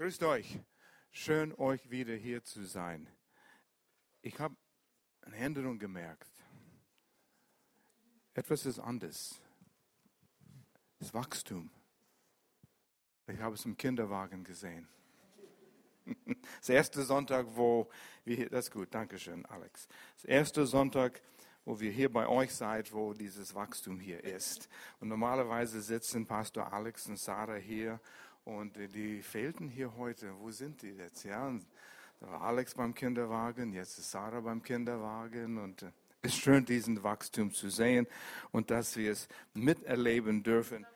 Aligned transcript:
Grüßt 0.00 0.22
euch. 0.22 0.58
Schön, 1.10 1.52
euch 1.56 1.90
wieder 1.90 2.14
hier 2.14 2.42
zu 2.42 2.64
sein. 2.64 3.06
Ich 4.22 4.38
habe 4.38 4.56
eine 5.20 5.36
Änderung 5.36 5.78
gemerkt. 5.78 6.30
Etwas 8.32 8.64
ist 8.64 8.78
anders. 8.78 9.38
Das 11.00 11.12
Wachstum. 11.12 11.70
Ich 13.26 13.38
habe 13.40 13.56
es 13.56 13.66
im 13.66 13.76
Kinderwagen 13.76 14.42
gesehen. 14.42 14.88
Das 16.60 16.70
erste 16.70 17.02
Sonntag, 17.02 17.46
wo 17.50 17.90
wir 18.24 18.36
hier, 18.36 18.48
das 18.48 18.68
ist 18.68 18.70
gut, 18.70 18.88
danke 18.92 19.18
schön, 19.18 19.44
Alex. 19.44 19.86
Das 20.14 20.24
erste 20.24 20.64
Sonntag, 20.64 21.20
wo 21.66 21.78
wir 21.78 21.92
hier 21.92 22.10
bei 22.10 22.26
euch 22.26 22.54
seid, 22.54 22.90
wo 22.94 23.12
dieses 23.12 23.54
Wachstum 23.54 24.00
hier 24.00 24.24
ist. 24.24 24.70
Und 24.98 25.08
normalerweise 25.08 25.82
sitzen 25.82 26.26
Pastor 26.26 26.72
Alex 26.72 27.06
und 27.06 27.18
Sarah 27.18 27.56
hier 27.56 28.00
und 28.44 28.76
die 28.76 29.22
fehlten 29.22 29.68
hier 29.68 29.96
heute. 29.96 30.32
Wo 30.38 30.50
sind 30.50 30.82
die 30.82 30.90
jetzt? 30.90 31.24
Ja, 31.24 31.52
da 32.20 32.26
war 32.26 32.42
Alex 32.42 32.74
beim 32.74 32.94
Kinderwagen, 32.94 33.72
jetzt 33.72 33.98
ist 33.98 34.10
Sarah 34.10 34.40
beim 34.40 34.62
Kinderwagen 34.62 35.58
und 35.58 35.82
äh, 35.82 35.92
es 36.22 36.34
ist 36.34 36.40
schön, 36.40 36.66
diesen 36.66 37.02
Wachstum 37.02 37.52
zu 37.52 37.70
sehen 37.70 38.06
und 38.50 38.70
dass 38.70 38.96
wir 38.96 39.12
es 39.12 39.26
miterleben 39.54 40.42
dürfen. 40.42 40.86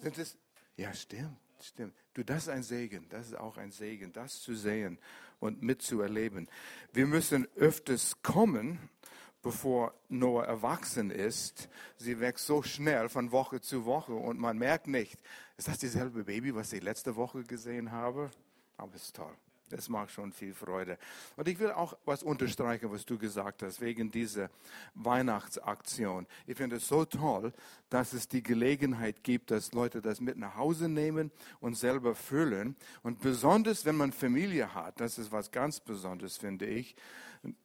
Sind 0.00 0.18
es? 0.18 0.38
Ja, 0.76 0.94
stimmt, 0.94 1.36
stimmt. 1.60 1.94
Du, 2.14 2.24
das 2.24 2.44
ist 2.44 2.48
ein 2.48 2.62
Segen. 2.62 3.08
Das 3.10 3.26
ist 3.26 3.34
auch 3.36 3.58
ein 3.58 3.72
Segen, 3.72 4.12
das 4.12 4.40
zu 4.40 4.54
sehen 4.54 4.98
und 5.38 5.62
mitzuerleben. 5.62 6.48
Wir 6.92 7.06
müssen 7.06 7.46
öfters 7.56 8.22
kommen, 8.22 8.78
bevor 9.42 9.94
Noah 10.08 10.44
erwachsen 10.44 11.10
ist. 11.10 11.68
Sie 11.96 12.20
wächst 12.20 12.46
so 12.46 12.62
schnell 12.62 13.08
von 13.08 13.32
Woche 13.32 13.60
zu 13.60 13.84
Woche 13.84 14.14
und 14.14 14.38
man 14.38 14.58
merkt 14.58 14.86
nicht, 14.86 15.18
ist 15.56 15.68
das 15.68 15.78
dieselbe 15.78 16.24
Baby, 16.24 16.54
was 16.54 16.72
ich 16.72 16.82
letzte 16.82 17.16
Woche 17.16 17.42
gesehen 17.44 17.92
habe? 17.92 18.30
Aber 18.76 18.94
es 18.94 19.04
ist 19.04 19.16
toll. 19.16 19.36
Das 19.68 19.88
macht 19.88 20.12
schon 20.12 20.32
viel 20.32 20.54
Freude. 20.54 20.96
Und 21.36 21.48
ich 21.48 21.58
will 21.58 21.72
auch 21.72 21.96
was 22.04 22.22
unterstreichen, 22.22 22.92
was 22.92 23.04
du 23.04 23.18
gesagt 23.18 23.64
hast, 23.64 23.80
wegen 23.80 24.12
dieser 24.12 24.48
Weihnachtsaktion. 24.94 26.26
Ich 26.46 26.56
finde 26.56 26.76
es 26.76 26.86
so 26.86 27.04
toll, 27.04 27.52
dass 27.90 28.12
es 28.12 28.28
die 28.28 28.44
Gelegenheit 28.44 29.24
gibt, 29.24 29.50
dass 29.50 29.72
Leute 29.72 30.00
das 30.00 30.20
mit 30.20 30.36
nach 30.36 30.54
Hause 30.54 30.88
nehmen 30.88 31.32
und 31.58 31.74
selber 31.74 32.14
füllen. 32.14 32.76
Und 33.02 33.20
besonders, 33.20 33.84
wenn 33.84 33.96
man 33.96 34.12
Familie 34.12 34.72
hat, 34.72 35.00
das 35.00 35.18
ist 35.18 35.32
was 35.32 35.50
ganz 35.50 35.80
Besonderes, 35.80 36.36
finde 36.36 36.66
ich. 36.66 36.94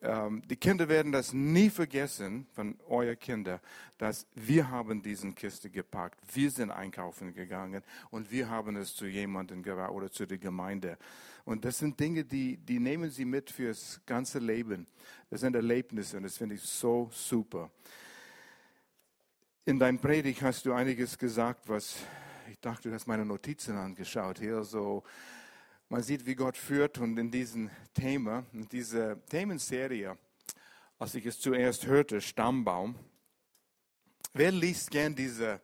Ähm, 0.02 0.42
die 0.48 0.56
Kinder 0.56 0.88
werden 0.88 1.12
das 1.12 1.34
nie 1.34 1.70
vergessen 1.70 2.48
von 2.54 2.80
euren 2.88 3.18
Kindern, 3.18 3.60
dass 3.98 4.28
wir 4.36 4.70
haben 4.70 5.02
diesen 5.02 5.36
Kiste 5.36 5.70
gepackt, 5.70 6.20
wir 6.34 6.52
sind 6.52 6.72
einkaufen 6.72 7.34
gegangen 7.34 7.84
und 8.10 8.32
wir 8.32 8.50
haben 8.50 8.76
es 8.76 8.96
zu 8.96 9.06
jemandem 9.06 9.64
gebracht 9.64 9.92
oder 9.92 10.12
zu 10.12 10.26
der 10.26 10.38
Gemeinde. 10.38 10.98
Und 11.46 11.66
das 11.66 11.80
sind 11.80 12.00
Dinge, 12.00 12.24
die, 12.24 12.58
die 12.58 12.80
nehmen 12.80 13.10
sie 13.10 13.26
mit 13.26 13.50
fürs 13.50 14.02
ganze 14.06 14.40
Leben. 14.40 14.88
Das 15.30 15.42
sind 15.42 15.56
Erlebnisse 15.56 16.18
und 16.18 16.24
das 16.24 16.38
finde 16.38 16.56
ich 16.56 16.62
so 16.62 17.10
super. 17.12 17.72
In 19.66 19.80
deinem 19.80 20.00
Predigt 20.00 20.42
hast 20.42 20.66
du 20.66 20.74
einiges 20.74 21.18
gesagt, 21.18 21.70
was 21.70 21.98
ich 22.52 22.60
dachte, 22.60 22.90
du 22.90 22.96
hast 22.96 23.08
meine 23.08 23.26
Notizen 23.26 23.78
angeschaut. 23.78 24.40
Hier 24.40 24.64
so, 24.64 25.04
man 25.92 26.04
sieht, 26.04 26.26
wie 26.26 26.36
Gott 26.36 26.56
führt 26.56 27.00
und 27.00 27.18
in 27.18 27.30
diesem 27.32 27.70
Thema, 27.94 28.46
in 28.54 28.66
dieser 28.70 29.24
Themenserie, 29.26 30.18
als 30.98 31.16
ich 31.16 31.26
es 31.26 31.38
zuerst 31.38 31.86
hörte, 31.86 32.22
Stammbaum. 32.22 32.96
Wer 34.32 34.54
liest 34.54 34.90
gern 34.90 35.16
diese 35.16 35.60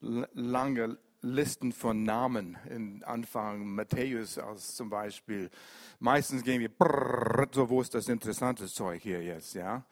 lange 0.00 0.96
Listen 1.22 1.72
von 1.72 2.04
Namen 2.04 2.56
in 2.70 3.02
Anfang 3.02 3.66
Matthäus 3.66 4.38
als 4.38 4.76
zum 4.76 4.90
Beispiel. 4.90 5.50
Meistens 5.98 6.44
gehen 6.44 6.60
wir, 6.60 6.68
brrr, 6.68 7.48
so 7.50 7.68
wo 7.68 7.80
ist 7.80 7.94
das 7.94 8.08
interessante 8.08 8.66
Zeug 8.66 9.02
hier 9.02 9.24
jetzt, 9.24 9.54
ja? 9.54 9.84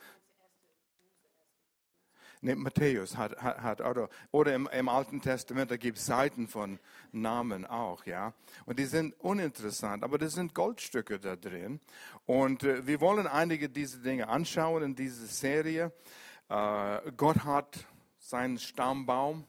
Nee, 2.44 2.56
Matthäus 2.56 3.16
hat, 3.16 3.40
hat, 3.40 3.62
hat 3.62 3.80
oder, 3.80 4.08
oder 4.32 4.54
im, 4.54 4.68
im, 4.72 4.88
Alten 4.88 5.22
Testament, 5.22 5.70
da 5.70 5.76
gibt 5.76 5.98
es 5.98 6.06
Seiten 6.06 6.48
von 6.48 6.78
Namen 7.12 7.64
auch, 7.64 8.04
ja. 8.04 8.34
Und 8.66 8.78
die 8.78 8.84
sind 8.84 9.14
uninteressant, 9.20 10.02
aber 10.02 10.18
das 10.18 10.34
sind 10.34 10.54
Goldstücke 10.54 11.20
da 11.20 11.36
drin. 11.36 11.80
Und 12.26 12.64
äh, 12.64 12.86
wir 12.86 13.00
wollen 13.00 13.26
einige 13.26 13.68
dieser 13.68 13.98
Dinge 13.98 14.28
anschauen 14.28 14.82
in 14.82 14.94
dieser 14.96 15.26
Serie. 15.26 15.92
Äh, 16.48 17.12
Gott 17.16 17.44
hat 17.44 17.86
seinen 18.18 18.58
Stammbaum 18.58 19.46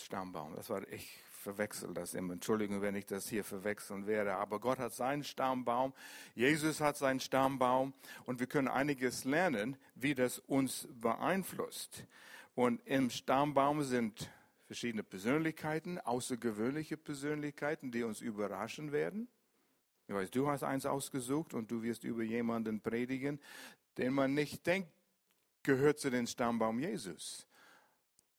Stammbaum. 0.00 0.54
Das 0.54 0.70
war, 0.70 0.86
ich 0.88 1.18
verwechsel 1.46 1.94
das 1.94 2.14
immer. 2.14 2.32
Entschuldigung, 2.32 2.82
wenn 2.82 2.96
ich 2.96 3.06
das 3.06 3.28
hier 3.28 3.44
verwechseln 3.44 4.08
werde. 4.08 4.34
Aber 4.34 4.58
Gott 4.58 4.80
hat 4.80 4.92
seinen 4.92 5.22
Stammbaum. 5.22 5.92
Jesus 6.34 6.80
hat 6.80 6.96
seinen 6.96 7.20
Stammbaum. 7.20 7.94
Und 8.24 8.40
wir 8.40 8.48
können 8.48 8.66
einiges 8.66 9.24
lernen, 9.24 9.76
wie 9.94 10.16
das 10.16 10.40
uns 10.40 10.88
beeinflusst. 11.00 12.04
Und 12.56 12.84
im 12.84 13.10
Stammbaum 13.10 13.84
sind 13.84 14.28
verschiedene 14.64 15.04
Persönlichkeiten, 15.04 16.00
außergewöhnliche 16.00 16.96
Persönlichkeiten, 16.96 17.92
die 17.92 18.02
uns 18.02 18.20
überraschen 18.20 18.90
werden. 18.90 19.28
Ich 20.08 20.14
weiß, 20.14 20.32
du 20.32 20.48
hast 20.48 20.64
eins 20.64 20.84
ausgesucht 20.84 21.54
und 21.54 21.70
du 21.70 21.80
wirst 21.84 22.02
über 22.02 22.24
jemanden 22.24 22.80
predigen, 22.80 23.40
den 23.98 24.12
man 24.12 24.34
nicht 24.34 24.66
denkt, 24.66 24.90
gehört 25.62 26.00
zu 26.00 26.10
den 26.10 26.26
Stammbaum 26.26 26.80
Jesus. 26.80 27.46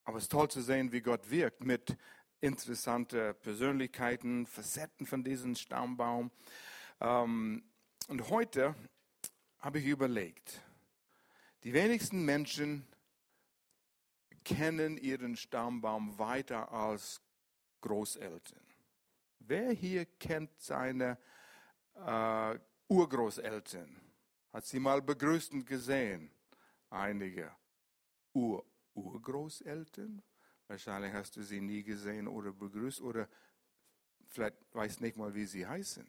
Aber 0.03 0.17
es 0.17 0.23
ist 0.23 0.31
toll 0.31 0.49
zu 0.49 0.61
sehen, 0.61 0.91
wie 0.91 1.01
Gott 1.01 1.29
wirkt 1.29 1.63
mit 1.63 1.97
interessanten 2.39 3.35
Persönlichkeiten, 3.41 4.45
Facetten 4.45 5.05
von 5.05 5.23
diesem 5.23 5.55
Stammbaum. 5.55 6.31
Ähm, 6.99 7.63
und 8.07 8.29
heute 8.29 8.75
habe 9.59 9.79
ich 9.79 9.85
überlegt, 9.85 10.61
die 11.63 11.73
wenigsten 11.73 12.23
Menschen 12.23 12.87
kennen 14.43 14.97
ihren 14.97 15.35
Stammbaum 15.35 16.17
weiter 16.17 16.71
als 16.71 17.21
Großeltern. 17.81 18.65
Wer 19.39 19.71
hier 19.71 20.05
kennt 20.05 20.51
seine 20.61 21.17
äh, 21.95 22.57
Urgroßeltern? 22.87 23.99
Hat 24.53 24.65
sie 24.65 24.79
mal 24.79 25.01
begrüßt 25.01 25.51
und 25.53 25.65
gesehen? 25.65 26.31
Einige. 26.89 27.51
Ur 28.33 28.65
Urgroßeltern. 28.93 30.21
Wahrscheinlich 30.67 31.13
hast 31.13 31.35
du 31.37 31.43
sie 31.43 31.61
nie 31.61 31.83
gesehen 31.83 32.27
oder 32.27 32.51
begrüßt 32.51 33.01
oder 33.01 33.27
vielleicht 34.27 34.57
weißt 34.73 35.01
nicht 35.01 35.17
mal, 35.17 35.33
wie 35.33 35.45
sie 35.45 35.65
heißen. 35.65 36.07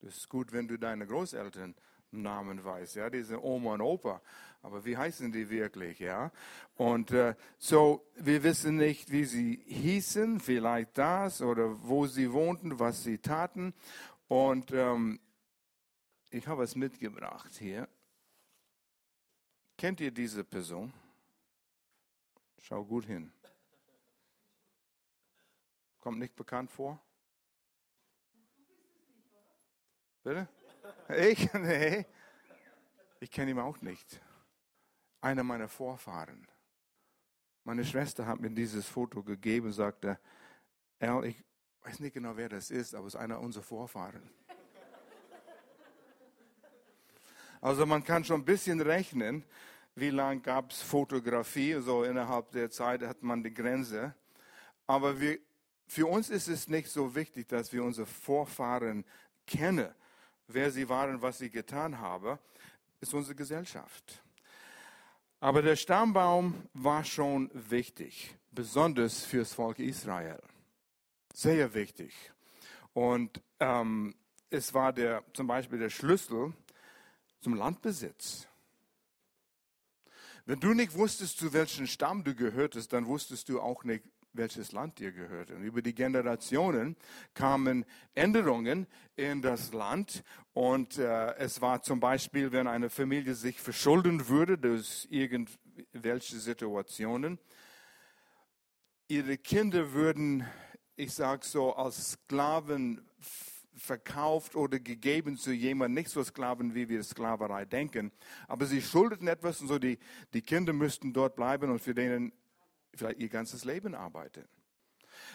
Das 0.00 0.16
ist 0.16 0.28
gut, 0.28 0.52
wenn 0.52 0.66
du 0.66 0.78
deine 0.78 1.06
Großeltern 1.06 1.74
Namen 2.12 2.64
weißt, 2.64 2.96
ja, 2.96 3.08
diese 3.08 3.42
Oma 3.42 3.74
und 3.74 3.82
Opa, 3.82 4.20
aber 4.62 4.84
wie 4.84 4.96
heißen 4.96 5.30
die 5.30 5.48
wirklich, 5.48 6.00
ja? 6.00 6.32
Und 6.74 7.12
äh, 7.12 7.34
so, 7.58 8.04
wir 8.16 8.42
wissen 8.42 8.76
nicht, 8.76 9.10
wie 9.10 9.24
sie 9.24 9.62
hießen, 9.66 10.40
vielleicht 10.40 10.98
das 10.98 11.40
oder 11.40 11.80
wo 11.88 12.06
sie 12.06 12.32
wohnten, 12.32 12.78
was 12.78 13.04
sie 13.04 13.18
taten. 13.18 13.74
Und 14.28 14.72
ähm, 14.72 15.20
ich 16.30 16.46
habe 16.46 16.64
es 16.64 16.74
mitgebracht 16.74 17.52
hier. 17.58 17.88
Kennt 19.78 20.00
ihr 20.00 20.10
diese 20.10 20.44
Person? 20.44 20.92
Schau 22.58 22.84
gut 22.84 23.06
hin. 23.06 23.32
Kommt 26.00 26.18
nicht 26.18 26.34
bekannt 26.34 26.70
vor? 26.70 27.00
Bitte? 30.22 30.48
Ich? 31.16 31.52
Nee. 31.54 32.06
Ich 33.22 33.30
kenne 33.30 33.50
ihn 33.50 33.58
auch 33.58 33.80
nicht. 33.82 34.20
Einer 35.20 35.42
meiner 35.42 35.68
Vorfahren. 35.68 36.46
Meine 37.64 37.84
Schwester 37.84 38.26
hat 38.26 38.40
mir 38.40 38.50
dieses 38.50 38.86
Foto 38.86 39.22
gegeben 39.22 39.66
und 39.66 39.72
sagte, 39.72 40.18
Al, 40.98 41.26
ich 41.26 41.44
weiß 41.82 42.00
nicht 42.00 42.14
genau, 42.14 42.36
wer 42.36 42.48
das 42.48 42.70
ist, 42.70 42.94
aber 42.94 43.06
es 43.06 43.14
ist 43.14 43.20
einer 43.20 43.38
unserer 43.40 43.62
Vorfahren. 43.62 44.22
Also 47.60 47.84
man 47.84 48.02
kann 48.02 48.24
schon 48.24 48.40
ein 48.40 48.44
bisschen 48.46 48.80
rechnen, 48.80 49.44
wie 49.94 50.08
lange 50.08 50.40
gab 50.40 50.70
es 50.70 50.80
Fotografie, 50.80 51.74
so 51.80 52.04
innerhalb 52.04 52.50
der 52.52 52.70
Zeit 52.70 53.02
hat 53.02 53.22
man 53.22 53.42
die 53.42 53.52
Grenze. 53.52 54.14
Aber 54.86 55.20
wir, 55.20 55.38
für 55.90 56.06
uns 56.06 56.30
ist 56.30 56.46
es 56.46 56.68
nicht 56.68 56.88
so 56.88 57.16
wichtig, 57.16 57.48
dass 57.48 57.72
wir 57.72 57.82
unsere 57.82 58.06
Vorfahren 58.06 59.04
kennen, 59.44 59.92
wer 60.46 60.70
sie 60.70 60.88
waren, 60.88 61.20
was 61.20 61.38
sie 61.38 61.50
getan 61.50 61.98
haben, 61.98 62.38
ist 63.00 63.12
unsere 63.12 63.34
Gesellschaft. 63.34 64.22
Aber 65.40 65.62
der 65.62 65.74
Stammbaum 65.74 66.54
war 66.74 67.02
schon 67.02 67.50
wichtig, 67.54 68.36
besonders 68.52 69.24
fürs 69.24 69.52
Volk 69.52 69.80
Israel. 69.80 70.40
Sehr 71.34 71.74
wichtig. 71.74 72.14
Und 72.92 73.42
ähm, 73.58 74.14
es 74.48 74.72
war 74.72 74.92
der, 74.92 75.24
zum 75.34 75.48
Beispiel 75.48 75.80
der 75.80 75.90
Schlüssel 75.90 76.52
zum 77.40 77.54
Landbesitz. 77.54 78.46
Wenn 80.46 80.60
du 80.60 80.72
nicht 80.72 80.94
wusstest, 80.94 81.38
zu 81.38 81.52
welchem 81.52 81.88
Stamm 81.88 82.22
du 82.22 82.36
gehörtest, 82.36 82.92
dann 82.92 83.06
wusstest 83.06 83.48
du 83.48 83.60
auch 83.60 83.82
nicht, 83.82 84.04
welches 84.32 84.72
Land 84.72 85.00
ihr 85.00 85.12
gehört. 85.12 85.50
Und 85.50 85.62
über 85.62 85.82
die 85.82 85.94
Generationen 85.94 86.96
kamen 87.34 87.84
Änderungen 88.14 88.86
in 89.16 89.42
das 89.42 89.72
Land. 89.72 90.22
Und 90.52 90.98
äh, 90.98 91.34
es 91.36 91.60
war 91.60 91.82
zum 91.82 92.00
Beispiel, 92.00 92.52
wenn 92.52 92.66
eine 92.66 92.90
Familie 92.90 93.34
sich 93.34 93.60
verschulden 93.60 94.28
würde 94.28 94.58
durch 94.58 95.06
irgendwelche 95.10 96.38
Situationen, 96.38 97.38
ihre 99.08 99.38
Kinder 99.38 99.92
würden, 99.92 100.46
ich 100.94 101.12
sage 101.12 101.44
so, 101.44 101.74
als 101.74 102.12
Sklaven 102.12 103.00
verkauft 103.74 104.54
oder 104.54 104.78
gegeben 104.78 105.36
zu 105.36 105.52
jemandem, 105.52 106.02
nicht 106.02 106.10
so 106.10 106.22
Sklaven, 106.22 106.74
wie 106.74 106.88
wir 106.88 107.02
Sklaverei 107.02 107.64
denken, 107.64 108.12
aber 108.46 108.66
sie 108.66 108.82
schuldeten 108.82 109.26
etwas 109.26 109.60
und 109.60 109.68
so, 109.68 109.78
die, 109.78 109.98
die 110.34 110.42
Kinder 110.42 110.72
müssten 110.72 111.12
dort 111.12 111.34
bleiben 111.34 111.70
und 111.70 111.80
für 111.80 111.94
denen 111.94 112.32
vielleicht 112.94 113.18
ihr 113.18 113.28
ganzes 113.28 113.64
Leben 113.64 113.94
arbeiten. 113.94 114.44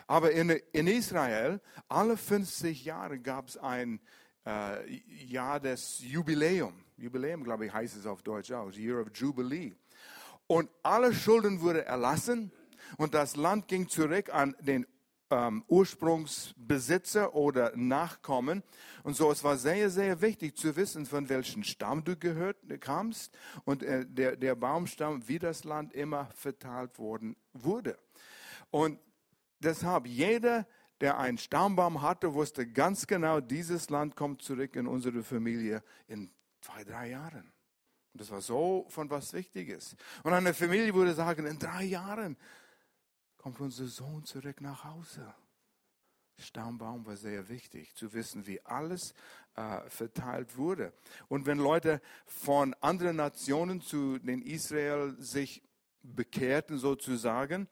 Aber 0.08 0.32
in, 0.32 0.50
in 0.50 0.88
Israel, 0.88 1.62
alle 1.88 2.18
50 2.18 2.86
Jahre 2.86 3.20
gab 3.20 3.48
es 3.50 3.58
ein 3.58 4.00
äh, 4.46 4.94
Jahr 5.26 5.60
des 5.60 6.00
Jubiläum. 6.00 6.74
Jubiläum, 6.98 7.44
glaube 7.44 7.66
ich, 7.66 7.74
heißt 7.74 7.98
es 7.98 8.06
auf 8.06 8.22
Deutsch 8.22 8.52
auch, 8.52 8.72
Year 8.72 9.02
of 9.02 9.10
Jubilee. 9.14 9.74
Und 10.48 10.70
alle 10.84 11.14
Schulden 11.14 11.62
wurden 11.62 11.84
erlassen 11.84 12.52
und 12.98 13.14
das 13.14 13.36
Land 13.36 13.68
ging 13.68 13.90
zurück 13.90 14.34
an 14.34 14.56
den 14.60 14.86
ähm, 15.36 15.64
Ursprungsbesitzer 15.68 17.36
oder 17.36 17.76
Nachkommen. 17.76 18.64
Und 19.04 19.16
so, 19.16 19.32
es 19.32 19.44
war 19.44 19.58
sehr, 19.58 19.90
sehr 19.90 20.22
wichtig 20.22 20.56
zu 20.58 20.76
wissen, 20.76 21.06
von 21.06 21.28
welchem 21.30 21.64
Stamm 21.64 22.04
du 22.04 22.16
gehört, 22.16 22.58
kamst 22.80 23.38
und 23.66 23.84
äh, 23.84 24.06
der, 24.06 24.36
der 24.38 24.56
Baumstamm, 24.56 25.28
wie 25.28 25.40
das 25.40 25.64
Land 25.64 25.94
immer 25.94 26.30
verteilt 26.36 26.98
worden 27.00 27.36
wurde. 27.54 27.98
Und 28.72 29.00
deshalb, 29.60 30.08
jeder, 30.08 30.66
der 31.02 31.18
einen 31.20 31.38
Stammbaum 31.38 32.02
hatte, 32.02 32.34
wusste 32.34 32.66
ganz 32.66 33.06
genau, 33.06 33.42
dieses 33.42 33.90
Land 33.90 34.16
kommt 34.16 34.42
zurück 34.42 34.76
in 34.76 34.88
unsere 34.88 35.24
Familie 35.24 35.84
in 36.08 36.32
zwei, 36.62 36.84
drei 36.84 37.10
Jahren. 37.10 37.52
Und 38.14 38.22
das 38.22 38.32
war 38.32 38.40
so 38.40 38.86
von 38.88 39.10
was 39.10 39.34
Wichtiges. 39.34 39.98
Und 40.24 40.32
eine 40.32 40.54
Familie 40.54 40.94
würde 40.94 41.14
sagen, 41.14 41.46
in 41.46 41.60
drei 41.60 41.84
Jahren 41.84 42.38
kommt 43.46 43.62
unser 43.62 43.86
Sohn 43.86 44.26
zurück 44.26 44.60
nach 44.60 44.86
Hause. 44.86 45.32
Stammbaum 46.40 47.06
war 47.06 47.16
sehr 47.16 47.48
wichtig, 47.48 47.94
zu 47.94 48.12
wissen, 48.12 48.48
wie 48.48 48.60
alles 48.66 49.14
äh, 49.56 49.88
verteilt 49.88 50.58
wurde. 50.58 50.94
Und 51.28 51.46
wenn 51.46 51.60
Leute 51.60 52.02
von 52.26 52.74
anderen 52.82 53.18
Nationen 53.18 53.82
zu 53.82 54.18
den 54.18 54.42
Israel 54.42 55.16
sich 55.20 55.62
bekehrten 56.02 56.80
sozusagen, 56.80 57.68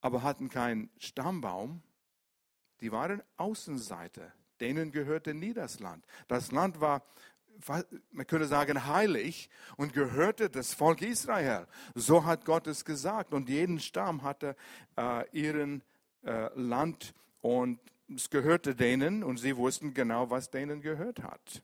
aber 0.00 0.24
hatten 0.24 0.48
keinen 0.48 0.90
Stammbaum, 0.98 1.80
die 2.80 2.90
waren 2.90 3.22
Außenseiter. 3.36 4.32
Denen 4.58 4.90
gehörte 4.90 5.32
nie 5.32 5.52
das 5.52 5.78
Land. 5.78 6.04
Das 6.26 6.50
Land 6.50 6.80
war 6.80 7.04
man 8.12 8.26
könnte 8.26 8.46
sagen, 8.46 8.86
heilig 8.86 9.48
und 9.76 9.92
gehörte 9.92 10.50
das 10.50 10.74
Volk 10.74 11.02
Israel. 11.02 11.66
So 11.94 12.24
hat 12.24 12.44
Gott 12.44 12.66
es 12.66 12.84
gesagt. 12.84 13.32
Und 13.32 13.48
jeden 13.48 13.80
Stamm 13.80 14.22
hatte 14.22 14.56
äh, 14.96 15.28
ihren 15.30 15.82
äh, 16.24 16.48
Land 16.54 17.14
und 17.40 17.78
es 18.14 18.30
gehörte 18.30 18.74
denen 18.74 19.22
und 19.22 19.38
sie 19.38 19.56
wussten 19.56 19.94
genau, 19.94 20.30
was 20.30 20.50
denen 20.50 20.80
gehört 20.80 21.22
hat. 21.22 21.62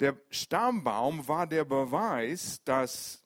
Der 0.00 0.16
Stammbaum 0.30 1.28
war 1.28 1.46
der 1.46 1.64
Beweis, 1.64 2.62
dass 2.64 3.22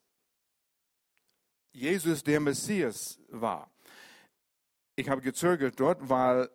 Jesus 1.73 2.23
der 2.25 2.41
Messias 2.41 3.21
war. 3.29 3.71
Ich 4.97 5.09
habe 5.09 5.21
gezögert 5.21 5.79
dort, 5.79 6.09
weil 6.09 6.49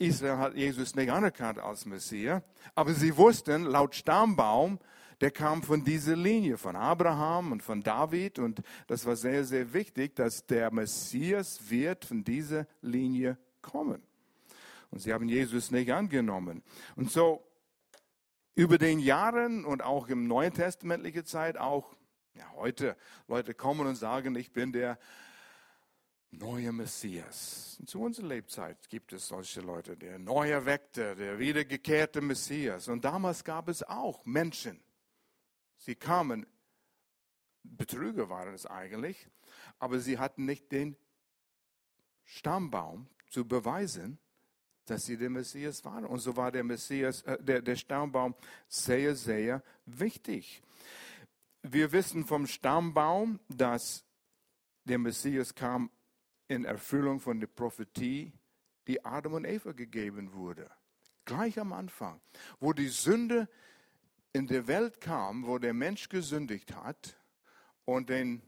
Israel 0.00 0.38
hat 0.38 0.54
Jesus 0.56 0.94
nicht 0.94 1.10
anerkannt 1.10 1.58
als 1.58 1.84
Messias, 1.84 2.42
aber 2.74 2.94
sie 2.94 3.16
wussten, 3.16 3.64
laut 3.64 3.94
Stammbaum, 3.94 4.78
der 5.20 5.30
kam 5.30 5.62
von 5.62 5.84
dieser 5.84 6.16
Linie, 6.16 6.56
von 6.56 6.74
Abraham 6.74 7.52
und 7.52 7.62
von 7.62 7.82
David 7.82 8.38
und 8.38 8.62
das 8.86 9.04
war 9.04 9.14
sehr, 9.14 9.44
sehr 9.44 9.74
wichtig, 9.74 10.16
dass 10.16 10.46
der 10.46 10.72
Messias 10.72 11.70
wird 11.70 12.06
von 12.06 12.24
dieser 12.24 12.66
Linie 12.80 13.36
kommen. 13.60 14.02
Und 14.90 15.00
sie 15.00 15.12
haben 15.12 15.28
Jesus 15.28 15.70
nicht 15.70 15.92
angenommen. 15.92 16.62
Und 16.96 17.10
so 17.10 17.46
über 18.54 18.78
den 18.78 18.98
Jahren 18.98 19.66
und 19.66 19.82
auch 19.82 20.08
im 20.08 20.26
Neuen 20.26 20.54
Testamentlichen 20.54 21.26
Zeit, 21.26 21.58
auch 21.58 21.94
ja, 22.34 22.44
heute, 22.56 22.96
Leute 23.28 23.52
kommen 23.52 23.86
und 23.86 23.96
sagen, 23.96 24.34
ich 24.34 24.52
bin 24.52 24.72
der 24.72 24.98
neue 26.32 26.72
Messias. 26.72 27.80
Zu 27.86 28.00
unserer 28.00 28.28
Lebzeit 28.28 28.88
gibt 28.88 29.12
es 29.12 29.28
solche 29.28 29.60
Leute, 29.60 29.96
der 29.96 30.18
neu 30.18 30.50
erweckte, 30.50 31.16
der 31.16 31.38
wiedergekehrte 31.38 32.20
Messias. 32.20 32.88
Und 32.88 33.04
damals 33.04 33.44
gab 33.44 33.68
es 33.68 33.82
auch 33.82 34.24
Menschen. 34.24 34.80
Sie 35.76 35.94
kamen, 35.94 36.46
Betrüger 37.62 38.28
waren 38.28 38.54
es 38.54 38.66
eigentlich, 38.66 39.28
aber 39.78 39.98
sie 39.98 40.18
hatten 40.18 40.44
nicht 40.46 40.70
den 40.72 40.96
Stammbaum 42.24 43.08
zu 43.28 43.46
beweisen, 43.46 44.18
dass 44.86 45.04
sie 45.04 45.16
der 45.16 45.30
Messias 45.30 45.84
waren. 45.84 46.04
Und 46.04 46.20
so 46.20 46.36
war 46.36 46.52
der 46.52 46.64
Messias, 46.64 47.22
äh, 47.22 47.42
der, 47.42 47.62
der 47.62 47.76
Stammbaum 47.76 48.34
sehr, 48.68 49.14
sehr 49.14 49.62
wichtig. 49.84 50.62
Wir 51.62 51.92
wissen 51.92 52.24
vom 52.24 52.46
Stammbaum, 52.46 53.38
dass 53.48 54.04
der 54.84 54.98
Messias 54.98 55.54
kam 55.54 55.90
in 56.50 56.64
Erfüllung 56.64 57.20
von 57.20 57.38
der 57.38 57.46
Prophetie, 57.46 58.32
die 58.88 59.04
Adam 59.04 59.34
und 59.34 59.44
Eva 59.44 59.70
gegeben 59.70 60.32
wurde. 60.32 60.68
Gleich 61.24 61.60
am 61.60 61.72
Anfang, 61.72 62.20
wo 62.58 62.72
die 62.72 62.88
Sünde 62.88 63.48
in 64.32 64.48
der 64.48 64.66
Welt 64.66 65.00
kam, 65.00 65.46
wo 65.46 65.58
der 65.58 65.74
Mensch 65.74 66.08
gesündigt 66.08 66.74
hat 66.74 67.16
und 67.84 68.08
den 68.08 68.42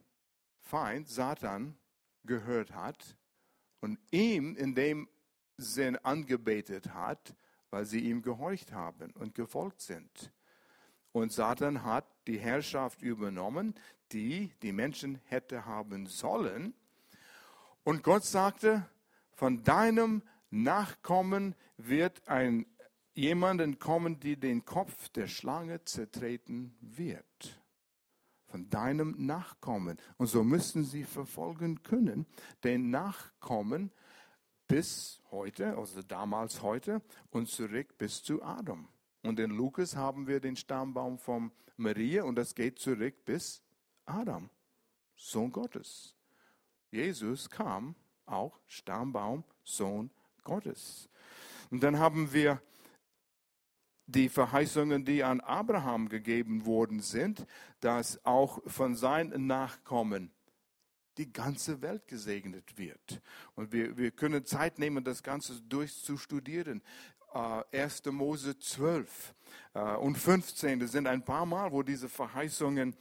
Feind 0.59 1.09
Satan 1.09 1.79
gehört 2.25 2.75
hat 2.75 3.17
und 3.81 4.01
ihm 4.11 4.57
in 4.57 4.75
dem 4.75 5.09
Sinn 5.57 5.97
angebetet 5.99 6.93
hat, 6.95 7.37
weil 7.71 7.85
sie 7.85 8.01
ihm 8.01 8.23
gehorcht 8.23 8.73
haben 8.73 9.13
und 9.13 9.37
gefolgt 9.37 9.81
sind. 9.81 10.33
Und 11.13 11.33
Satan 11.33 11.85
hat 11.85 12.07
die 12.27 12.39
Herrschaft 12.39 13.01
übernommen, 13.01 13.77
die 14.11 14.53
die 14.61 14.73
Menschen 14.73 15.21
hätte 15.27 15.67
haben 15.67 16.07
sollen, 16.07 16.75
und 17.85 18.03
Gott 18.03 18.25
sagte, 18.25 18.87
von 19.33 19.65
deinem 19.65 20.23
Nachkommen 20.51 21.55
wird 21.77 22.29
ein 22.29 22.67
jemanden 23.15 23.79
kommen, 23.79 24.21
die 24.21 24.37
den 24.37 24.65
Kopf 24.65 25.09
der 25.11 25.27
Schlange 25.27 25.85
zertreten 25.85 26.75
wird. 26.81 27.61
Von 28.47 28.69
deinem 28.69 29.15
Nachkommen. 29.27 29.99
Und 30.19 30.27
so 30.27 30.45
müssen 30.45 30.85
sie 30.85 31.05
verfolgen 31.05 31.83
können, 31.83 32.27
den 32.65 32.91
Nachkommen 32.91 33.91
bis 34.69 35.23
heute, 35.31 35.77
also 35.77 36.03
damals 36.03 36.63
heute, 36.63 37.03
und 37.31 37.49
zurück 37.49 37.97
bis 37.99 38.23
zu 38.23 38.43
Adam. 38.43 38.89
Und 39.23 39.39
in 39.39 39.51
Lukas 39.51 39.97
haben 39.97 40.27
wir 40.27 40.41
den 40.41 40.57
Stammbaum 40.57 41.19
von 41.19 41.53
Maria 41.77 42.25
und 42.25 42.37
das 42.37 42.55
geht 42.55 42.79
zurück 42.79 43.25
bis 43.25 43.63
Adam, 44.05 44.51
Sohn 45.17 45.53
Gottes. 45.53 46.15
Jesus 46.93 47.49
kam 47.49 47.97
auch 48.27 48.61
Stammbaum, 48.67 49.45
Sohn 49.65 50.11
Gottes. 50.45 51.09
Und 51.71 51.83
dann 51.83 51.99
haben 51.99 52.35
wir 52.35 52.61
die 54.07 54.29
Verheißungen, 54.29 55.07
die 55.07 55.25
an 55.25 55.41
Abraham 55.41 56.11
gegeben 56.11 56.67
worden 56.67 57.01
sind, 57.01 57.47
dass 57.81 58.23
auch 58.27 58.61
von 58.67 58.95
seinen 58.95 59.47
Nachkommen 59.47 60.31
die 61.17 61.33
ganze 61.33 61.81
Welt 61.81 62.07
gesegnet 62.09 62.77
wird. 62.77 63.23
Und 63.55 63.73
wir, 63.73 63.97
wir 63.97 64.11
können 64.11 64.45
Zeit 64.45 64.79
nehmen, 64.79 65.03
das 65.03 65.23
Ganze 65.23 65.63
durchzustudieren. 65.63 66.83
Äh, 67.33 67.81
1. 67.81 68.05
Mose 68.07 68.59
12 68.59 69.35
äh, 69.73 69.81
und 69.97 70.19
15, 70.19 70.81
das 70.81 70.93
sind 70.93 71.07
ein 71.07 71.25
paar 71.25 71.47
Mal, 71.47 71.73
wo 71.73 71.83
diese 71.83 72.11
Verheißungen 72.11 72.95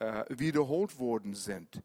äh, 0.00 0.24
wiederholt 0.30 0.98
worden 0.98 1.34
sind. 1.34 1.82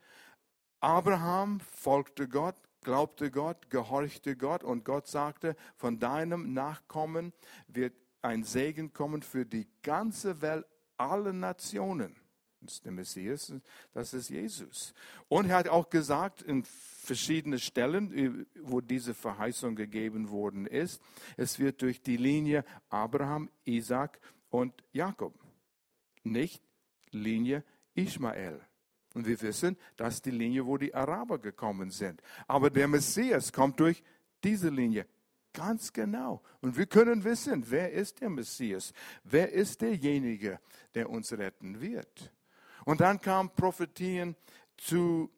Abraham 0.81 1.59
folgte 1.59 2.27
Gott, 2.27 2.55
glaubte 2.81 3.29
Gott, 3.29 3.69
gehorchte 3.69 4.35
Gott 4.35 4.63
und 4.63 4.83
Gott 4.83 5.07
sagte, 5.07 5.55
von 5.77 5.99
deinem 5.99 6.53
Nachkommen 6.53 7.33
wird 7.67 7.93
ein 8.23 8.43
Segen 8.43 8.91
kommen 8.91 9.21
für 9.21 9.45
die 9.45 9.67
ganze 9.83 10.41
Welt, 10.41 10.65
alle 10.97 11.33
Nationen. 11.33 12.15
Das 12.61 12.73
ist 12.73 12.85
der 12.85 12.91
Messias, 12.91 13.53
das 13.93 14.13
ist 14.13 14.29
Jesus. 14.29 14.93
Und 15.27 15.49
er 15.49 15.57
hat 15.57 15.67
auch 15.67 15.89
gesagt 15.89 16.41
in 16.43 16.63
verschiedenen 16.63 17.59
Stellen, 17.59 18.47
wo 18.61 18.81
diese 18.81 19.13
Verheißung 19.13 19.75
gegeben 19.75 20.29
worden 20.29 20.67
ist, 20.67 21.01
es 21.37 21.57
wird 21.57 21.81
durch 21.81 22.01
die 22.01 22.17
Linie 22.17 22.63
Abraham, 22.89 23.49
Isaac 23.65 24.19
und 24.49 24.83
Jakob, 24.91 25.33
nicht 26.23 26.63
Linie 27.11 27.63
Ismael. 27.95 28.61
Und 29.13 29.27
wir 29.27 29.41
wissen, 29.41 29.77
das 29.97 30.15
ist 30.15 30.25
die 30.25 30.31
Linie, 30.31 30.65
wo 30.65 30.77
die 30.77 30.93
Araber 30.93 31.37
gekommen 31.37 31.91
sind. 31.91 32.21
Aber 32.47 32.69
der 32.69 32.87
Messias 32.87 33.51
kommt 33.51 33.79
durch 33.79 34.03
diese 34.43 34.69
Linie. 34.69 35.05
Ganz 35.53 35.91
genau. 35.91 36.41
Und 36.61 36.77
wir 36.77 36.85
können 36.85 37.23
wissen, 37.23 37.69
wer 37.69 37.91
ist 37.91 38.21
der 38.21 38.29
Messias? 38.29 38.93
Wer 39.23 39.51
ist 39.51 39.81
derjenige, 39.81 40.59
der 40.95 41.09
uns 41.09 41.33
retten 41.33 41.81
wird? 41.81 42.31
Und 42.85 43.01
dann 43.01 43.19
kamen 43.19 43.49
Prophetien 43.49 44.35
zu 44.77 45.29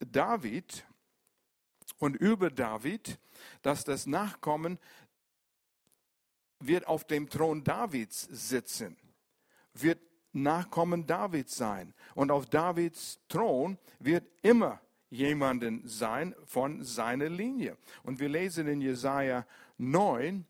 David 0.00 0.84
und 1.98 2.16
über 2.16 2.50
David, 2.50 3.18
dass 3.62 3.84
das 3.84 4.06
Nachkommen 4.06 4.78
wird 6.58 6.86
auf 6.86 7.04
dem 7.04 7.28
Thron 7.28 7.62
Davids 7.62 8.22
sitzen, 8.30 8.96
wird 9.72 10.00
Nachkommen 10.32 11.06
Davids 11.06 11.56
sein. 11.56 11.94
Und 12.14 12.30
auf 12.30 12.46
Davids 12.46 13.20
Thron 13.28 13.78
wird 13.98 14.24
immer 14.42 14.80
jemanden 15.10 15.86
sein 15.86 16.34
von 16.44 16.84
seiner 16.84 17.28
Linie. 17.28 17.76
Und 18.02 18.20
wir 18.20 18.28
lesen 18.28 18.66
in 18.68 18.80
Jesaja 18.80 19.44
9, 19.78 20.46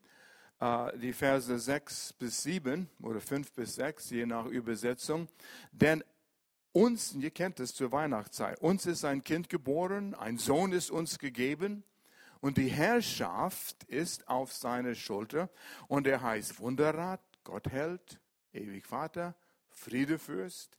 äh, 0.61 0.99
die 0.99 1.13
Verse 1.13 1.59
6 1.59 2.13
bis 2.15 2.43
7 2.43 2.89
oder 3.03 3.21
5 3.21 3.53
bis 3.53 3.77
6, 3.77 4.11
je 4.11 4.27
nach 4.27 4.47
Übersetzung. 4.47 5.29
Denn 5.73 6.05
uns, 6.73 7.15
ihr 7.15 7.31
kennt 7.31 7.59
es 7.59 7.75
zur 7.75 7.91
Weihnachtszeit, 7.91 8.61
uns 8.61 8.87
ist 8.87 9.05
ein 9.05 9.25
Kind 9.25 9.49
geboren, 9.49 10.15
ein 10.15 10.39
Sohn 10.39 10.73
ist 10.73 10.91
uns 10.91 11.19
gegeben 11.19 11.83
und 12.41 12.59
die 12.59 12.69
Herrschaft 12.69 13.85
ist 13.85 14.29
auf 14.29 14.53
seiner 14.53 14.95
Schulter 14.95 15.51
und 15.89 16.07
er 16.07 16.23
heißt 16.23 16.61
Wunderrat, 16.61 17.21
Gott 17.43 17.69
hält, 17.69 18.21
ewig 18.53 18.87
Vater, 18.87 19.35
Friedefürst, 19.81 20.77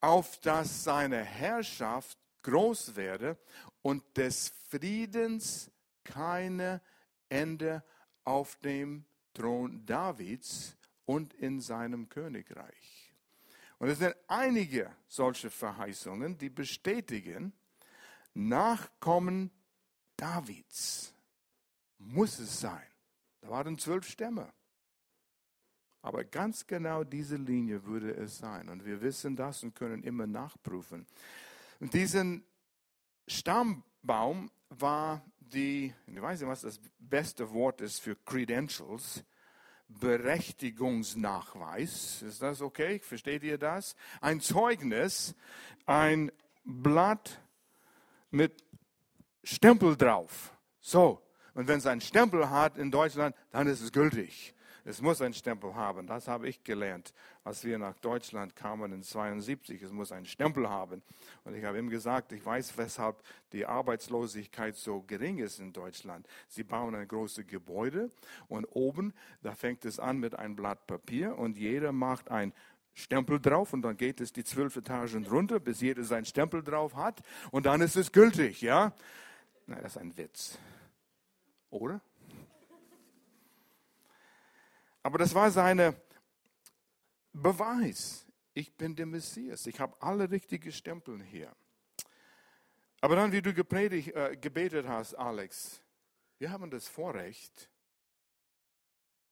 auf 0.00 0.38
dass 0.40 0.84
seine 0.84 1.22
Herrschaft 1.24 2.18
groß 2.42 2.94
werde 2.96 3.36
und 3.82 4.16
des 4.16 4.52
Friedens 4.68 5.70
keine 6.04 6.80
Ende 7.28 7.82
auf 8.24 8.56
dem 8.56 9.04
Thron 9.34 9.84
Davids 9.84 10.76
und 11.04 11.34
in 11.34 11.60
seinem 11.60 12.08
Königreich. 12.08 13.14
Und 13.78 13.88
es 13.88 13.98
sind 13.98 14.14
einige 14.26 14.94
solche 15.06 15.50
Verheißungen, 15.50 16.36
die 16.36 16.50
bestätigen, 16.50 17.52
Nachkommen 18.34 19.50
Davids 20.16 21.12
muss 21.98 22.38
es 22.38 22.60
sein. 22.60 22.86
Da 23.40 23.50
waren 23.50 23.78
zwölf 23.78 24.08
Stämme. 24.08 24.52
Aber 26.02 26.24
ganz 26.24 26.66
genau 26.66 27.04
diese 27.04 27.36
Linie 27.36 27.84
würde 27.84 28.14
es 28.14 28.38
sein. 28.38 28.68
Und 28.68 28.84
wir 28.84 29.00
wissen 29.00 29.36
das 29.36 29.62
und 29.62 29.74
können 29.74 30.02
immer 30.02 30.26
nachprüfen. 30.26 31.06
Und 31.80 31.94
diesen 31.94 32.44
Stammbaum 33.26 34.50
war 34.70 35.22
die, 35.40 35.94
ich 36.06 36.22
weiß 36.22 36.40
nicht, 36.40 36.48
was 36.48 36.62
das 36.62 36.80
beste 36.98 37.52
Wort 37.52 37.80
ist 37.80 38.00
für 38.00 38.16
Credentials, 38.16 39.24
Berechtigungsnachweis. 39.88 42.22
Ist 42.22 42.42
das 42.42 42.60
okay? 42.60 42.98
Versteht 42.98 43.42
ihr 43.42 43.58
das? 43.58 43.96
Ein 44.20 44.40
Zeugnis, 44.40 45.34
ein 45.86 46.30
Blatt 46.64 47.40
mit 48.30 48.62
Stempel 49.42 49.96
drauf. 49.96 50.52
So. 50.80 51.22
Und 51.54 51.66
wenn 51.66 51.78
es 51.78 51.86
einen 51.86 52.02
Stempel 52.02 52.50
hat 52.50 52.76
in 52.76 52.90
Deutschland, 52.90 53.34
dann 53.50 53.66
ist 53.66 53.80
es 53.80 53.90
gültig. 53.90 54.54
Es 54.88 55.02
muss 55.02 55.20
einen 55.20 55.34
Stempel 55.34 55.74
haben. 55.74 56.06
Das 56.06 56.28
habe 56.28 56.48
ich 56.48 56.64
gelernt, 56.64 57.12
als 57.44 57.62
wir 57.62 57.76
nach 57.76 57.98
Deutschland 57.98 58.56
kamen 58.56 58.90
in 58.90 59.02
72. 59.02 59.82
Es 59.82 59.92
muss 59.92 60.12
einen 60.12 60.24
Stempel 60.24 60.66
haben. 60.70 61.02
Und 61.44 61.54
ich 61.54 61.62
habe 61.62 61.78
ihm 61.78 61.90
gesagt, 61.90 62.32
ich 62.32 62.42
weiß, 62.42 62.78
weshalb 62.78 63.22
die 63.52 63.66
Arbeitslosigkeit 63.66 64.76
so 64.76 65.02
gering 65.02 65.40
ist 65.40 65.60
in 65.60 65.74
Deutschland. 65.74 66.26
Sie 66.48 66.64
bauen 66.64 66.94
ein 66.94 67.06
großes 67.06 67.46
Gebäude 67.46 68.10
und 68.48 68.64
oben, 68.64 69.12
da 69.42 69.54
fängt 69.54 69.84
es 69.84 70.00
an 70.00 70.20
mit 70.20 70.34
einem 70.34 70.56
Blatt 70.56 70.86
Papier 70.86 71.36
und 71.36 71.58
jeder 71.58 71.92
macht 71.92 72.30
ein 72.30 72.54
Stempel 72.94 73.38
drauf 73.40 73.74
und 73.74 73.82
dann 73.82 73.98
geht 73.98 74.22
es 74.22 74.32
die 74.32 74.42
zwölf 74.42 74.74
Etagen 74.74 75.26
runter, 75.26 75.60
bis 75.60 75.82
jeder 75.82 76.02
seinen 76.02 76.24
Stempel 76.24 76.62
drauf 76.62 76.96
hat 76.96 77.20
und 77.50 77.66
dann 77.66 77.82
ist 77.82 77.96
es 77.96 78.10
gültig, 78.10 78.62
ja? 78.62 78.94
Nein, 79.66 79.80
das 79.82 79.96
ist 79.96 79.98
ein 79.98 80.16
Witz. 80.16 80.58
Oder? 81.68 82.00
Aber 85.02 85.18
das 85.18 85.34
war 85.34 85.50
sein 85.50 85.94
Beweis. 87.32 88.26
Ich 88.54 88.74
bin 88.76 88.96
der 88.96 89.06
Messias. 89.06 89.66
Ich 89.66 89.78
habe 89.80 89.96
alle 90.00 90.30
richtigen 90.30 90.72
Stempel 90.72 91.22
hier. 91.22 91.54
Aber 93.00 93.14
dann, 93.16 93.30
wie 93.30 93.42
du 93.42 93.54
gepredigt, 93.54 94.14
äh, 94.14 94.36
gebetet 94.36 94.88
hast, 94.88 95.14
Alex, 95.14 95.80
wir 96.38 96.50
haben 96.50 96.70
das 96.70 96.88
Vorrecht, 96.88 97.70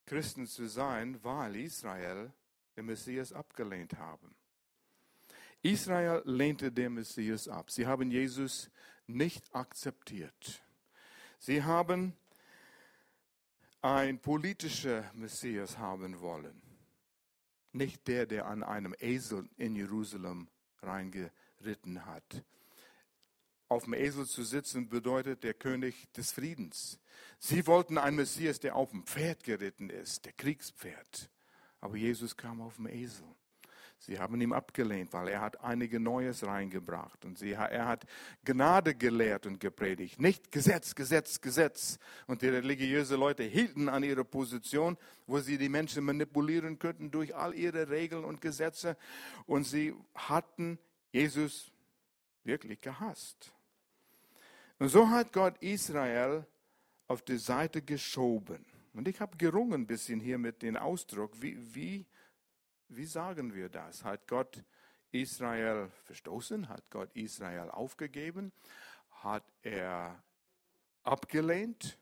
Christen 0.04 0.46
zu 0.46 0.68
sein, 0.68 1.22
weil 1.24 1.56
Israel 1.56 2.32
den 2.76 2.86
Messias 2.86 3.32
abgelehnt 3.32 3.94
haben. 3.94 4.36
Israel 5.62 6.22
lehnte 6.24 6.70
den 6.70 6.94
Messias 6.94 7.48
ab. 7.48 7.70
Sie 7.70 7.86
haben 7.86 8.10
Jesus 8.10 8.70
nicht 9.08 9.52
akzeptiert. 9.54 10.62
Sie 11.38 11.62
haben 11.62 12.16
ein 13.82 14.18
politischer 14.18 15.10
Messias 15.14 15.78
haben 15.78 16.20
wollen. 16.20 16.60
Nicht 17.72 18.08
der, 18.08 18.26
der 18.26 18.46
an 18.46 18.62
einem 18.62 18.94
Esel 18.98 19.48
in 19.56 19.76
Jerusalem 19.76 20.48
reingeritten 20.82 22.06
hat. 22.06 22.44
Auf 23.68 23.84
dem 23.84 23.94
Esel 23.94 24.26
zu 24.26 24.44
sitzen 24.44 24.88
bedeutet 24.88 25.42
der 25.42 25.54
König 25.54 26.10
des 26.12 26.32
Friedens. 26.32 27.00
Sie 27.38 27.66
wollten 27.66 27.98
einen 27.98 28.16
Messias, 28.16 28.60
der 28.60 28.76
auf 28.76 28.90
dem 28.90 29.04
Pferd 29.04 29.42
geritten 29.42 29.90
ist, 29.90 30.24
der 30.24 30.32
Kriegspferd. 30.32 31.30
Aber 31.80 31.96
Jesus 31.96 32.36
kam 32.36 32.60
auf 32.60 32.76
dem 32.76 32.86
Esel. 32.86 33.26
Sie 33.98 34.18
haben 34.18 34.40
ihn 34.40 34.52
abgelehnt, 34.52 35.12
weil 35.12 35.28
er 35.28 35.40
hat 35.40 35.60
einige 35.62 35.98
Neues 35.98 36.44
reingebracht 36.44 37.24
und 37.24 37.38
sie, 37.38 37.52
er 37.52 37.86
hat 37.86 38.06
Gnade 38.44 38.94
gelehrt 38.94 39.46
und 39.46 39.58
gepredigt. 39.58 40.20
Nicht 40.20 40.52
Gesetz, 40.52 40.94
Gesetz, 40.94 41.40
Gesetz. 41.40 41.98
Und 42.26 42.42
die 42.42 42.48
religiösen 42.48 43.18
Leute 43.18 43.42
hielten 43.42 43.88
an 43.88 44.04
ihrer 44.04 44.24
Position, 44.24 44.96
wo 45.26 45.40
sie 45.40 45.58
die 45.58 45.68
Menschen 45.68 46.04
manipulieren 46.04 46.78
könnten 46.78 47.10
durch 47.10 47.34
all 47.34 47.54
ihre 47.54 47.88
Regeln 47.88 48.24
und 48.24 48.40
Gesetze. 48.40 48.96
Und 49.46 49.64
sie 49.64 49.94
hatten 50.14 50.78
Jesus 51.10 51.72
wirklich 52.44 52.80
gehasst. 52.80 53.52
Und 54.78 54.90
so 54.90 55.08
hat 55.08 55.32
Gott 55.32 55.56
Israel 55.60 56.46
auf 57.08 57.22
die 57.22 57.38
Seite 57.38 57.82
geschoben. 57.82 58.64
Und 58.92 59.08
ich 59.08 59.20
habe 59.20 59.36
gerungen 59.36 59.82
ein 59.82 59.86
bisschen 59.86 60.20
hier 60.20 60.38
mit 60.38 60.62
dem 60.62 60.76
Ausdruck, 60.76 61.32
wie, 61.40 61.56
wie 61.74 62.06
wie 62.88 63.06
sagen 63.06 63.54
wir 63.54 63.68
das? 63.68 64.04
Hat 64.04 64.26
Gott 64.26 64.62
Israel 65.12 65.90
verstoßen? 66.04 66.68
Hat 66.68 66.88
Gott 66.90 67.10
Israel 67.14 67.70
aufgegeben? 67.70 68.52
Hat 69.10 69.44
er 69.62 70.22
abgelehnt? 71.02 71.98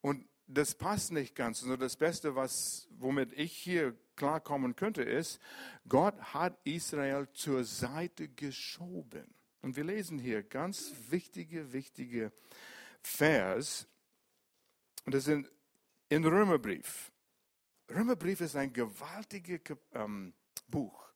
Und 0.00 0.28
das 0.46 0.74
passt 0.74 1.12
nicht 1.12 1.34
ganz. 1.34 1.62
Also 1.62 1.76
das 1.76 1.96
Beste, 1.96 2.34
was, 2.36 2.86
womit 2.90 3.32
ich 3.32 3.52
hier 3.56 3.96
klarkommen 4.16 4.76
könnte, 4.76 5.02
ist, 5.02 5.40
Gott 5.88 6.18
hat 6.34 6.58
Israel 6.64 7.28
zur 7.32 7.64
Seite 7.64 8.28
geschoben. 8.28 9.34
Und 9.62 9.76
wir 9.76 9.84
lesen 9.84 10.18
hier 10.18 10.42
ganz 10.42 10.92
wichtige, 11.08 11.72
wichtige 11.72 12.32
Vers. 13.02 13.86
Das 15.06 15.24
sind 15.24 15.50
in 16.08 16.24
Römerbrief. 16.24 17.10
Römerbrief 17.90 18.40
ist 18.40 18.56
ein 18.56 18.72
gewaltiges 18.72 19.60
ähm, 19.92 20.32
Buch. 20.68 21.08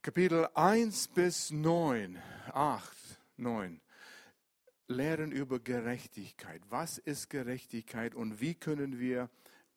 Kapitel 0.00 0.48
1 0.54 1.08
bis 1.08 1.50
9, 1.50 2.20
8, 2.52 2.96
9 3.36 3.80
lehren 4.88 5.32
über 5.32 5.58
Gerechtigkeit. 5.58 6.62
Was 6.68 6.98
ist 6.98 7.30
Gerechtigkeit 7.30 8.14
und 8.14 8.40
wie 8.40 8.54
können 8.54 8.98
wir 8.98 9.30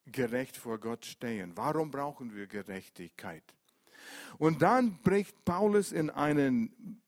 gerecht 0.05 0.57
vor 0.57 0.79
Gott 0.79 1.05
stehen? 1.05 1.53
Warum 1.55 1.89
brauchen 1.89 2.35
wir 2.35 2.47
Gerechtigkeit? 2.47 3.43
Und 4.37 4.61
dann 4.61 4.99
bricht 5.01 5.45
Paulus 5.45 5.91
in 5.91 6.09
einen 6.09 7.01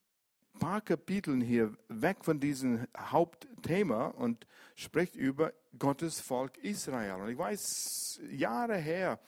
paar 0.57 0.81
Kapiteln 0.81 1.41
hier 1.41 1.75
weg 1.87 2.23
von 2.23 2.39
diesem 2.39 2.87
Hauptthema 2.97 4.07
und 4.07 4.47
spricht 4.75 5.15
über 5.15 5.53
Gottes 5.77 6.19
Volk 6.19 6.57
Israel. 6.59 7.21
Und 7.21 7.29
ich 7.29 7.37
weiß, 7.37 8.21
Jahre 8.29 8.77
her, 8.77 9.19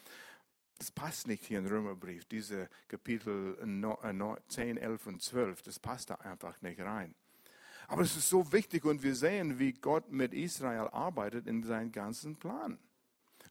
das 0.77 0.91
passt 0.91 1.27
nicht 1.27 1.45
hier 1.45 1.59
im 1.59 1.67
Römerbrief, 1.67 2.25
diese 2.25 2.69
Kapitel 2.87 3.57
10, 4.47 4.77
11 4.77 5.07
und 5.07 5.21
12, 5.21 5.61
das 5.61 5.79
passt 5.79 6.09
da 6.09 6.15
einfach 6.15 6.61
nicht 6.61 6.79
rein. 6.79 7.13
Aber 7.87 8.03
es 8.03 8.15
ist 8.15 8.29
so 8.29 8.51
wichtig 8.51 8.85
und 8.85 9.03
wir 9.03 9.15
sehen, 9.15 9.59
wie 9.59 9.73
Gott 9.73 10.11
mit 10.11 10.33
Israel 10.33 10.87
arbeitet 10.91 11.47
in 11.47 11.63
seinem 11.63 11.91
ganzen 11.91 12.35
Plan. 12.35 12.77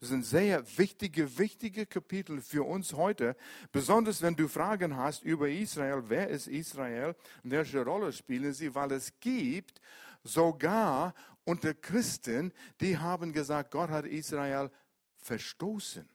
Das 0.01 0.11
sind 0.11 0.25
sehr 0.25 0.65
wichtige, 0.79 1.39
wichtige 1.39 1.85
Kapitel 1.85 2.41
für 2.41 2.65
uns 2.65 2.93
heute. 2.93 3.37
Besonders 3.73 4.23
wenn 4.23 4.37
du 4.37 4.47
Fragen 4.47 4.97
hast 4.97 5.25
über 5.25 5.49
Israel. 5.49 6.05
Wer 6.07 6.29
ist 6.29 6.47
Israel 6.47 7.17
welche 7.43 7.83
Rolle 7.85 8.13
spielen 8.13 8.53
sie? 8.53 8.75
Weil 8.75 8.93
es 8.93 9.19
gibt 9.19 9.81
sogar 10.23 11.15
unter 11.45 11.75
Christen, 11.75 12.53
die 12.81 12.97
haben 12.97 13.33
gesagt, 13.33 13.73
Gott 13.73 13.91
hat 13.91 14.05
Israel 14.05 14.71
verstoßen. 15.17 16.09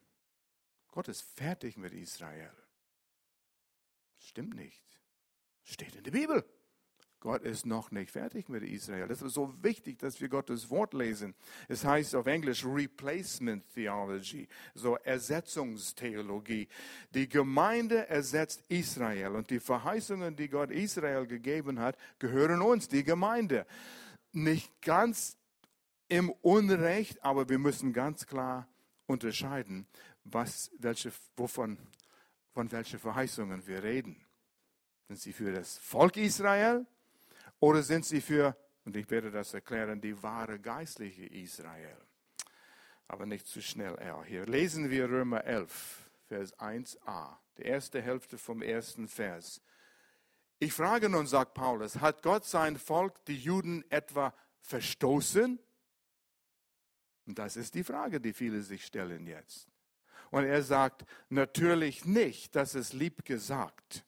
Gott 0.92 1.08
ist 1.08 1.24
fertig 1.36 1.76
mit 1.76 1.92
Israel. 1.94 2.54
Stimmt 4.20 4.56
nicht. 4.56 4.84
Steht 5.64 5.96
in 5.96 6.04
der 6.04 6.12
Bibel. 6.12 6.46
Gott 7.24 7.44
ist 7.44 7.66
noch 7.66 7.90
nicht 7.90 8.12
fertig 8.12 8.50
mit 8.50 8.64
Israel. 8.64 9.08
Das 9.08 9.22
ist 9.22 9.36
so 9.36 9.54
wichtig, 9.64 9.98
dass 9.98 10.20
wir 10.20 10.28
Gottes 10.28 10.70
Wort 10.70 10.94
lesen. 10.94 11.34
Es 11.70 11.86
heißt 11.86 12.16
auf 12.16 12.28
Englisch 12.28 12.66
Replacement 12.66 13.64
Theology, 13.74 14.46
so 14.74 14.98
Ersetzungstheologie. 14.98 16.68
Die 17.12 17.30
Gemeinde 17.30 18.10
ersetzt 18.10 18.66
Israel 18.68 19.38
und 19.38 19.50
die 19.52 19.62
Verheißungen, 19.62 20.36
die 20.36 20.50
Gott 20.50 20.70
Israel 20.70 21.26
gegeben 21.26 21.80
hat, 21.80 21.98
gehören 22.20 22.62
uns, 22.62 22.90
die 22.90 23.06
Gemeinde. 23.06 23.66
Nicht 24.34 24.82
ganz 24.82 25.38
im 26.10 26.30
Unrecht, 26.30 27.24
aber 27.24 27.48
wir 27.48 27.58
müssen 27.58 27.94
ganz 27.94 28.28
klar 28.28 28.68
unterscheiden, 29.06 29.88
was, 30.26 30.72
welche, 30.78 31.14
wovon, 31.38 31.78
von 32.54 32.70
welchen 32.74 33.00
Verheißungen 33.00 33.66
wir 33.66 33.82
reden. 33.82 34.26
Sind 35.08 35.22
sie 35.22 35.32
für 35.32 35.54
das 35.54 35.78
Volk 35.78 36.18
Israel 36.18 36.86
oder 37.64 37.82
sind 37.82 38.06
sie 38.06 38.20
für, 38.20 38.58
und 38.84 38.98
ich 38.98 39.10
werde 39.10 39.32
das 39.32 39.54
erklären, 39.54 40.02
die 40.02 40.22
wahre 40.22 40.60
geistliche 40.60 41.26
Israel? 41.28 41.96
Aber 43.08 43.26
nicht 43.26 43.48
zu 43.48 43.62
schnell. 43.62 43.98
Hier 44.26 44.46
lesen 44.46 44.90
wir 44.90 45.10
Römer 45.10 45.46
11, 45.46 46.10
Vers 46.28 46.60
1a, 46.60 47.38
die 47.58 47.62
erste 47.62 48.02
Hälfte 48.02 48.38
vom 48.38 48.62
ersten 48.62 49.08
Vers. 49.08 49.62
Ich 50.60 50.74
frage 50.74 51.08
nun, 51.08 51.26
sagt 51.26 51.54
Paulus, 51.54 52.02
hat 52.02 52.22
Gott 52.22 52.44
sein 52.44 52.78
Volk, 52.78 53.24
die 53.28 53.38
Juden, 53.38 53.90
etwa 53.90 54.34
verstoßen? 54.60 55.58
Und 57.28 57.40
das 57.40 57.56
ist 57.56 57.76
die 57.76 57.86
Frage, 57.86 58.20
die 58.20 58.34
viele 58.34 58.62
sich 58.62 58.86
stellen 58.86 59.26
jetzt. 59.26 59.70
Und 60.32 60.44
er 60.44 60.64
sagt, 60.64 61.06
natürlich 61.30 62.04
nicht, 62.04 62.58
das 62.58 62.76
ist 62.76 62.92
lieb 62.92 63.24
gesagt. 63.24 64.04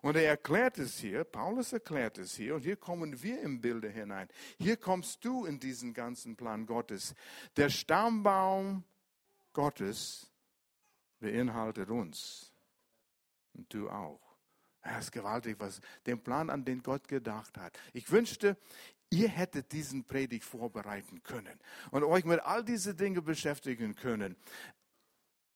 Und 0.00 0.16
er 0.16 0.26
erklärt 0.26 0.78
es 0.78 0.98
hier, 0.98 1.22
Paulus 1.22 1.72
erklärt 1.72 2.18
es 2.18 2.34
hier, 2.34 2.56
und 2.56 2.62
hier 2.62 2.76
kommen 2.76 3.22
wir 3.22 3.40
im 3.40 3.60
Bilde 3.60 3.88
hinein. 3.88 4.28
Hier 4.58 4.76
kommst 4.76 5.24
du 5.24 5.44
in 5.44 5.60
diesen 5.60 5.94
ganzen 5.94 6.34
Plan 6.34 6.66
Gottes. 6.66 7.14
Der 7.56 7.68
Stammbaum 7.68 8.82
Gottes 9.52 10.28
beinhaltet 11.20 11.88
uns. 11.88 12.52
Und 13.54 13.72
du 13.72 13.88
auch. 13.88 14.31
Das 14.82 15.04
ist 15.04 15.12
gewaltig, 15.12 15.56
was 15.58 15.80
den 16.06 16.20
Plan, 16.20 16.50
an 16.50 16.64
den 16.64 16.82
Gott 16.82 17.06
gedacht 17.06 17.56
hat. 17.56 17.78
Ich 17.92 18.10
wünschte, 18.10 18.56
ihr 19.10 19.28
hättet 19.28 19.72
diesen 19.72 20.04
Predigt 20.04 20.44
vorbereiten 20.44 21.22
können 21.22 21.58
und 21.90 22.02
euch 22.02 22.24
mit 22.24 22.40
all 22.40 22.64
diese 22.64 22.94
Dinge 22.94 23.22
beschäftigen 23.22 23.94
können. 23.94 24.36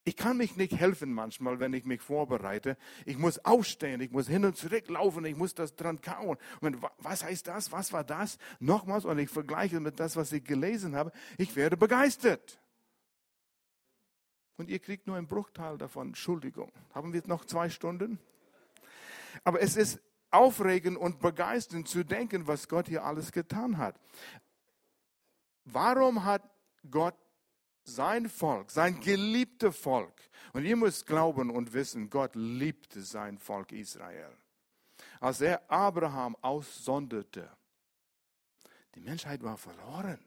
Ich 0.05 0.15
kann 0.15 0.37
mich 0.37 0.55
nicht 0.55 0.79
helfen 0.79 1.12
manchmal, 1.12 1.59
wenn 1.59 1.73
ich 1.73 1.85
mich 1.85 2.01
vorbereite. 2.01 2.77
Ich 3.05 3.19
muss 3.19 3.45
aufstehen, 3.45 4.01
ich 4.01 4.12
muss 4.12 4.29
hin 4.29 4.45
und 4.45 4.57
zurück 4.57 4.89
laufen, 4.89 5.25
ich 5.25 5.35
muss 5.35 5.53
das 5.55 5.75
dran 5.75 6.01
kauen. 6.01 6.39
Und 6.61 6.81
was 6.99 7.25
heißt 7.25 7.49
das? 7.49 7.73
Was 7.73 7.93
war 7.93 8.05
das? 8.05 8.39
Nochmals, 8.61 9.05
und 9.05 9.19
ich 9.19 9.29
vergleiche 9.29 9.81
mit 9.81 9.99
das, 9.99 10.15
was 10.15 10.31
ich 10.31 10.45
gelesen 10.45 10.95
habe. 10.95 11.11
Ich 11.39 11.57
werde 11.57 11.77
begeistert. 11.77 12.61
Und 14.57 14.71
ihr 14.71 14.79
kriegt 14.79 15.09
nur 15.09 15.17
einen 15.17 15.27
Bruchteil 15.27 15.77
davon. 15.77 16.09
Entschuldigung. 16.09 16.71
Haben 16.95 17.12
wir 17.12 17.23
noch 17.27 17.45
zwei 17.45 17.69
Stunden? 17.69 18.21
Aber 19.44 19.61
es 19.61 19.77
ist 19.77 20.01
aufregend 20.31 20.99
und 20.99 21.20
begeisternd 21.20 21.88
zu 21.88 22.05
denken, 22.05 22.46
was 22.46 22.68
Gott 22.68 22.88
hier 22.88 23.05
alles 23.05 23.33
getan 23.33 23.79
hat. 23.79 23.99
Warum 25.64 26.25
hat 26.25 26.42
Gott 26.90 27.16
sein 27.85 28.29
Volk, 28.29 28.70
sein 28.70 29.01
geliebtes 29.01 29.77
Volk, 29.77 30.14
und 30.53 30.64
ihr 30.64 30.77
müsst 30.77 31.07
glauben 31.07 31.51
und 31.51 31.72
wissen, 31.72 32.09
Gott 32.09 32.35
liebte 32.35 33.03
sein 33.03 33.38
Volk 33.38 33.72
Israel. 33.72 34.31
Als 35.20 35.40
er 35.40 35.70
Abraham 35.70 36.37
aussonderte, 36.40 37.51
die 38.94 39.01
Menschheit 39.01 39.42
war 39.42 39.57
verloren. 39.57 40.18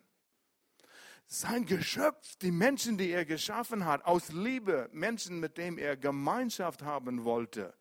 Sein 1.26 1.66
Geschöpf, 1.66 2.36
die 2.38 2.52
Menschen, 2.52 2.98
die 2.98 3.12
er 3.12 3.26
geschaffen 3.26 3.86
hat, 3.86 4.04
aus 4.06 4.32
Liebe, 4.32 4.90
Menschen, 4.92 5.40
mit 5.40 5.58
denen 5.58 5.78
er 5.78 5.96
Gemeinschaft 5.96 6.84
haben 6.84 7.24
wollte, 7.24 7.74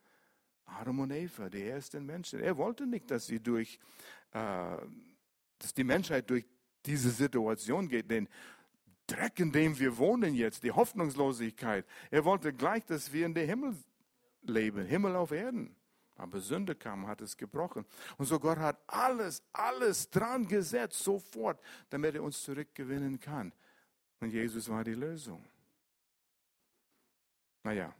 Adam 0.68 1.00
und 1.00 1.10
Eva, 1.10 1.48
die 1.48 1.62
ersten 1.62 2.04
Menschen. 2.04 2.40
Er 2.40 2.56
wollte 2.56 2.86
nicht, 2.86 3.10
dass 3.10 3.26
sie 3.26 3.40
durch, 3.40 3.78
äh, 4.32 4.76
dass 5.58 5.74
die 5.74 5.84
Menschheit 5.84 6.28
durch 6.30 6.44
diese 6.84 7.10
Situation 7.10 7.88
geht, 7.88 8.10
den 8.10 8.28
Dreck, 9.06 9.40
in 9.40 9.50
dem 9.50 9.78
wir 9.78 9.96
wohnen 9.96 10.34
jetzt, 10.34 10.62
die 10.62 10.70
Hoffnungslosigkeit. 10.70 11.86
Er 12.10 12.24
wollte 12.24 12.52
gleich, 12.52 12.84
dass 12.84 13.12
wir 13.12 13.26
in 13.26 13.34
den 13.34 13.46
Himmel 13.46 13.74
leben, 14.42 14.84
Himmel 14.84 15.16
auf 15.16 15.30
Erden. 15.32 15.74
Aber 16.16 16.40
Sünde 16.40 16.74
kam, 16.74 17.06
hat 17.06 17.20
es 17.20 17.36
gebrochen. 17.36 17.86
Und 18.16 18.26
so 18.26 18.40
Gott 18.40 18.58
hat 18.58 18.82
alles, 18.88 19.42
alles 19.52 20.10
dran 20.10 20.46
gesetzt, 20.46 20.98
sofort, 20.98 21.60
damit 21.90 22.16
er 22.16 22.22
uns 22.22 22.42
zurückgewinnen 22.42 23.20
kann. 23.20 23.52
Und 24.20 24.30
Jesus 24.30 24.68
war 24.68 24.82
die 24.82 24.94
Lösung. 24.94 25.44
Naja, 27.62 27.94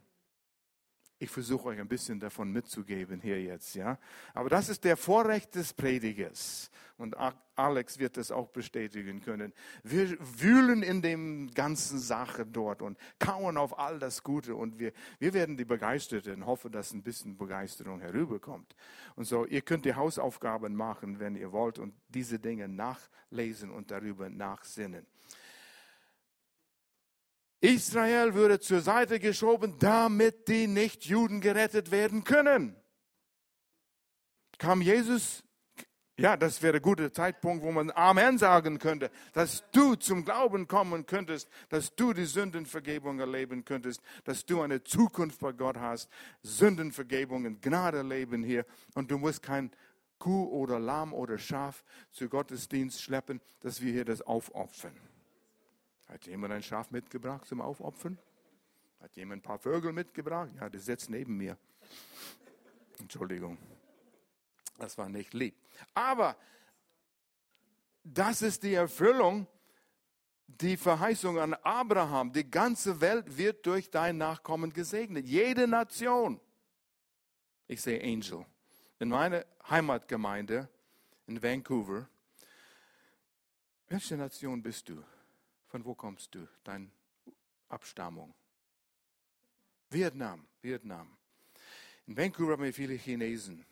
Ich 1.21 1.29
versuche 1.29 1.67
euch 1.67 1.79
ein 1.79 1.87
bisschen 1.87 2.17
davon 2.17 2.49
mitzugeben 2.49 3.19
hier 3.19 3.41
jetzt, 3.41 3.75
ja. 3.75 3.99
Aber 4.33 4.47
das 4.47 4.69
ist 4.69 4.85
der 4.85 4.95
Vorrecht 4.95 5.53
des 5.53 5.73
Predigers. 5.73 6.71
Und 6.97 7.15
Alex 7.55 7.99
wird 7.99 8.15
das 8.15 8.31
auch 8.31 8.47
bestätigen 8.47 9.21
können. 9.21 9.53
Wir 9.83 10.17
wühlen 10.19 10.81
in 10.81 11.01
dem 11.01 11.53
ganzen 11.53 11.99
Sache 11.99 12.45
dort 12.45 12.81
und 12.81 12.97
kauen 13.19 13.57
auf 13.57 13.77
all 13.77 13.99
das 13.99 14.23
Gute 14.23 14.55
und 14.55 14.79
wir, 14.79 14.93
wir 15.19 15.33
werden 15.33 15.57
die 15.57 15.65
Begeisterten, 15.65 16.45
hoffe, 16.45 16.69
dass 16.69 16.93
ein 16.93 17.03
bisschen 17.03 17.37
Begeisterung 17.37 17.99
herüberkommt. 17.99 18.73
Und 19.15 19.25
so, 19.25 19.45
ihr 19.45 19.61
könnt 19.61 19.83
die 19.83 19.95
Hausaufgaben 19.95 20.73
machen, 20.73 21.19
wenn 21.19 21.35
ihr 21.35 21.51
wollt 21.51 21.79
und 21.79 21.93
diese 22.07 22.39
Dinge 22.39 22.69
nachlesen 22.69 23.71
und 23.71 23.91
darüber 23.91 24.29
nachsinnen. 24.29 25.05
Israel 27.61 28.33
würde 28.35 28.59
zur 28.59 28.81
Seite 28.81 29.19
geschoben, 29.19 29.77
damit 29.79 30.47
die 30.47 30.67
Nichtjuden 30.67 31.41
gerettet 31.41 31.91
werden 31.91 32.23
können. 32.23 32.75
Kam 34.57 34.81
Jesus, 34.81 35.43
ja, 36.19 36.35
das 36.35 36.61
wäre 36.61 36.77
ein 36.77 36.81
guter 36.81 37.13
Zeitpunkt, 37.13 37.63
wo 37.63 37.71
man 37.71 37.91
Amen 37.91 38.37
sagen 38.37 38.77
könnte, 38.77 39.09
dass 39.31 39.63
du 39.71 39.95
zum 39.95 40.25
Glauben 40.25 40.67
kommen 40.67 41.05
könntest, 41.05 41.49
dass 41.69 41.95
du 41.95 42.11
die 42.11 42.25
Sündenvergebung 42.25 43.19
erleben 43.19 43.63
könntest, 43.63 44.01
dass 44.25 44.45
du 44.45 44.61
eine 44.61 44.83
Zukunft 44.83 45.39
bei 45.39 45.53
Gott 45.53 45.77
hast, 45.77 46.09
Sündenvergebung 46.43 47.45
und 47.45 47.61
Gnade 47.61 48.01
leben 48.01 48.43
hier 48.43 48.65
und 48.95 49.11
du 49.11 49.17
musst 49.17 49.43
kein 49.43 49.71
Kuh 50.17 50.49
oder 50.49 50.77
Lamm 50.77 51.13
oder 51.13 51.37
Schaf 51.37 51.85
zu 52.11 52.27
Gottesdienst 52.27 53.01
schleppen, 53.01 53.39
dass 53.61 53.81
wir 53.81 53.93
hier 53.93 54.03
das 54.03 54.21
aufopfern. 54.21 55.08
Hat 56.09 56.25
jemand 56.25 56.53
ein 56.53 56.63
Schaf 56.63 56.89
mitgebracht 56.91 57.45
zum 57.45 57.61
Aufopfern? 57.61 58.17
Hat 58.99 59.15
jemand 59.15 59.39
ein 59.39 59.43
paar 59.43 59.59
Vögel 59.59 59.93
mitgebracht? 59.93 60.49
Ja, 60.59 60.67
die 60.67 60.79
sitzt 60.79 61.09
neben 61.09 61.37
mir. 61.37 61.57
Entschuldigung. 62.99 63.57
Das 64.77 64.97
war 64.97 65.07
nicht 65.07 65.33
lieb. 65.33 65.55
Aber 65.93 66.35
das 68.03 68.41
ist 68.41 68.63
die 68.63 68.73
Erfüllung, 68.73 69.45
die 70.47 70.77
Verheißung 70.77 71.37
an 71.39 71.53
Abraham. 71.53 72.33
Die 72.33 72.49
ganze 72.49 72.99
Welt 73.01 73.37
wird 73.37 73.65
durch 73.65 73.91
dein 73.91 74.17
Nachkommen 74.17 74.73
gesegnet. 74.73 75.27
Jede 75.27 75.67
Nation. 75.67 76.41
Ich 77.67 77.81
sehe 77.81 78.01
Angel. 78.01 78.45
In 78.97 79.09
meiner 79.09 79.45
Heimatgemeinde 79.69 80.67
in 81.27 81.41
Vancouver. 81.41 82.09
Welche 83.87 84.17
Nation 84.17 84.61
bist 84.61 84.89
du? 84.89 85.03
Von 85.69 85.85
wo 85.85 85.93
kommst 85.93 86.33
du? 86.33 86.47
Deine 86.63 86.89
Abstammung? 87.69 88.33
Vietnam, 89.89 90.47
Vietnam. 90.61 91.17
In 92.07 92.17
Vancouver 92.17 92.53
haben 92.53 92.63
wir 92.63 92.73
viele 92.73 92.95
Chinesen. 92.95 93.65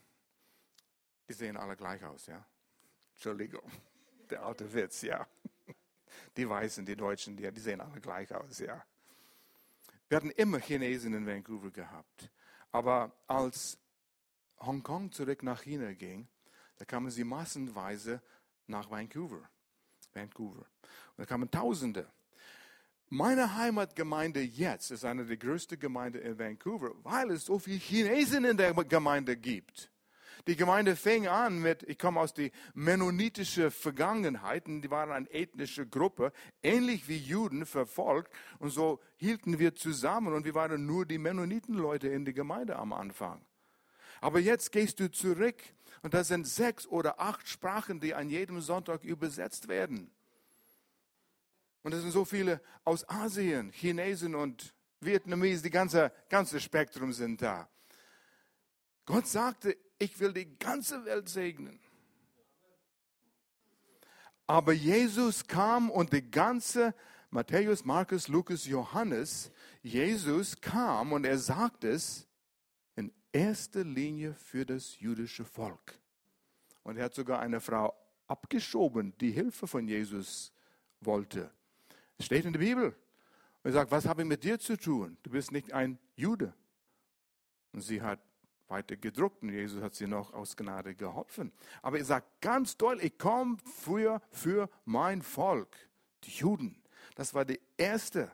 Die 1.28 1.34
sehen 1.34 1.58
alle 1.58 1.76
gleich 1.76 2.04
aus, 2.04 2.28
ja? 2.28 2.46
Entschuldigung, 3.14 3.70
der 4.30 4.44
alte 4.44 4.72
Witz, 4.72 5.02
ja. 5.02 5.28
Die 6.36 6.48
Weißen, 6.48 6.86
die 6.86 6.96
Deutschen, 6.96 7.36
die, 7.36 7.52
die 7.52 7.60
sehen 7.60 7.82
alle 7.82 8.00
gleich 8.00 8.34
aus, 8.34 8.60
ja. 8.60 8.86
Wir 10.08 10.18
hatten 10.18 10.32
immer 10.32 10.60
Chinesen 10.60 11.14
in 11.14 11.26
Vancouver 11.26 11.72
gehabt. 11.72 12.32
Aber 12.72 13.12
als 13.26 13.78
Hongkong 14.60 15.12
zurück 15.12 15.42
nach 15.42 15.64
China 15.64 15.94
ging, 15.94 16.28
da 16.78 16.86
kamen 16.86 17.10
sie 17.10 17.24
massenweise 17.24 18.22
nach 18.68 18.90
Vancouver. 18.90 19.50
Vancouver. 20.18 20.66
Und 21.16 21.18
da 21.18 21.26
kamen 21.26 21.50
Tausende. 21.50 22.08
Meine 23.10 23.56
Heimatgemeinde 23.56 24.42
jetzt 24.42 24.92
ist 24.92 25.06
eine 25.06 25.24
der 25.26 25.38
größten 25.38 25.80
Gemeinden 25.80 26.22
in 26.22 26.38
Vancouver, 26.38 26.92
weil 27.04 27.32
es 27.32 27.46
so 27.46 27.58
viele 27.58 27.78
Chinesen 27.78 28.44
in 28.44 28.58
der 28.58 28.74
Gemeinde 28.74 29.38
gibt. 29.38 29.90
Die 30.46 30.56
Gemeinde 30.56 30.96
fing 30.96 31.28
an 31.28 31.60
mit, 31.60 31.84
ich 31.84 31.98
komme 31.98 32.20
aus 32.20 32.34
der 32.34 32.52
mennonitischen 32.74 33.72
Vergangenheit, 33.72 34.68
die 34.68 34.90
waren 34.90 35.12
eine 35.12 35.30
ethnische 35.30 35.88
Gruppe, 35.88 36.32
ähnlich 36.62 37.08
wie 37.08 37.18
Juden 37.18 37.66
verfolgt. 37.66 38.32
Und 38.60 38.70
so 38.70 39.00
hielten 39.16 39.60
wir 39.60 39.76
zusammen 39.76 40.34
und 40.34 40.46
wir 40.46 40.56
waren 40.56 40.86
nur 40.86 41.06
die 41.06 41.18
Mennonitenleute 41.18 42.08
in 42.08 42.26
der 42.26 42.34
Gemeinde 42.34 42.76
am 42.76 42.94
Anfang. 42.94 43.42
Aber 44.22 44.40
jetzt 44.40 44.72
gehst 44.72 45.00
du 45.00 45.12
zurück 45.12 45.62
und 46.02 46.14
das 46.14 46.30
sind 46.30 46.48
sechs 46.48 46.88
oder 46.88 47.20
acht 47.20 47.48
Sprachen, 47.48 48.00
die 48.00 48.14
an 48.14 48.30
jedem 48.30 48.62
Sonntag 48.62 49.04
übersetzt 49.04 49.68
werden. 49.68 50.12
Und 51.84 51.94
es 51.94 52.02
sind 52.02 52.12
so 52.12 52.26
viele 52.26 52.62
aus 52.84 53.08
Asien, 53.10 53.72
Chinesen 53.72 54.36
und 54.36 54.74
Vietnamesen, 55.00 55.64
die 55.64 55.70
ganze, 55.70 56.12
ganze 56.30 56.60
Spektrum 56.60 57.14
sind 57.14 57.42
da. 57.42 57.70
Gott 59.06 59.28
sagte, 59.28 59.78
ich 60.00 60.20
will 60.20 60.34
die 60.34 60.58
ganze 60.58 61.06
Welt 61.06 61.30
segnen. 61.30 61.80
Aber 64.46 64.74
Jesus 64.74 65.48
kam 65.48 65.90
und 65.90 66.14
die 66.14 66.30
ganze 66.30 66.94
Matthäus, 67.30 67.84
Markus, 67.84 68.28
Lukas, 68.28 68.66
Johannes, 68.66 69.52
Jesus 69.82 70.60
kam 70.60 71.12
und 71.12 71.26
er 71.26 71.38
sagt 71.38 71.84
es, 71.84 72.27
erster 73.38 73.84
Linie 73.84 74.34
für 74.34 74.66
das 74.66 75.00
jüdische 75.00 75.46
Volk. 75.46 76.00
Und 76.84 76.98
er 76.98 77.06
hat 77.06 77.14
sogar 77.14 77.40
eine 77.40 77.62
Frau 77.62 77.96
abgeschoben, 78.28 79.14
die 79.20 79.32
Hilfe 79.32 79.68
von 79.68 79.88
Jesus 79.88 80.52
wollte. 81.02 81.52
Es 82.18 82.26
steht 82.26 82.46
in 82.46 82.54
der 82.54 82.60
Bibel. 82.60 82.88
Und 82.88 83.70
er 83.70 83.74
sagt, 83.74 83.92
was 83.92 84.08
habe 84.08 84.24
ich 84.24 84.28
mit 84.28 84.44
dir 84.44 84.60
zu 84.60 84.76
tun? 84.76 85.18
Du 85.22 85.30
bist 85.30 85.52
nicht 85.52 85.72
ein 85.72 86.00
Jude. 86.16 86.52
Und 87.74 87.82
sie 87.82 88.02
hat 88.02 88.20
weiter 88.70 88.98
gedruckt 88.98 89.44
und 89.44 89.50
Jesus 89.50 89.82
hat 89.82 89.94
sie 89.94 90.08
noch 90.08 90.34
aus 90.34 90.58
Gnade 90.58 90.96
geholfen. 90.96 91.52
Aber 91.82 92.00
er 92.00 92.06
sagt 92.06 92.42
ganz 92.42 92.76
deutlich, 92.76 93.14
ich 93.14 93.18
komme 93.20 93.58
für, 93.66 94.20
für 94.32 94.70
mein 94.84 95.22
Volk, 95.22 95.78
die 96.24 96.32
Juden. 96.32 96.82
Das 97.16 97.34
war 97.34 97.46
die 97.46 97.62
erste. 97.78 98.32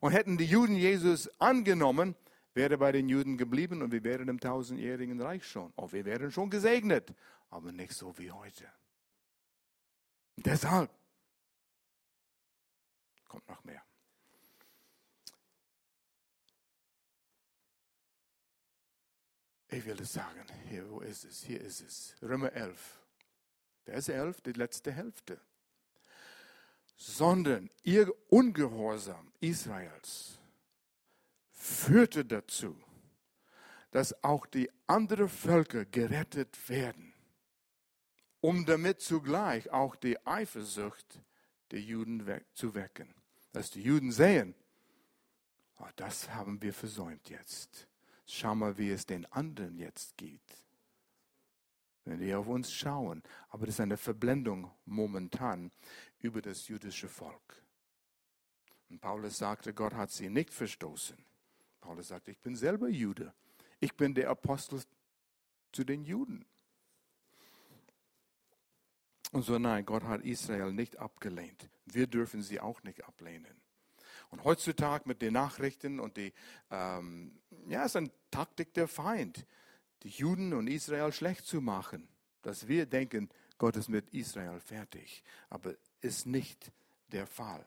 Und 0.00 0.12
hätten 0.12 0.38
die 0.38 0.44
Juden 0.44 0.76
Jesus 0.76 1.28
angenommen, 1.40 2.14
wäre 2.56 2.78
bei 2.78 2.90
den 2.90 3.08
Juden 3.08 3.36
geblieben 3.36 3.82
und 3.82 3.92
wir 3.92 4.02
wären 4.02 4.28
im 4.28 4.40
tausendjährigen 4.40 5.20
Reich 5.20 5.46
schon. 5.46 5.72
Oh, 5.76 5.92
wir 5.92 6.06
wären 6.06 6.32
schon 6.32 6.48
gesegnet, 6.48 7.14
aber 7.50 7.70
nicht 7.70 7.92
so 7.92 8.16
wie 8.18 8.32
heute. 8.32 8.66
Deshalb 10.36 10.90
kommt 13.28 13.46
noch 13.46 13.62
mehr. 13.62 13.82
Ich 19.68 19.84
will 19.84 20.00
es 20.00 20.14
sagen. 20.14 20.42
Hier, 20.70 20.88
wo 20.90 21.00
ist 21.00 21.24
es? 21.24 21.42
Hier 21.42 21.60
ist 21.60 21.82
es. 21.82 22.16
Römer 22.22 22.52
11. 22.54 23.02
Vers 23.84 24.08
11, 24.08 24.40
die 24.40 24.52
letzte 24.52 24.92
Hälfte. 24.92 25.38
Sondern 26.96 27.68
ihr 27.82 28.10
Ungehorsam 28.30 29.30
Israels 29.40 30.38
führte 31.66 32.24
dazu, 32.24 32.76
dass 33.90 34.22
auch 34.22 34.46
die 34.46 34.70
anderen 34.86 35.28
Völker 35.28 35.84
gerettet 35.84 36.68
werden, 36.68 37.12
um 38.40 38.64
damit 38.64 39.00
zugleich 39.00 39.70
auch 39.70 39.96
die 39.96 40.24
Eifersucht 40.26 41.22
der 41.72 41.80
Juden 41.80 42.24
zu 42.54 42.74
wecken. 42.74 43.14
Dass 43.52 43.70
die 43.70 43.82
Juden 43.82 44.12
sehen, 44.12 44.54
oh, 45.78 45.88
das 45.96 46.30
haben 46.30 46.62
wir 46.62 46.72
versäumt 46.72 47.28
jetzt. 47.30 47.88
Schau 48.26 48.54
mal, 48.54 48.76
wie 48.78 48.90
es 48.90 49.06
den 49.06 49.24
anderen 49.32 49.76
jetzt 49.76 50.16
geht. 50.16 50.64
Wenn 52.04 52.20
die 52.20 52.34
auf 52.34 52.46
uns 52.46 52.72
schauen. 52.72 53.22
Aber 53.48 53.66
das 53.66 53.76
ist 53.76 53.80
eine 53.80 53.96
Verblendung 53.96 54.70
momentan 54.84 55.72
über 56.20 56.42
das 56.42 56.68
jüdische 56.68 57.08
Volk. 57.08 57.62
Und 58.88 59.00
Paulus 59.00 59.38
sagte, 59.38 59.74
Gott 59.74 59.94
hat 59.94 60.12
sie 60.12 60.28
nicht 60.28 60.52
verstoßen. 60.52 61.25
Paulus 61.86 62.08
sagt, 62.08 62.26
ich 62.26 62.40
bin 62.40 62.56
selber 62.56 62.88
Jude. 62.88 63.32
Ich 63.78 63.96
bin 63.96 64.12
der 64.12 64.28
Apostel 64.28 64.82
zu 65.70 65.84
den 65.84 66.04
Juden. 66.04 66.44
Und 69.30 69.42
so 69.44 69.56
nein, 69.60 69.86
Gott 69.86 70.02
hat 70.02 70.22
Israel 70.22 70.72
nicht 70.72 70.98
abgelehnt. 70.98 71.70
Wir 71.84 72.08
dürfen 72.08 72.42
sie 72.42 72.58
auch 72.58 72.82
nicht 72.82 73.04
ablehnen. 73.04 73.60
Und 74.30 74.42
heutzutage 74.42 75.04
mit 75.06 75.22
den 75.22 75.34
Nachrichten 75.34 76.00
und 76.00 76.16
die, 76.16 76.32
ähm, 76.72 77.38
ja, 77.68 77.82
es 77.82 77.92
ist 77.92 77.96
eine 77.96 78.10
Taktik 78.32 78.74
der 78.74 78.88
Feind, 78.88 79.46
die 80.02 80.08
Juden 80.08 80.54
und 80.54 80.66
Israel 80.66 81.12
schlecht 81.12 81.46
zu 81.46 81.60
machen. 81.60 82.08
Dass 82.42 82.66
wir 82.66 82.86
denken, 82.86 83.28
Gott 83.58 83.76
ist 83.76 83.88
mit 83.88 84.10
Israel 84.10 84.58
fertig. 84.58 85.22
Aber 85.50 85.76
ist 86.00 86.26
nicht 86.26 86.72
der 87.12 87.28
Fall. 87.28 87.64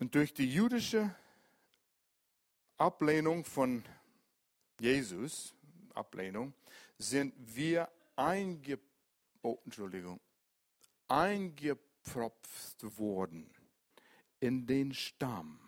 Und 0.00 0.16
durch 0.16 0.34
die 0.34 0.52
jüdische 0.52 1.14
Ablehnung 2.78 3.44
von 3.44 3.82
Jesus, 4.80 5.54
Ablehnung, 5.94 6.52
sind 6.98 7.34
wir 7.38 7.88
einge, 8.16 8.78
oh, 9.42 9.58
Entschuldigung, 9.64 10.20
eingepropft 11.08 12.98
worden 12.98 13.50
in 14.40 14.66
den 14.66 14.92
Stamm. 14.92 15.58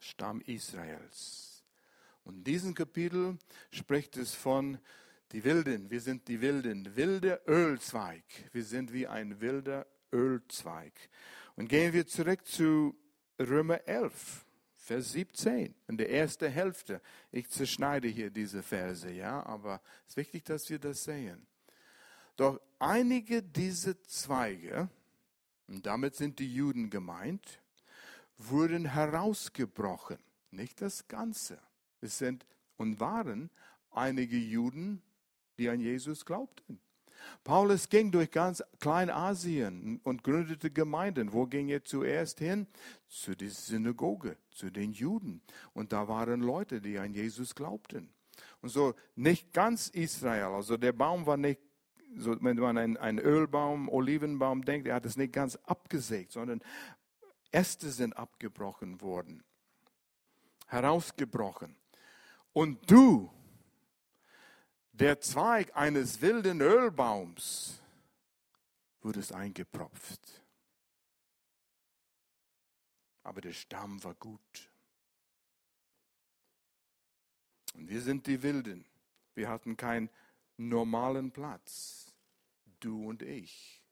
Stamm 0.00 0.40
Israels. 0.40 1.64
Und 2.24 2.38
in 2.38 2.44
diesem 2.44 2.74
Kapitel 2.74 3.38
spricht 3.70 4.16
es 4.16 4.34
von 4.34 4.78
die 5.32 5.44
Wilden. 5.44 5.90
Wir 5.90 6.00
sind 6.00 6.28
die 6.28 6.40
Wilden, 6.40 6.96
wilder 6.96 7.40
Ölzweig. 7.48 8.24
Wir 8.52 8.64
sind 8.64 8.92
wie 8.92 9.06
ein 9.06 9.40
wilder 9.40 9.86
Ölzweig. 10.12 10.92
Und 11.56 11.68
gehen 11.68 11.92
wir 11.92 12.06
zurück 12.06 12.46
zu 12.46 12.96
Römer 13.38 13.86
11. 13.86 14.44
Vers 14.92 15.12
17, 15.12 15.74
in 15.88 15.96
der 15.96 16.10
ersten 16.10 16.52
Hälfte. 16.52 17.00
Ich 17.30 17.48
zerschneide 17.48 18.08
hier 18.08 18.28
diese 18.28 18.62
Verse, 18.62 19.10
ja, 19.10 19.42
aber 19.46 19.80
es 20.04 20.10
ist 20.10 20.16
wichtig, 20.18 20.44
dass 20.44 20.68
wir 20.68 20.78
das 20.78 21.04
sehen. 21.04 21.46
Doch 22.36 22.60
einige 22.78 23.42
dieser 23.42 23.98
Zweige, 24.02 24.90
und 25.66 25.86
damit 25.86 26.14
sind 26.14 26.38
die 26.40 26.54
Juden 26.54 26.90
gemeint, 26.90 27.62
wurden 28.36 28.84
herausgebrochen. 28.84 30.18
Nicht 30.50 30.82
das 30.82 31.08
Ganze. 31.08 31.58
Es 32.02 32.18
sind 32.18 32.44
und 32.76 33.00
waren 33.00 33.48
einige 33.92 34.36
Juden, 34.36 35.00
die 35.56 35.70
an 35.70 35.80
Jesus 35.80 36.26
glaubten. 36.26 36.78
Paulus 37.44 37.88
ging 37.88 38.10
durch 38.10 38.30
ganz 38.30 38.62
Kleinasien 38.80 40.00
und 40.04 40.22
gründete 40.22 40.70
Gemeinden. 40.70 41.32
Wo 41.32 41.46
ging 41.46 41.68
er 41.68 41.84
zuerst 41.84 42.38
hin? 42.38 42.66
Zu 43.08 43.34
der 43.34 43.50
Synagoge, 43.50 44.36
zu 44.50 44.70
den 44.70 44.92
Juden. 44.92 45.42
Und 45.72 45.92
da 45.92 46.08
waren 46.08 46.40
Leute, 46.40 46.80
die 46.80 46.98
an 46.98 47.12
Jesus 47.14 47.54
glaubten. 47.54 48.12
Und 48.60 48.68
so 48.68 48.94
nicht 49.16 49.52
ganz 49.52 49.88
Israel, 49.88 50.54
also 50.54 50.76
der 50.76 50.92
Baum 50.92 51.26
war 51.26 51.36
nicht, 51.36 51.60
so, 52.16 52.36
wenn 52.42 52.56
man 52.56 52.78
an 52.78 52.96
einen 52.96 53.18
Ölbaum, 53.18 53.88
Olivenbaum 53.88 54.64
denkt, 54.64 54.86
er 54.86 54.96
hat 54.96 55.06
es 55.06 55.16
nicht 55.16 55.32
ganz 55.32 55.56
abgesägt, 55.64 56.32
sondern 56.32 56.60
Äste 57.50 57.90
sind 57.90 58.16
abgebrochen 58.16 59.00
worden, 59.00 59.42
herausgebrochen. 60.66 61.76
Und 62.52 62.90
du, 62.90 63.30
der 64.92 65.20
Zweig 65.20 65.74
eines 65.74 66.20
wilden 66.20 66.60
Ölbaums 66.60 67.80
wurde 69.00 69.20
eingepropft. 69.34 70.42
Aber 73.24 73.40
der 73.40 73.52
Stamm 73.52 74.02
war 74.04 74.14
gut. 74.14 74.70
Und 77.74 77.88
wir 77.88 78.00
sind 78.00 78.26
die 78.26 78.42
Wilden. 78.42 78.84
Wir 79.34 79.48
hatten 79.48 79.76
keinen 79.76 80.10
normalen 80.56 81.30
Platz. 81.30 82.12
Du 82.80 83.08
und 83.08 83.22
ich. 83.22 83.82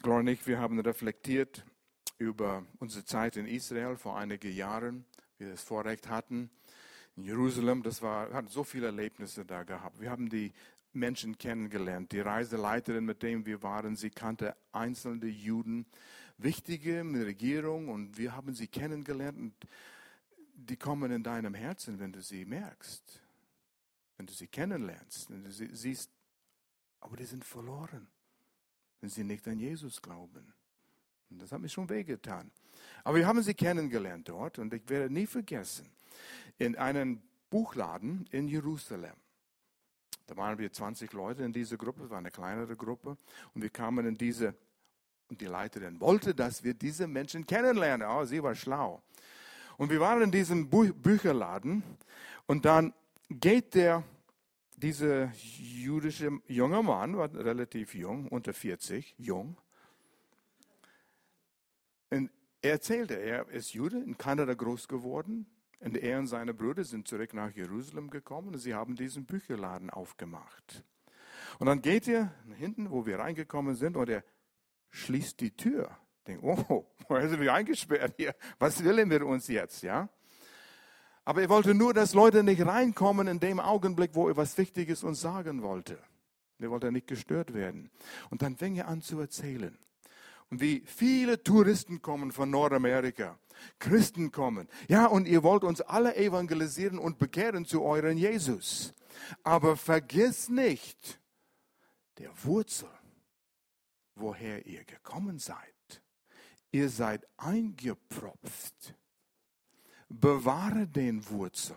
Gloria 0.00 0.20
und 0.20 0.28
ich, 0.28 0.46
wir 0.46 0.58
haben 0.58 0.78
reflektiert 0.80 1.64
über 2.18 2.64
unsere 2.78 3.04
Zeit 3.04 3.36
in 3.36 3.46
Israel 3.46 3.96
vor 3.96 4.16
einigen 4.16 4.52
Jahren, 4.54 5.04
wir 5.38 5.50
das 5.50 5.62
Vorrecht 5.62 6.08
hatten, 6.08 6.50
in 7.18 7.24
Jerusalem, 7.24 7.82
das 7.82 8.00
war, 8.00 8.32
hat 8.32 8.48
so 8.48 8.62
viele 8.62 8.86
Erlebnisse 8.86 9.44
da 9.44 9.64
gehabt. 9.64 10.00
Wir 10.00 10.08
haben 10.08 10.28
die 10.28 10.52
Menschen 10.92 11.36
kennengelernt. 11.36 12.12
Die 12.12 12.20
Reiseleiterin, 12.20 13.04
mit 13.04 13.24
dem 13.24 13.44
wir 13.44 13.60
waren, 13.60 13.96
sie 13.96 14.10
kannte 14.10 14.54
einzelne 14.70 15.26
Juden, 15.26 15.84
wichtige 16.36 17.00
in 17.00 17.14
der 17.14 17.26
Regierung 17.26 17.88
und 17.88 18.16
wir 18.18 18.36
haben 18.36 18.54
sie 18.54 18.68
kennengelernt 18.68 19.36
und 19.36 19.54
die 20.54 20.76
kommen 20.76 21.10
in 21.10 21.24
deinem 21.24 21.54
Herzen, 21.54 21.98
wenn 21.98 22.12
du 22.12 22.22
sie 22.22 22.44
merkst, 22.44 23.20
wenn 24.16 24.26
du 24.26 24.32
sie 24.32 24.46
kennenlernst, 24.46 25.28
wenn 25.30 25.42
du 25.42 25.50
sie 25.50 25.74
siehst, 25.74 26.12
aber 27.00 27.16
die 27.16 27.24
sind 27.24 27.44
verloren, 27.44 28.06
wenn 29.00 29.10
sie 29.10 29.24
nicht 29.24 29.46
an 29.48 29.58
Jesus 29.58 30.00
glauben. 30.00 30.54
Und 31.30 31.42
das 31.42 31.50
hat 31.50 31.60
mir 31.60 31.68
schon 31.68 31.88
wehgetan. 31.88 32.52
Aber 33.02 33.18
wir 33.18 33.26
haben 33.26 33.42
sie 33.42 33.54
kennengelernt 33.54 34.28
dort 34.28 34.60
und 34.60 34.72
ich 34.72 34.88
werde 34.88 35.12
nie 35.12 35.26
vergessen, 35.26 35.90
in 36.58 36.76
einen 36.76 37.22
Buchladen 37.50 38.26
in 38.30 38.48
Jerusalem. 38.48 39.14
Da 40.26 40.36
waren 40.36 40.58
wir 40.58 40.70
20 40.70 41.12
Leute 41.14 41.42
in 41.42 41.52
dieser 41.52 41.76
Gruppe, 41.78 42.04
es 42.04 42.10
war 42.10 42.18
eine 42.18 42.30
kleinere 42.30 42.76
Gruppe. 42.76 43.16
Und 43.54 43.62
wir 43.62 43.70
kamen 43.70 44.06
in 44.06 44.16
diese, 44.16 44.54
und 45.28 45.40
die 45.40 45.46
Leiterin 45.46 46.00
wollte, 46.00 46.34
dass 46.34 46.62
wir 46.62 46.74
diese 46.74 47.06
Menschen 47.06 47.46
kennenlernen. 47.46 48.06
Oh, 48.08 48.24
sie 48.24 48.42
war 48.42 48.54
schlau. 48.54 49.02
Und 49.78 49.90
wir 49.90 50.00
waren 50.00 50.22
in 50.22 50.30
diesem 50.30 50.68
Bü 50.68 50.92
Bücherladen 50.92 51.82
und 52.46 52.64
dann 52.64 52.92
geht 53.30 53.74
der, 53.74 54.02
dieser 54.76 55.32
jüdische 55.32 56.40
junge 56.46 56.82
Mann, 56.82 57.16
war 57.16 57.32
relativ 57.32 57.94
jung, 57.94 58.28
unter 58.28 58.52
40, 58.52 59.14
jung. 59.18 59.56
Und 62.10 62.30
er 62.60 62.72
erzählte, 62.72 63.14
er 63.14 63.48
ist 63.48 63.72
Jude, 63.72 63.98
in 63.98 64.18
Kanada 64.18 64.54
groß 64.54 64.88
geworden, 64.88 65.46
und 65.80 65.96
er 65.96 66.18
und 66.18 66.26
seine 66.26 66.54
Brüder 66.54 66.84
sind 66.84 67.06
zurück 67.06 67.34
nach 67.34 67.50
Jerusalem 67.50 68.10
gekommen 68.10 68.48
und 68.48 68.58
sie 68.58 68.74
haben 68.74 68.96
diesen 68.96 69.24
Bücherladen 69.24 69.90
aufgemacht. 69.90 70.84
Und 71.58 71.66
dann 71.66 71.82
geht 71.82 72.08
er 72.08 72.32
hinten, 72.56 72.90
wo 72.90 73.06
wir 73.06 73.18
reingekommen 73.18 73.74
sind, 73.74 73.96
und 73.96 74.08
er 74.08 74.24
schließt 74.90 75.40
die 75.40 75.56
Tür. 75.56 75.96
Denkt, 76.26 76.42
oh, 76.42 76.86
wo 77.08 77.20
sind 77.20 77.40
wir 77.40 77.54
eingesperrt 77.54 78.14
hier? 78.16 78.34
Was 78.58 78.82
will 78.82 78.98
er 78.98 79.06
mit 79.06 79.22
uns 79.22 79.48
jetzt, 79.48 79.82
ja? 79.82 80.08
Aber 81.24 81.42
er 81.42 81.48
wollte 81.48 81.74
nur, 81.74 81.92
dass 81.92 82.14
Leute 82.14 82.42
nicht 82.42 82.64
reinkommen 82.64 83.28
in 83.28 83.38
dem 83.38 83.60
Augenblick, 83.60 84.14
wo 84.14 84.28
er 84.28 84.36
was 84.36 84.56
Wichtiges 84.56 85.04
uns 85.04 85.20
sagen 85.20 85.62
wollte. 85.62 85.98
Er 86.58 86.70
wollte 86.70 86.90
nicht 86.90 87.06
gestört 87.06 87.52
werden. 87.54 87.90
Und 88.30 88.42
dann 88.42 88.56
fing 88.56 88.76
er 88.76 88.88
an 88.88 89.02
zu 89.02 89.20
erzählen. 89.20 89.78
Und 90.50 90.60
wie 90.60 90.82
viele 90.86 91.42
Touristen 91.42 92.00
kommen 92.00 92.32
von 92.32 92.50
Nordamerika, 92.50 93.38
Christen 93.78 94.32
kommen. 94.32 94.68
Ja, 94.88 95.06
und 95.06 95.26
ihr 95.28 95.42
wollt 95.42 95.64
uns 95.64 95.80
alle 95.80 96.16
evangelisieren 96.16 96.98
und 96.98 97.18
bekehren 97.18 97.64
zu 97.64 97.82
euren 97.82 98.16
Jesus. 98.16 98.94
Aber 99.42 99.76
vergiss 99.76 100.48
nicht 100.48 101.20
der 102.18 102.30
Wurzel, 102.44 102.88
woher 104.14 104.66
ihr 104.66 104.84
gekommen 104.84 105.38
seid. 105.38 106.02
Ihr 106.70 106.88
seid 106.88 107.26
eingepropft. 107.36 108.94
Bewahre 110.08 110.86
den 110.86 111.28
Wurzel. 111.28 111.76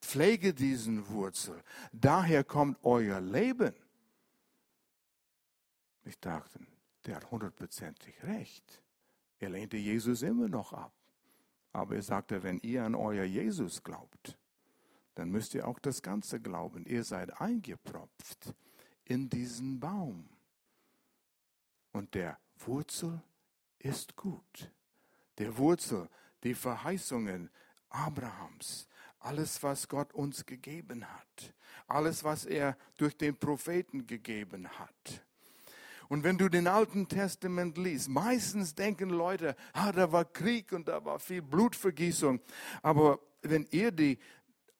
Pflege 0.00 0.54
diesen 0.54 1.08
Wurzel. 1.08 1.62
Daher 1.92 2.44
kommt 2.44 2.78
euer 2.82 3.20
Leben. 3.20 3.74
Ich 6.04 6.18
dachte, 6.20 6.60
der 7.08 7.16
hat 7.16 7.30
hundertprozentig 7.30 8.22
recht. 8.22 8.82
Er 9.38 9.48
lehnte 9.48 9.78
Jesus 9.78 10.20
immer 10.20 10.46
noch 10.46 10.74
ab. 10.74 10.92
Aber 11.72 11.96
er 11.96 12.02
sagte, 12.02 12.42
wenn 12.42 12.58
ihr 12.58 12.84
an 12.84 12.94
euer 12.94 13.24
Jesus 13.24 13.82
glaubt, 13.82 14.38
dann 15.14 15.30
müsst 15.30 15.54
ihr 15.54 15.66
auch 15.66 15.78
das 15.78 16.02
Ganze 16.02 16.38
glauben. 16.38 16.84
Ihr 16.84 17.04
seid 17.04 17.40
eingepropft 17.40 18.54
in 19.04 19.30
diesen 19.30 19.80
Baum. 19.80 20.28
Und 21.92 22.14
der 22.14 22.38
Wurzel 22.58 23.22
ist 23.78 24.14
gut. 24.14 24.70
Der 25.38 25.56
Wurzel, 25.56 26.10
die 26.42 26.54
Verheißungen 26.54 27.48
Abrahams, 27.88 28.86
alles, 29.20 29.62
was 29.62 29.88
Gott 29.88 30.12
uns 30.12 30.44
gegeben 30.44 31.08
hat, 31.08 31.54
alles, 31.86 32.22
was 32.22 32.44
er 32.44 32.76
durch 32.98 33.16
den 33.16 33.34
Propheten 33.34 34.06
gegeben 34.06 34.68
hat. 34.78 35.24
Und 36.08 36.24
wenn 36.24 36.38
du 36.38 36.48
den 36.48 36.66
Alten 36.66 37.08
Testament 37.08 37.76
liest, 37.76 38.08
meistens 38.08 38.74
denken 38.74 39.10
Leute, 39.10 39.54
ah, 39.72 39.92
da 39.92 40.10
war 40.10 40.24
Krieg 40.24 40.72
und 40.72 40.88
da 40.88 41.04
war 41.04 41.18
viel 41.18 41.42
Blutvergießung. 41.42 42.40
Aber 42.82 43.20
wenn 43.42 43.66
ihr 43.70 43.92
die, 43.92 44.18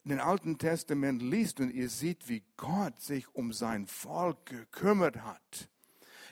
den 0.05 0.21
Alten 0.21 0.57
Testament 0.57 1.21
liest 1.21 1.61
und 1.61 1.71
ihr 1.71 1.91
seht, 1.91 2.29
wie 2.29 2.43
Gott 2.57 3.01
sich 3.01 3.27
um 3.35 3.53
sein 3.53 3.87
Volk 3.87 4.47
gekümmert 4.47 5.23
hat, 5.23 5.69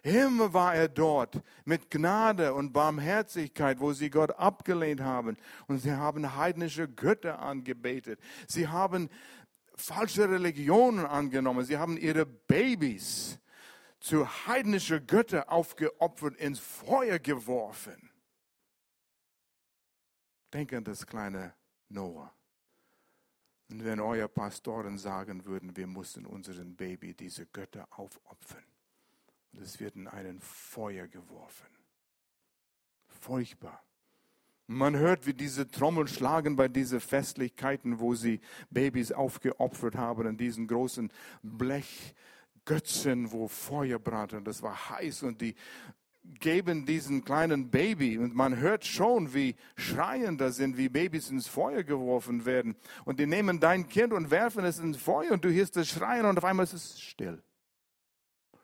Immer 0.06 0.52
war 0.52 0.72
er 0.72 0.86
dort 0.86 1.42
mit 1.64 1.90
Gnade 1.90 2.54
und 2.54 2.72
Barmherzigkeit, 2.72 3.80
wo 3.80 3.92
sie 3.92 4.08
Gott 4.08 4.30
abgelehnt 4.38 5.00
haben. 5.00 5.36
Und 5.66 5.80
sie 5.80 5.90
haben 5.90 6.36
heidnische 6.36 6.86
Götter 6.86 7.40
angebetet. 7.40 8.20
Sie 8.46 8.68
haben 8.68 9.10
falsche 9.74 10.30
Religionen 10.30 11.04
angenommen. 11.04 11.64
Sie 11.64 11.76
haben 11.76 11.96
ihre 11.96 12.24
Babys 12.24 13.40
zu 14.00 14.26
heidnische 14.46 15.00
Götter 15.00 15.50
aufgeopfert, 15.50 16.36
ins 16.36 16.58
Feuer 16.58 17.18
geworfen. 17.18 18.10
Denk 20.52 20.72
an 20.72 20.84
das 20.84 21.06
kleine 21.06 21.54
Noah. 21.88 22.32
Und 23.68 23.84
wenn 23.84 24.00
eure 24.00 24.28
Pastoren 24.28 24.96
sagen 24.96 25.44
würden, 25.44 25.76
wir 25.76 25.86
mussten 25.86 26.24
unseren 26.24 26.76
Baby 26.76 27.14
diese 27.14 27.46
Götter 27.46 27.88
aufopfern, 27.90 28.64
und 29.52 29.60
es 29.60 29.80
wird 29.80 29.96
in 29.96 30.06
einen 30.06 30.40
Feuer 30.40 31.08
geworfen. 31.08 31.66
Furchtbar. 33.08 33.82
Man 34.68 34.96
hört, 34.96 35.26
wie 35.26 35.34
diese 35.34 35.68
Trommeln 35.68 36.08
schlagen 36.08 36.56
bei 36.56 36.68
diesen 36.68 37.00
Festlichkeiten, 37.00 38.00
wo 38.00 38.14
sie 38.14 38.40
Babys 38.70 39.12
aufgeopfert 39.12 39.94
haben 39.94 40.26
in 40.26 40.36
diesen 40.36 40.66
großen 40.66 41.12
Blech. 41.42 42.14
Götzen, 42.66 43.32
wo 43.32 43.48
Feuer 43.48 43.98
brannte 43.98 44.36
und 44.36 44.46
das 44.46 44.62
war 44.62 44.90
heiß 44.90 45.22
und 45.22 45.40
die 45.40 45.54
geben 46.40 46.84
diesen 46.84 47.24
kleinen 47.24 47.70
Baby 47.70 48.18
und 48.18 48.34
man 48.34 48.56
hört 48.56 48.84
schon, 48.84 49.32
wie 49.32 49.54
schreiend 49.76 50.40
das 50.40 50.56
sind, 50.56 50.76
wie 50.76 50.88
Babys 50.88 51.30
ins 51.30 51.46
Feuer 51.46 51.84
geworfen 51.84 52.44
werden. 52.44 52.76
Und 53.04 53.20
die 53.20 53.26
nehmen 53.26 53.60
dein 53.60 53.88
Kind 53.88 54.12
und 54.12 54.30
werfen 54.30 54.64
es 54.64 54.78
ins 54.78 54.96
Feuer 54.96 55.32
und 55.32 55.44
du 55.44 55.52
hörst 55.52 55.76
es 55.76 55.88
schreien 55.88 56.26
und 56.26 56.36
auf 56.36 56.44
einmal 56.44 56.64
ist 56.64 56.72
es 56.72 57.00
still. 57.00 57.42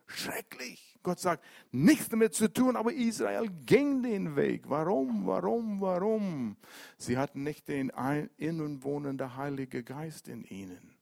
Schrecklich. 0.07 0.99
Gott 1.03 1.19
sagt, 1.19 1.45
nichts 1.73 2.09
damit 2.09 2.35
zu 2.35 2.53
tun, 2.53 2.77
aber 2.77 2.93
Israel 2.93 3.49
ging 3.67 4.03
den 4.03 4.37
Weg. 4.37 4.69
Warum, 4.69 5.27
warum, 5.27 5.81
warum? 5.81 6.57
Sie 6.97 7.19
hatten 7.19 7.43
nicht 7.43 7.69
den 7.69 7.91
innen 8.37 8.85
wohnenden 8.85 9.37
Heilige 9.37 9.83
Geist 9.83 10.29
in 10.29 10.45
ihnen. 10.45 10.97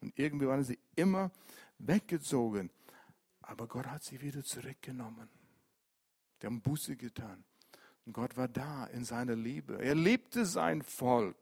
Und 0.00 0.18
irgendwie 0.18 0.46
waren 0.46 0.64
sie 0.64 0.78
immer 0.96 1.30
weggezogen. 1.86 2.70
Aber 3.42 3.66
Gott 3.66 3.86
hat 3.86 4.02
sie 4.04 4.20
wieder 4.20 4.44
zurückgenommen. 4.44 5.28
Die 6.40 6.46
haben 6.46 6.60
Buße 6.60 6.96
getan. 6.96 7.44
Und 8.06 8.12
Gott 8.12 8.36
war 8.36 8.48
da 8.48 8.86
in 8.86 9.04
seiner 9.04 9.36
Liebe. 9.36 9.82
Er 9.82 9.94
liebte 9.94 10.46
sein 10.46 10.82
Volk, 10.82 11.36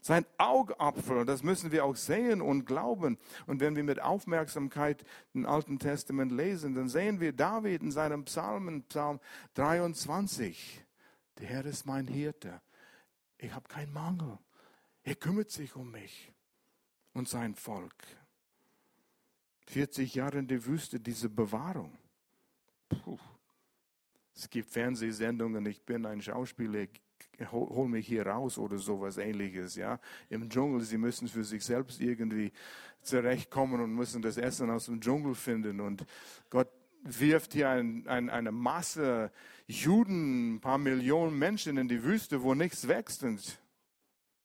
sein 0.00 0.24
Augapfel. 0.38 1.24
Das 1.24 1.42
müssen 1.42 1.72
wir 1.72 1.84
auch 1.84 1.96
sehen 1.96 2.40
und 2.40 2.64
glauben. 2.64 3.18
Und 3.46 3.60
wenn 3.60 3.74
wir 3.76 3.84
mit 3.84 4.00
Aufmerksamkeit 4.00 5.04
den 5.34 5.46
Alten 5.46 5.78
Testament 5.78 6.32
lesen, 6.32 6.74
dann 6.74 6.88
sehen 6.88 7.20
wir 7.20 7.32
David 7.32 7.82
in 7.82 7.90
seinem 7.90 8.24
Psalmen, 8.24 8.84
Psalm 8.84 9.20
23. 9.54 10.84
Der 11.38 11.48
Herr 11.48 11.66
ist 11.66 11.86
mein 11.86 12.06
Hirte. 12.06 12.60
Ich 13.38 13.52
habe 13.52 13.68
keinen 13.68 13.92
Mangel. 13.92 14.38
Er 15.02 15.16
kümmert 15.16 15.50
sich 15.50 15.76
um 15.76 15.90
mich 15.90 16.32
und 17.12 17.28
sein 17.28 17.54
Volk. 17.54 17.94
40 19.66 20.14
Jahre 20.14 20.38
in 20.38 20.48
der 20.48 20.64
Wüste, 20.64 21.00
diese 21.00 21.28
Bewahrung. 21.28 21.92
Puh. 22.88 23.18
Es 24.34 24.50
gibt 24.50 24.70
Fernsehsendungen, 24.70 25.64
ich 25.66 25.82
bin 25.82 26.04
ein 26.04 26.20
Schauspieler, 26.20 26.86
hol 27.50 27.88
mich 27.88 28.06
hier 28.06 28.26
raus 28.26 28.58
oder 28.58 28.78
sowas 28.78 29.16
ähnliches, 29.16 29.76
ja. 29.76 29.98
Im 30.28 30.48
Dschungel, 30.48 30.82
sie 30.82 30.98
müssen 30.98 31.26
für 31.26 31.42
sich 31.42 31.64
selbst 31.64 32.00
irgendwie 32.00 32.52
zurechtkommen 33.00 33.80
und 33.80 33.94
müssen 33.94 34.20
das 34.20 34.36
Essen 34.36 34.70
aus 34.70 34.86
dem 34.86 35.00
Dschungel 35.00 35.34
finden 35.34 35.80
und 35.80 36.04
Gott 36.50 36.68
wirft 37.02 37.52
hier 37.52 37.70
ein, 37.70 38.06
ein, 38.08 38.28
eine 38.30 38.52
Masse 38.52 39.30
Juden, 39.66 40.56
ein 40.56 40.60
paar 40.60 40.78
Millionen 40.78 41.38
Menschen 41.38 41.76
in 41.78 41.88
die 41.88 42.02
Wüste, 42.02 42.42
wo 42.42 42.54
nichts 42.54 42.88
wächst 42.88 43.22
und 43.22 43.58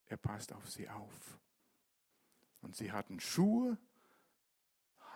er 0.07 0.17
passt 0.17 0.53
auf 0.53 0.69
sie 0.69 0.87
auf. 0.89 1.39
Und 2.61 2.75
sie 2.75 2.91
hatten 2.91 3.19
Schuhe, 3.19 3.77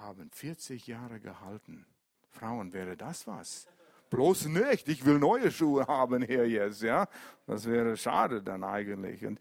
haben 0.05 0.29
40 0.29 0.85
Jahre 0.85 1.19
gehalten. 1.19 1.85
Frauen, 2.29 2.73
wäre 2.73 2.95
das 2.95 3.25
was? 3.25 3.67
Bloß 4.11 4.45
nicht, 4.45 4.87
ich 4.87 5.03
will 5.03 5.17
neue 5.17 5.51
Schuhe 5.51 5.87
haben 5.87 6.21
hier 6.21 6.47
jetzt, 6.47 6.83
ja. 6.83 7.07
Das 7.47 7.65
wäre 7.65 7.97
schade 7.97 8.43
dann 8.43 8.63
eigentlich. 8.63 9.25
Und, 9.25 9.39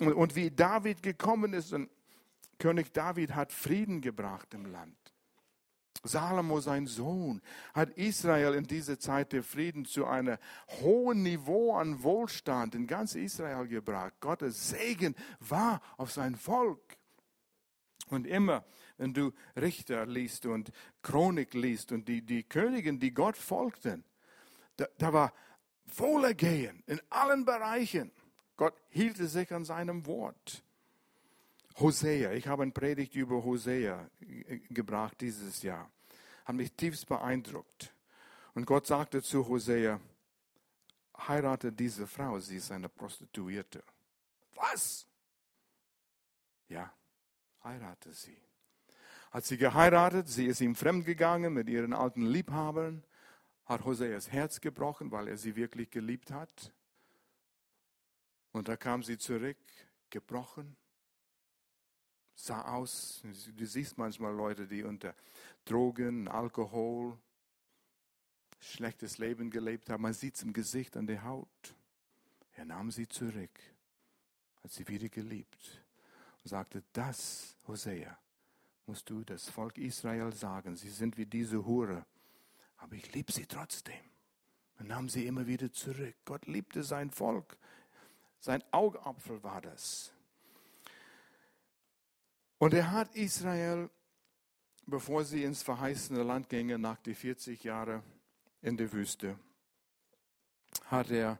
und 0.00 0.36
wie 0.36 0.50
David 0.50 1.02
gekommen 1.02 1.52
ist, 1.52 1.72
und 1.72 1.90
König 2.58 2.92
David 2.92 3.34
hat 3.34 3.52
Frieden 3.52 4.00
gebracht 4.00 4.54
im 4.54 4.66
Land. 4.66 4.96
Salomo, 6.04 6.60
sein 6.60 6.86
Sohn, 6.86 7.42
hat 7.74 7.90
Israel 7.90 8.54
in 8.54 8.64
dieser 8.64 9.00
Zeit 9.00 9.32
der 9.32 9.42
Frieden 9.42 9.84
zu 9.84 10.06
einem 10.06 10.38
hohen 10.80 11.24
Niveau 11.24 11.74
an 11.74 12.04
Wohlstand 12.04 12.76
in 12.76 12.86
ganz 12.86 13.16
Israel 13.16 13.66
gebracht. 13.66 14.14
Gottes 14.20 14.68
Segen 14.68 15.16
war 15.40 15.82
auf 15.96 16.12
sein 16.12 16.36
Volk. 16.36 16.98
Und 18.10 18.26
immer, 18.26 18.64
wenn 18.98 19.14
du 19.14 19.32
Richter 19.56 20.04
liest 20.06 20.46
und 20.46 20.70
Chronik 21.02 21.54
liest 21.54 21.92
und 21.92 22.06
die, 22.08 22.22
die 22.22 22.42
Königin, 22.42 23.00
die 23.00 23.14
Gott 23.14 23.36
folgten, 23.36 24.04
da, 24.76 24.86
da 24.98 25.12
war 25.12 25.32
Wohlergehen 25.96 26.82
in 26.86 27.00
allen 27.08 27.44
Bereichen. 27.44 28.12
Gott 28.56 28.74
hielt 28.90 29.16
sich 29.16 29.52
an 29.52 29.64
seinem 29.64 30.04
Wort. 30.06 30.62
Hosea, 31.78 32.32
ich 32.32 32.48
habe 32.48 32.64
eine 32.64 32.72
Predigt 32.72 33.14
über 33.14 33.44
Hosea 33.44 34.10
gebracht 34.68 35.20
dieses 35.20 35.62
Jahr. 35.62 35.90
Hat 36.44 36.56
mich 36.56 36.72
tiefst 36.72 37.06
beeindruckt. 37.06 37.94
Und 38.54 38.66
Gott 38.66 38.86
sagte 38.86 39.22
zu 39.22 39.46
Hosea, 39.46 40.00
heirate 41.16 41.72
diese 41.72 42.06
Frau, 42.06 42.40
sie 42.40 42.56
ist 42.56 42.72
eine 42.72 42.88
Prostituierte. 42.88 43.84
Was? 44.54 45.06
Ja, 46.68 46.92
heirate 47.62 48.12
sie. 48.12 48.36
Hat 49.30 49.44
sie 49.44 49.58
geheiratet, 49.58 50.28
sie 50.28 50.46
ist 50.46 50.60
ihm 50.60 50.74
fremdgegangen 50.74 51.52
mit 51.52 51.68
ihren 51.68 51.92
alten 51.92 52.24
Liebhabern, 52.24 53.04
hat 53.66 53.84
Hoseas 53.84 54.32
Herz 54.32 54.60
gebrochen, 54.60 55.10
weil 55.10 55.28
er 55.28 55.36
sie 55.36 55.54
wirklich 55.54 55.90
geliebt 55.90 56.30
hat. 56.30 56.72
Und 58.52 58.68
da 58.68 58.76
kam 58.76 59.02
sie 59.02 59.18
zurück, 59.18 59.58
gebrochen, 60.08 60.76
sah 62.34 62.62
aus, 62.62 63.22
du 63.54 63.66
siehst 63.66 63.98
manchmal 63.98 64.34
Leute, 64.34 64.66
die 64.66 64.82
unter 64.82 65.14
Drogen, 65.64 66.28
Alkohol, 66.28 67.18
schlechtes 68.60 69.18
Leben 69.18 69.50
gelebt 69.50 69.90
haben, 69.90 70.02
man 70.02 70.14
sieht 70.14 70.36
es 70.36 70.42
im 70.42 70.52
Gesicht, 70.52 70.96
an 70.96 71.06
der 71.06 71.24
Haut. 71.24 71.74
Er 72.52 72.64
nahm 72.64 72.90
sie 72.90 73.06
zurück, 73.06 73.60
hat 74.62 74.72
sie 74.72 74.88
wieder 74.88 75.08
geliebt 75.08 75.84
und 76.42 76.48
sagte, 76.48 76.82
das, 76.92 77.56
Hosea, 77.66 78.18
musst 78.88 79.10
du 79.10 79.22
das 79.22 79.48
Volk 79.48 79.78
Israel 79.78 80.32
sagen. 80.32 80.76
Sie 80.76 80.88
sind 80.88 81.18
wie 81.18 81.26
diese 81.26 81.64
Hure, 81.66 82.06
aber 82.78 82.94
ich 82.94 83.12
liebe 83.14 83.30
sie 83.30 83.46
trotzdem. 83.46 84.00
Und 84.78 84.88
nahm 84.88 85.08
sie 85.08 85.26
immer 85.26 85.46
wieder 85.46 85.72
zurück. 85.72 86.14
Gott 86.24 86.46
liebte 86.46 86.82
sein 86.82 87.10
Volk. 87.10 87.58
Sein 88.40 88.64
Augapfel 88.70 89.42
war 89.42 89.60
das. 89.60 90.12
Und 92.58 92.72
er 92.74 92.90
hat 92.90 93.14
Israel, 93.14 93.90
bevor 94.86 95.24
sie 95.24 95.44
ins 95.44 95.62
verheißene 95.62 96.22
Land 96.22 96.48
gingen, 96.48 96.80
nach 96.80 96.98
die 96.98 97.14
40 97.14 97.62
Jahre 97.64 98.02
in 98.62 98.76
der 98.76 98.92
Wüste, 98.92 99.38
hat 100.86 101.10
er 101.10 101.38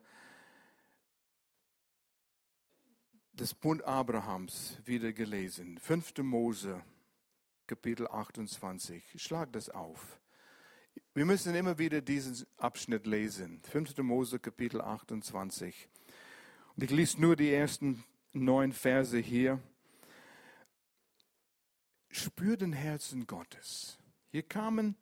das 3.33 3.55
Bund 3.55 3.83
Abrahams 3.85 4.79
wieder 4.85 5.13
gelesen. 5.13 5.79
5. 5.79 6.19
Mose, 6.19 6.83
Kapitel 7.69 8.09
28. 8.09 9.23
Schlag 9.23 9.53
das 9.53 9.69
auf. 9.69 10.19
Wir 11.13 11.27
müssen 11.27 11.55
immer 11.55 11.79
wieder 11.79 12.01
diesen 12.01 12.47
Abschnitt 12.57 13.07
lesen. 13.07 13.61
5. 13.71 13.99
Mose, 13.99 14.39
Kapitel 14.39 14.81
28. 14.81 15.89
Und 16.75 16.83
ich 16.83 16.91
lese 16.91 17.21
nur 17.21 17.37
die 17.37 17.53
ersten 17.53 18.03
neun 18.33 18.73
Verse 18.73 19.19
hier. 19.19 19.61
Spür 22.09 22.57
den 22.57 22.73
Herzen 22.73 23.27
Gottes. 23.27 23.99
Hier 24.31 24.45
kamen 24.45 24.97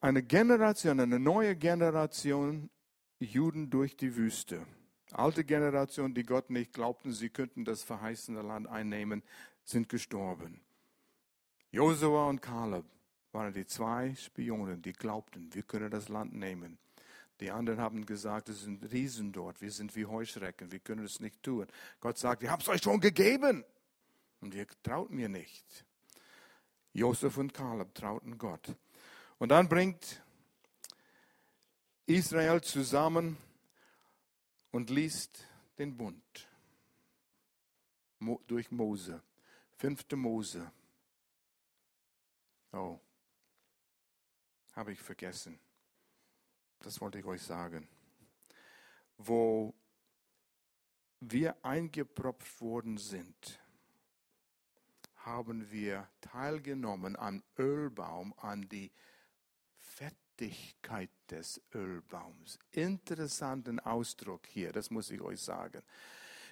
eine 0.00 0.22
Generation, 0.22 0.98
eine 0.98 1.20
neue 1.20 1.54
Generation 1.56 2.70
Juden 3.18 3.68
durch 3.68 3.98
die 3.98 4.16
Wüste. 4.16 4.66
Alte 5.12 5.44
Generation, 5.44 6.14
die 6.14 6.24
Gott 6.24 6.48
nicht 6.48 6.72
glaubten, 6.72 7.12
sie 7.12 7.28
könnten 7.28 7.66
das 7.66 7.82
verheißene 7.82 8.40
Land 8.40 8.66
einnehmen, 8.66 9.22
sind 9.62 9.90
gestorben. 9.90 10.62
Josua 11.72 12.28
und 12.28 12.42
Kaleb 12.42 12.84
waren 13.32 13.54
die 13.54 13.66
zwei 13.66 14.14
Spionen, 14.14 14.82
die 14.82 14.92
glaubten, 14.92 15.52
wir 15.54 15.62
können 15.62 15.90
das 15.90 16.10
Land 16.10 16.34
nehmen. 16.34 16.78
Die 17.40 17.50
anderen 17.50 17.80
haben 17.80 18.04
gesagt, 18.04 18.50
es 18.50 18.60
sind 18.60 18.92
Riesen 18.92 19.32
dort, 19.32 19.62
wir 19.62 19.70
sind 19.72 19.96
wie 19.96 20.04
Heuschrecken, 20.04 20.70
wir 20.70 20.80
können 20.80 21.04
es 21.04 21.18
nicht 21.18 21.42
tun. 21.42 21.66
Gott 21.98 22.18
sagt, 22.18 22.42
ich 22.42 22.50
habe 22.50 22.62
es 22.62 22.68
euch 22.68 22.82
schon 22.82 23.00
gegeben 23.00 23.64
und 24.42 24.54
ihr 24.54 24.66
traut 24.82 25.10
mir 25.10 25.30
nicht. 25.30 25.86
Josef 26.92 27.38
und 27.38 27.54
Kaleb 27.54 27.94
trauten 27.94 28.36
Gott. 28.36 28.76
Und 29.38 29.48
dann 29.48 29.66
bringt 29.66 30.22
Israel 32.04 32.60
zusammen 32.60 33.38
und 34.72 34.90
liest 34.90 35.46
den 35.78 35.96
Bund 35.96 36.48
durch 38.46 38.70
Mose, 38.70 39.22
fünfte 39.78 40.16
Mose. 40.16 40.70
Oh, 42.72 42.98
habe 44.72 44.92
ich 44.92 45.00
vergessen. 45.00 45.58
Das 46.80 47.00
wollte 47.00 47.18
ich 47.18 47.24
euch 47.24 47.42
sagen. 47.42 47.86
Wo 49.18 49.74
wir 51.20 51.64
eingepropft 51.64 52.60
worden 52.60 52.96
sind, 52.96 53.60
haben 55.16 55.70
wir 55.70 56.08
teilgenommen 56.20 57.16
am 57.16 57.42
Ölbaum, 57.58 58.34
an 58.38 58.68
die 58.68 58.90
Fettigkeit 59.76 61.10
des 61.30 61.62
Ölbaums. 61.74 62.58
Interessanten 62.72 63.78
Ausdruck 63.78 64.46
hier, 64.46 64.72
das 64.72 64.90
muss 64.90 65.10
ich 65.10 65.20
euch 65.20 65.40
sagen. 65.40 65.82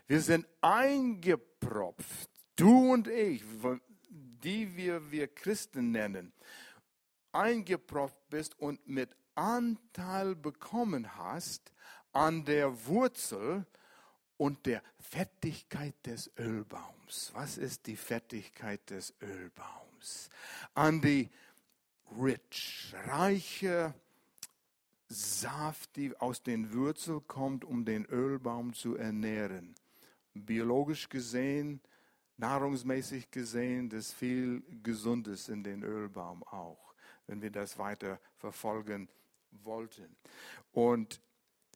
Wir 0.06 0.20
sind 0.20 0.46
eingepropft, 0.60 2.30
du 2.56 2.92
und 2.92 3.08
ich, 3.08 3.42
die 4.42 4.76
wir, 4.76 5.10
wir 5.10 5.28
Christen 5.28 5.90
nennen, 5.90 6.32
eingepropft 7.32 8.28
bist 8.28 8.58
und 8.58 8.86
mit 8.88 9.14
Anteil 9.34 10.34
bekommen 10.34 11.16
hast 11.16 11.72
an 12.12 12.44
der 12.44 12.86
Wurzel 12.86 13.66
und 14.36 14.66
der 14.66 14.82
Fettigkeit 14.98 15.94
des 16.06 16.30
Ölbaums. 16.38 17.30
Was 17.34 17.58
ist 17.58 17.86
die 17.86 17.96
Fettigkeit 17.96 18.88
des 18.90 19.14
Ölbaums? 19.20 20.30
An 20.74 21.00
die 21.00 21.30
rich, 22.18 22.94
reiche 23.06 23.94
Saft, 25.08 25.96
die 25.96 26.16
aus 26.16 26.42
den 26.42 26.72
Wurzeln 26.72 27.26
kommt, 27.26 27.64
um 27.64 27.84
den 27.84 28.06
Ölbaum 28.06 28.72
zu 28.74 28.96
ernähren. 28.96 29.74
Biologisch 30.34 31.08
gesehen, 31.08 31.80
nahrungsmäßig 32.40 33.30
gesehen, 33.30 33.88
das 33.88 34.12
viel 34.12 34.62
Gesundes 34.82 35.48
in 35.48 35.62
den 35.62 35.82
Ölbaum 35.82 36.42
auch, 36.44 36.94
wenn 37.26 37.42
wir 37.42 37.50
das 37.50 37.78
weiter 37.78 38.18
verfolgen 38.36 39.08
wollten. 39.50 40.16
Und 40.72 41.20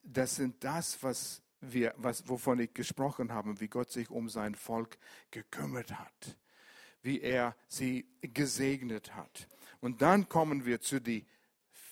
das 0.02 0.36
sind 0.36 0.64
das, 0.64 1.02
was 1.02 1.42
wir, 1.60 1.94
was, 1.96 2.28
wovon 2.28 2.58
ich 2.58 2.74
gesprochen 2.74 3.32
habe, 3.32 3.60
wie 3.60 3.68
Gott 3.68 3.90
sich 3.90 4.10
um 4.10 4.28
sein 4.28 4.54
Volk 4.54 4.98
gekümmert 5.30 5.98
hat, 5.98 6.36
wie 7.02 7.20
er 7.20 7.56
sie 7.68 8.06
gesegnet 8.20 9.14
hat. 9.14 9.48
Und 9.80 10.02
dann 10.02 10.28
kommen 10.28 10.64
wir 10.64 10.80
zu 10.80 11.00
den 11.00 11.26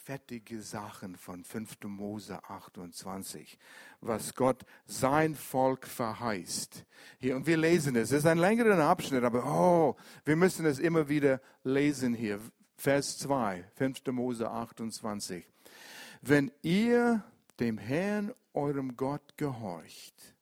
fettige 0.05 0.62
Sachen 0.62 1.16
von 1.16 1.44
5. 1.44 1.84
Mose 1.84 2.42
28, 2.48 3.57
was 4.00 4.34
Gott 4.34 4.64
sein 4.84 5.36
Volk 5.36 5.86
verheißt. 5.86 6.84
Hier, 7.18 7.36
und 7.36 7.46
wir 7.46 7.57
lesen 7.57 7.94
es. 7.94 8.11
Es 8.11 8.18
ist 8.18 8.26
ein 8.26 8.38
längerer 8.38 8.82
Abschnitt, 8.82 9.22
aber 9.22 9.44
oh, 9.46 9.96
wir 10.24 10.34
müssen 10.34 10.66
es 10.66 10.80
immer 10.80 11.09
wieder 11.09 11.40
lesen 11.62 12.14
hier. 12.14 12.40
Vers 12.76 13.18
2, 13.18 13.64
5. 13.76 14.07
Mose 14.09 14.50
28. 14.50 15.44
Wenn 16.20 16.50
ihr 16.62 17.22
dem 17.61 17.78
Herrn, 17.78 18.34
eurem 18.55 18.96
Gott, 18.96 19.36
gehorcht, 19.36 20.34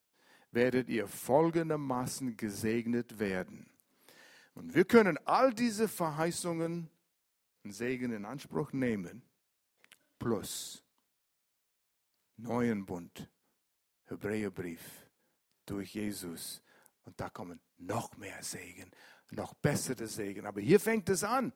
werdet 0.53 0.89
ihr 0.89 1.07
folgendermaßen 1.07 2.39
gesegnet 2.39 3.19
werden. 3.19 3.69
Und 4.55 4.75
wir 4.75 4.87
können 4.87 5.19
all 5.27 5.53
diese 5.53 5.87
Verheißungen 5.87 6.89
und 7.63 7.73
Segen 7.73 8.13
in 8.13 8.25
Anspruch 8.25 8.73
nehmen 8.73 9.23
plus 10.21 10.85
neuen 12.37 12.87
Bund, 12.87 13.29
Hebräerbrief 14.05 15.09
durch 15.67 15.95
Jesus. 15.95 16.63
Und 17.05 17.19
da 17.19 17.29
kommen 17.29 17.61
noch 17.79 18.17
mehr 18.17 18.43
Segen, 18.43 18.91
noch 19.31 19.55
bessere 19.55 20.07
Segen. 20.07 20.47
Aber 20.47 20.61
hier 20.61 20.79
fängt 20.79 21.09
es 21.09 21.25
an. 21.25 21.53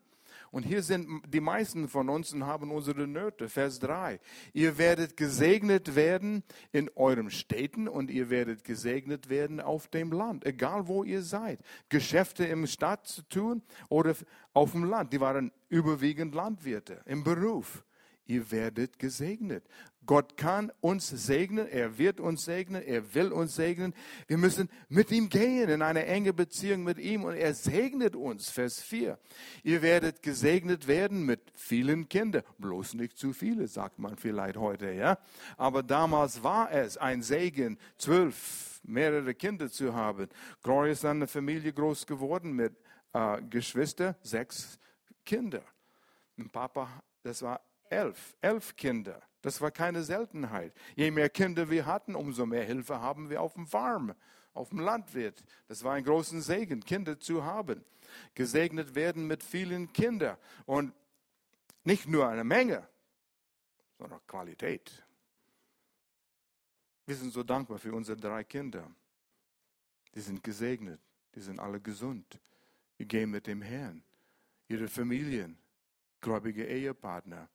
Und 0.51 0.65
hier 0.65 0.83
sind 0.83 1.23
die 1.29 1.41
meisten 1.41 1.89
von 1.89 2.09
uns 2.09 2.33
und 2.33 2.45
haben 2.45 2.73
unsere 2.73 3.07
Nöte. 3.07 3.49
Vers 3.49 3.79
3. 3.79 4.19
Ihr 4.53 4.79
werdet 4.79 5.17
gesegnet 5.17 5.95
werden 5.95 6.43
in 6.73 6.91
euren 6.97 7.31
Städten 7.31 7.87
und 7.87 8.11
ihr 8.11 8.31
werdet 8.31 8.65
gesegnet 8.65 9.29
werden 9.29 9.61
auf 9.61 9.87
dem 9.89 10.11
Land, 10.11 10.45
egal 10.45 10.89
wo 10.89 11.05
ihr 11.05 11.23
seid. 11.23 11.61
Geschäfte 11.89 12.47
im 12.47 12.67
Stadt 12.67 13.07
zu 13.07 13.23
tun 13.29 13.63
oder 13.89 14.17
auf 14.55 14.73
dem 14.73 14.85
Land. 14.85 15.13
Die 15.13 15.21
waren 15.21 15.53
überwiegend 15.69 16.35
Landwirte 16.35 17.03
im 17.05 17.23
Beruf 17.23 17.85
ihr 18.27 18.51
werdet 18.51 18.99
gesegnet. 18.99 19.65
Gott 20.07 20.37
kann 20.37 20.71
uns 20.81 21.09
segnen, 21.09 21.67
er 21.67 21.97
wird 21.97 22.21
uns 22.21 22.45
segnen, 22.45 22.83
er 22.83 23.15
will 23.15 23.33
uns 23.33 23.55
segnen. 23.55 23.95
Wir 24.27 24.37
müssen 24.37 24.69
mit 24.89 25.11
ihm 25.11 25.29
gehen 25.31 25.69
in 25.71 25.83
eine 25.83 26.05
enge 26.05 26.33
Beziehung 26.33 26.85
mit 26.85 26.99
ihm 26.99 27.25
und 27.25 27.35
er 27.35 27.55
segnet 27.55 28.15
uns. 28.15 28.51
Vers 28.51 28.83
4. 28.83 29.19
Ihr 29.63 29.83
werdet 29.83 30.23
gesegnet 30.23 30.87
werden 30.89 31.25
mit 31.25 31.41
vielen 31.55 32.09
Kindern. 32.09 32.43
Bloß 32.59 32.95
nicht 32.95 33.17
zu 33.17 33.33
viele, 33.33 33.67
sagt 33.67 33.99
man 33.99 34.17
vielleicht 34.17 34.57
heute, 34.57 34.93
ja. 34.93 35.19
Aber 35.57 35.83
damals 35.83 36.43
war 36.43 36.71
es 36.71 36.99
ein 36.99 37.23
Segen, 37.23 37.79
zwölf, 37.97 38.81
mehrere 38.83 39.35
Kinder 39.35 39.71
zu 39.71 39.95
haben. 39.95 40.29
Gloria 40.63 40.93
ist 40.93 41.05
eine 41.05 41.27
Familie 41.27 41.73
groß 41.73 42.07
geworden 42.07 42.53
mit 42.53 42.77
äh, 43.15 43.41
Geschwistern, 43.49 44.17
sechs 44.23 44.79
Kinder. 45.25 45.63
Ein 46.37 46.51
Papa, 46.51 47.03
das 47.23 47.41
war 47.41 47.61
elf, 47.95 48.37
elf 48.41 48.77
Kinder. 48.77 49.23
Das 49.43 49.61
war 49.61 49.71
keine 49.71 50.03
Seltenheit. 50.03 50.73
Je 50.97 51.11
mehr 51.11 51.29
Kinder 51.29 51.69
wir 51.71 51.87
hatten, 51.87 52.15
umso 52.15 52.47
mehr 52.47 52.65
Hilfe 52.65 53.01
haben 53.01 53.29
wir 53.31 53.43
auf 53.43 53.55
dem 53.55 53.67
Farm, 53.67 54.15
auf 54.55 54.71
dem 54.71 54.81
Landwirt. 54.81 55.45
Das 55.69 55.85
war 55.85 55.95
ein 55.95 56.05
großer 56.05 56.41
Segen, 56.41 56.81
Kinder 56.81 57.19
zu 57.19 57.45
haben. 57.45 57.85
Gesegnet 58.35 58.95
werden 58.95 59.27
mit 59.27 59.43
vielen 59.43 59.93
Kindern. 59.93 60.37
Und 60.65 60.93
nicht 61.85 62.09
nur 62.09 62.27
eine 62.29 62.45
Menge, 62.45 62.89
sondern 63.99 64.21
Qualität. 64.27 65.05
Wir 67.07 67.17
sind 67.17 67.33
so 67.33 67.43
dankbar 67.43 67.79
für 67.79 67.93
unsere 67.93 68.17
drei 68.17 68.45
Kinder. 68.45 68.91
Die 70.15 70.21
sind 70.21 70.43
gesegnet, 70.43 71.01
die 71.35 71.41
sind 71.41 71.61
alle 71.61 71.81
gesund. 71.81 72.41
Wir 72.97 73.07
gehen 73.07 73.31
mit 73.31 73.47
dem 73.47 73.61
Herrn. 73.61 74.03
Ihre 74.69 74.89
Familien, 74.89 75.59
gläubige 76.21 76.65
Ehepartner. 76.65 77.49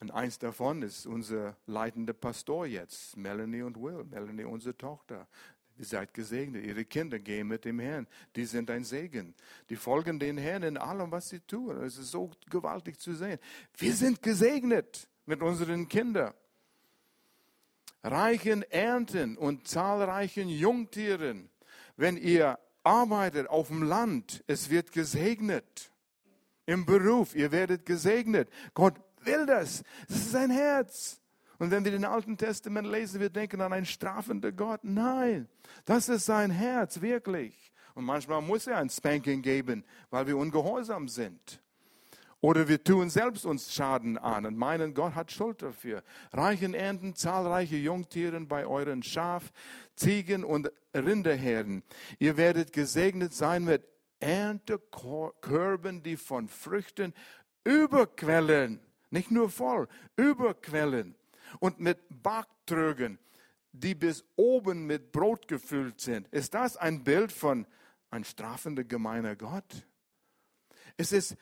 Und 0.00 0.12
eins 0.12 0.38
davon 0.38 0.82
ist 0.82 1.06
unser 1.06 1.56
leitender 1.66 2.12
Pastor 2.12 2.66
jetzt, 2.66 3.16
Melanie 3.16 3.62
und 3.62 3.76
Will. 3.76 4.04
Melanie, 4.04 4.44
unsere 4.44 4.76
Tochter. 4.76 5.26
Ihr 5.78 5.84
seid 5.84 6.12
gesegnet. 6.12 6.64
Ihre 6.64 6.84
Kinder 6.84 7.18
gehen 7.18 7.46
mit 7.46 7.64
dem 7.64 7.78
Herrn. 7.78 8.06
Die 8.34 8.44
sind 8.44 8.70
ein 8.70 8.84
Segen. 8.84 9.34
Die 9.70 9.76
folgen 9.76 10.18
den 10.18 10.36
Herrn 10.36 10.64
in 10.64 10.76
allem, 10.76 11.10
was 11.10 11.28
sie 11.28 11.40
tun. 11.40 11.76
Es 11.82 11.98
ist 11.98 12.10
so 12.10 12.30
gewaltig 12.50 12.98
zu 12.98 13.14
sehen. 13.14 13.38
Wir 13.76 13.94
sind 13.94 14.22
gesegnet 14.22 15.08
mit 15.26 15.40
unseren 15.40 15.88
Kindern. 15.88 16.34
Reichen 18.02 18.62
Ernten 18.62 19.36
und 19.36 19.68
zahlreichen 19.68 20.48
Jungtieren. 20.48 21.48
Wenn 21.96 22.16
ihr 22.16 22.58
arbeitet 22.82 23.48
auf 23.48 23.68
dem 23.68 23.82
Land, 23.82 24.42
es 24.46 24.70
wird 24.70 24.92
gesegnet. 24.92 25.92
Im 26.66 26.86
Beruf, 26.86 27.34
ihr 27.34 27.50
werdet 27.52 27.86
gesegnet. 27.86 28.48
Gott 28.74 28.94
will 29.24 29.46
das. 29.46 29.82
Das 30.08 30.16
ist 30.16 30.32
sein 30.32 30.50
Herz. 30.50 31.20
Und 31.58 31.70
wenn 31.70 31.84
wir 31.84 31.92
den 31.92 32.04
Alten 32.04 32.36
Testament 32.36 32.86
lesen, 32.86 33.20
wir 33.20 33.30
denken 33.30 33.60
an 33.60 33.72
einen 33.72 33.86
strafenden 33.86 34.54
Gott. 34.54 34.80
Nein, 34.84 35.48
das 35.84 36.08
ist 36.08 36.26
sein 36.26 36.50
Herz, 36.50 37.00
wirklich. 37.00 37.72
Und 37.94 38.04
manchmal 38.04 38.40
muss 38.40 38.68
er 38.68 38.78
ein 38.78 38.90
Spanking 38.90 39.42
geben, 39.42 39.84
weil 40.10 40.26
wir 40.28 40.36
ungehorsam 40.36 41.08
sind. 41.08 41.60
Oder 42.40 42.68
wir 42.68 42.84
tun 42.84 43.10
selbst 43.10 43.44
uns 43.44 43.74
Schaden 43.74 44.16
an 44.16 44.46
und 44.46 44.56
meinen, 44.56 44.94
Gott 44.94 45.16
hat 45.16 45.32
Schuld 45.32 45.60
dafür. 45.60 46.04
Reichen 46.32 46.74
Ernten, 46.74 47.16
zahlreiche 47.16 47.76
Jungtieren 47.76 48.46
bei 48.46 48.64
euren 48.64 49.02
Schaf, 49.02 49.50
Ziegen 49.96 50.44
und 50.44 50.70
Rinderherden. 50.94 51.82
Ihr 52.20 52.36
werdet 52.36 52.72
gesegnet 52.72 53.34
sein 53.34 53.64
mit 53.64 53.82
Erntekörben, 54.20 56.04
die 56.04 56.16
von 56.16 56.46
Früchten 56.46 57.12
überquellen 57.64 58.80
nicht 59.10 59.30
nur 59.30 59.50
voll, 59.50 59.88
überquellen 60.16 61.14
und 61.60 61.80
mit 61.80 61.98
Backtrögen, 62.10 63.18
die 63.72 63.94
bis 63.94 64.24
oben 64.36 64.86
mit 64.86 65.12
Brot 65.12 65.48
gefüllt 65.48 66.00
sind. 66.00 66.28
Ist 66.28 66.54
das 66.54 66.76
ein 66.76 67.04
Bild 67.04 67.32
von 67.32 67.66
ein 68.10 68.24
strafender, 68.24 68.84
gemeiner 68.84 69.36
Gott? 69.36 69.86
Es 70.96 71.12
ist 71.12 71.36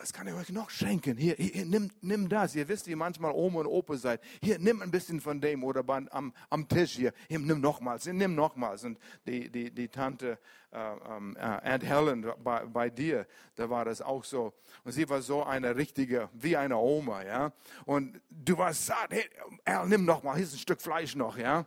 was 0.00 0.14
kann 0.14 0.26
ich 0.26 0.32
euch 0.32 0.48
noch 0.48 0.70
schenken? 0.70 1.18
Hier, 1.18 1.34
hier 1.34 1.66
nimm, 1.66 1.90
nimm 2.00 2.28
das. 2.30 2.54
Ihr 2.54 2.66
wisst, 2.68 2.86
wie 2.86 2.94
manchmal 2.94 3.32
Oma 3.32 3.60
und 3.60 3.66
Opa 3.66 3.96
seid. 3.96 4.22
Hier, 4.42 4.58
nimm 4.58 4.80
ein 4.80 4.90
bisschen 4.90 5.20
von 5.20 5.42
dem 5.42 5.62
oder 5.62 5.84
am, 6.10 6.32
am 6.48 6.66
Tisch 6.68 6.92
hier. 6.92 7.12
hier 7.28 7.38
nimm 7.38 7.60
nochmals, 7.60 8.06
nimm 8.06 8.34
nochmals. 8.34 8.84
Und 8.84 8.98
die, 9.26 9.50
die, 9.50 9.70
die 9.70 9.88
Tante 9.88 10.38
äh, 10.72 10.78
äh, 10.78 11.70
Aunt 11.70 11.84
Helen 11.84 12.32
bei, 12.42 12.64
bei 12.64 12.88
dir, 12.88 13.26
da 13.56 13.68
war 13.68 13.84
das 13.84 14.00
auch 14.00 14.24
so. 14.24 14.54
Und 14.84 14.92
sie 14.92 15.06
war 15.06 15.20
so 15.20 15.44
eine 15.44 15.76
richtige, 15.76 16.30
wie 16.32 16.56
eine 16.56 16.78
Oma, 16.78 17.22
ja. 17.22 17.52
Und 17.84 18.22
du 18.30 18.56
warst 18.56 18.86
satt. 18.86 19.10
Hey, 19.10 19.28
Al, 19.66 19.86
nimm 19.86 20.06
nochmal, 20.06 20.36
hier 20.36 20.44
ist 20.44 20.54
ein 20.54 20.60
Stück 20.60 20.80
Fleisch 20.80 21.14
noch, 21.14 21.36
ja. 21.36 21.66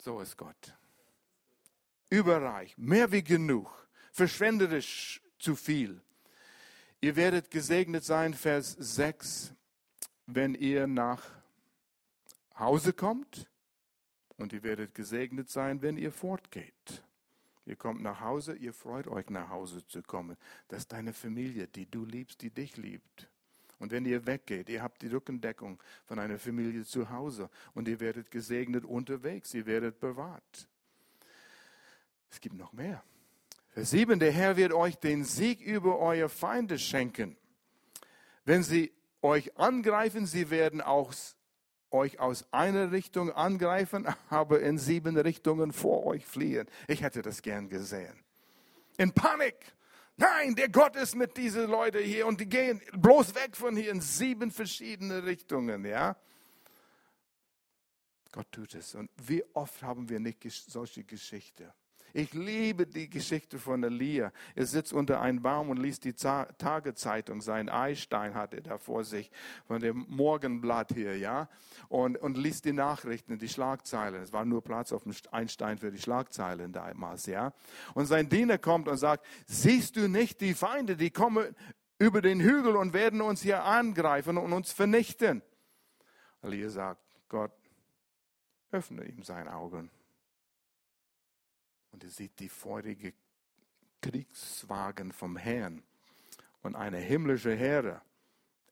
So 0.00 0.20
ist 0.20 0.36
Gott. 0.36 0.72
Überreich, 2.10 2.78
mehr 2.78 3.10
wie 3.10 3.24
genug, 3.24 3.88
verschwenderisch 4.12 5.20
zu 5.40 5.56
viel. 5.56 6.00
Ihr 7.04 7.16
werdet 7.16 7.50
gesegnet 7.50 8.02
sein, 8.02 8.32
Vers 8.32 8.76
6, 8.78 9.52
wenn 10.24 10.54
ihr 10.54 10.86
nach 10.86 11.22
Hause 12.58 12.94
kommt 12.94 13.46
und 14.38 14.54
ihr 14.54 14.62
werdet 14.62 14.94
gesegnet 14.94 15.50
sein, 15.50 15.82
wenn 15.82 15.98
ihr 15.98 16.10
fortgeht. 16.10 17.04
Ihr 17.66 17.76
kommt 17.76 18.00
nach 18.00 18.20
Hause, 18.20 18.54
ihr 18.54 18.72
freut 18.72 19.06
euch 19.06 19.28
nach 19.28 19.50
Hause 19.50 19.86
zu 19.86 20.02
kommen. 20.02 20.38
Das 20.68 20.78
ist 20.78 20.92
deine 20.92 21.12
Familie, 21.12 21.68
die 21.68 21.84
du 21.84 22.06
liebst, 22.06 22.40
die 22.40 22.48
dich 22.48 22.78
liebt. 22.78 23.28
Und 23.78 23.92
wenn 23.92 24.06
ihr 24.06 24.26
weggeht, 24.26 24.70
ihr 24.70 24.82
habt 24.82 25.02
die 25.02 25.08
Rückendeckung 25.08 25.82
von 26.06 26.18
einer 26.18 26.38
Familie 26.38 26.86
zu 26.86 27.10
Hause 27.10 27.50
und 27.74 27.86
ihr 27.86 28.00
werdet 28.00 28.30
gesegnet 28.30 28.86
unterwegs, 28.86 29.52
ihr 29.52 29.66
werdet 29.66 30.00
bewahrt. 30.00 30.68
Es 32.30 32.40
gibt 32.40 32.56
noch 32.56 32.72
mehr. 32.72 33.04
Vers 33.74 33.90
7, 33.90 34.20
der 34.20 34.30
Herr 34.30 34.56
wird 34.56 34.72
euch 34.72 34.98
den 34.98 35.24
Sieg 35.24 35.60
über 35.60 35.98
eure 35.98 36.28
Feinde 36.28 36.78
schenken. 36.78 37.36
Wenn 38.44 38.62
sie 38.62 38.92
euch 39.20 39.58
angreifen, 39.58 40.26
sie 40.26 40.48
werden 40.50 40.80
auch 40.80 41.12
euch 41.90 42.20
aus 42.20 42.46
einer 42.52 42.92
Richtung 42.92 43.32
angreifen, 43.32 44.06
aber 44.30 44.60
in 44.60 44.78
sieben 44.78 45.18
Richtungen 45.18 45.72
vor 45.72 46.06
euch 46.06 46.24
fliehen. 46.24 46.68
Ich 46.86 47.02
hätte 47.02 47.22
das 47.22 47.42
gern 47.42 47.68
gesehen. 47.68 48.22
In 48.96 49.12
Panik. 49.12 49.56
Nein, 50.16 50.54
der 50.54 50.68
Gott 50.68 50.94
ist 50.94 51.16
mit 51.16 51.36
diesen 51.36 51.68
Leuten 51.68 52.04
hier 52.04 52.28
und 52.28 52.40
die 52.40 52.48
gehen 52.48 52.80
bloß 52.92 53.34
weg 53.34 53.56
von 53.56 53.76
hier 53.76 53.90
in 53.90 54.00
sieben 54.00 54.52
verschiedene 54.52 55.24
Richtungen, 55.24 55.84
ja? 55.84 56.16
Gott 58.30 58.46
tut 58.52 58.76
es. 58.76 58.94
Und 58.94 59.10
wie 59.16 59.42
oft 59.52 59.82
haben 59.82 60.08
wir 60.08 60.20
nicht 60.20 60.48
solche 60.48 61.02
Geschichten? 61.02 61.72
Ich 62.16 62.32
liebe 62.32 62.86
die 62.86 63.10
Geschichte 63.10 63.58
von 63.58 63.82
Elia. 63.82 64.30
Er 64.54 64.66
sitzt 64.66 64.92
unter 64.92 65.20
einem 65.20 65.42
Baum 65.42 65.70
und 65.70 65.78
liest 65.78 66.04
die 66.04 66.12
Tagezeitung. 66.12 67.40
Sein 67.40 67.68
Eistein 67.68 68.34
hat 68.34 68.54
er 68.54 68.60
da 68.60 68.78
vor 68.78 69.02
sich, 69.02 69.32
von 69.66 69.80
dem 69.80 70.06
Morgenblatt 70.08 70.92
hier, 70.94 71.18
ja. 71.18 71.48
Und, 71.88 72.16
und 72.16 72.38
liest 72.38 72.66
die 72.66 72.72
Nachrichten, 72.72 73.40
die 73.40 73.48
Schlagzeilen. 73.48 74.22
Es 74.22 74.32
war 74.32 74.44
nur 74.44 74.62
Platz 74.62 74.92
auf 74.92 75.02
dem 75.02 75.12
Einstein 75.32 75.76
für 75.76 75.90
die 75.90 75.98
Schlagzeilen 75.98 76.72
damals, 76.72 77.26
ja. 77.26 77.52
Und 77.94 78.06
sein 78.06 78.28
Diener 78.28 78.58
kommt 78.58 78.86
und 78.86 78.96
sagt, 78.96 79.26
siehst 79.48 79.96
du 79.96 80.08
nicht 80.08 80.40
die 80.40 80.54
Feinde, 80.54 80.96
die 80.96 81.10
kommen 81.10 81.56
über 81.98 82.22
den 82.22 82.38
Hügel 82.38 82.76
und 82.76 82.92
werden 82.92 83.22
uns 83.22 83.42
hier 83.42 83.64
angreifen 83.64 84.38
und 84.38 84.52
uns 84.52 84.70
vernichten. 84.70 85.42
Elia 86.42 86.68
sagt, 86.68 87.02
Gott, 87.28 87.50
öffne 88.70 89.04
ihm 89.04 89.24
seine 89.24 89.52
Augen 89.52 89.90
und 91.94 92.02
er 92.02 92.10
sieht 92.10 92.40
die 92.40 92.48
feurige 92.48 93.14
Kriegswagen 94.02 95.12
vom 95.12 95.36
Herrn 95.36 95.84
und 96.62 96.74
eine 96.74 96.98
himmlische 96.98 97.54
Heere, 97.54 98.02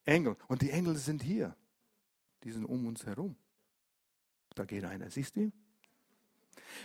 Engel. 0.03 0.35
Und 0.49 0.61
die 0.61 0.71
Engel 0.71 0.97
sind 0.97 1.23
hier. 1.23 1.55
Die 2.43 2.51
sind 2.51 2.65
um 2.65 2.85
uns 2.85 3.05
herum. 3.05 3.37
Da 4.55 4.65
geht 4.65 4.83
einer, 4.83 5.09
siehst 5.09 5.37
du 5.37 5.43
ihn? 5.43 5.53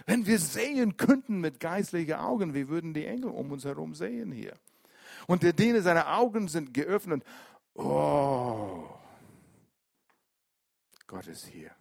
Wenn 0.07 0.27
wir 0.27 0.39
sehen 0.39 0.97
könnten 0.97 1.41
mit 1.41 1.59
geistlichen 1.59 2.15
Augen, 2.15 2.55
wie 2.55 2.69
würden 2.69 2.95
die 2.95 3.05
Engel 3.05 3.31
um 3.31 3.51
uns 3.51 3.65
herum 3.65 3.97
sehen 3.97 4.31
hier? 4.31 4.55
Und 5.27 5.43
der 5.43 5.53
Diener, 5.53 5.83
seine 5.83 6.07
Augen 6.07 6.47
sind 6.47 6.73
geöffnet. 6.73 7.25
Oh, 7.75 8.89
Gott 11.09 11.27
ist 11.27 11.47
hier. 11.47 11.73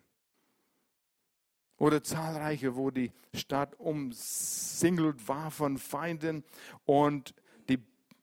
Oder 1.78 2.04
zahlreiche, 2.04 2.76
wo 2.76 2.90
die 2.90 3.12
Stadt 3.34 3.80
umsingelt 3.80 5.28
war 5.28 5.52
von 5.52 5.78
Feinden 5.78 6.44
und 6.86 7.36
die, 7.70 7.80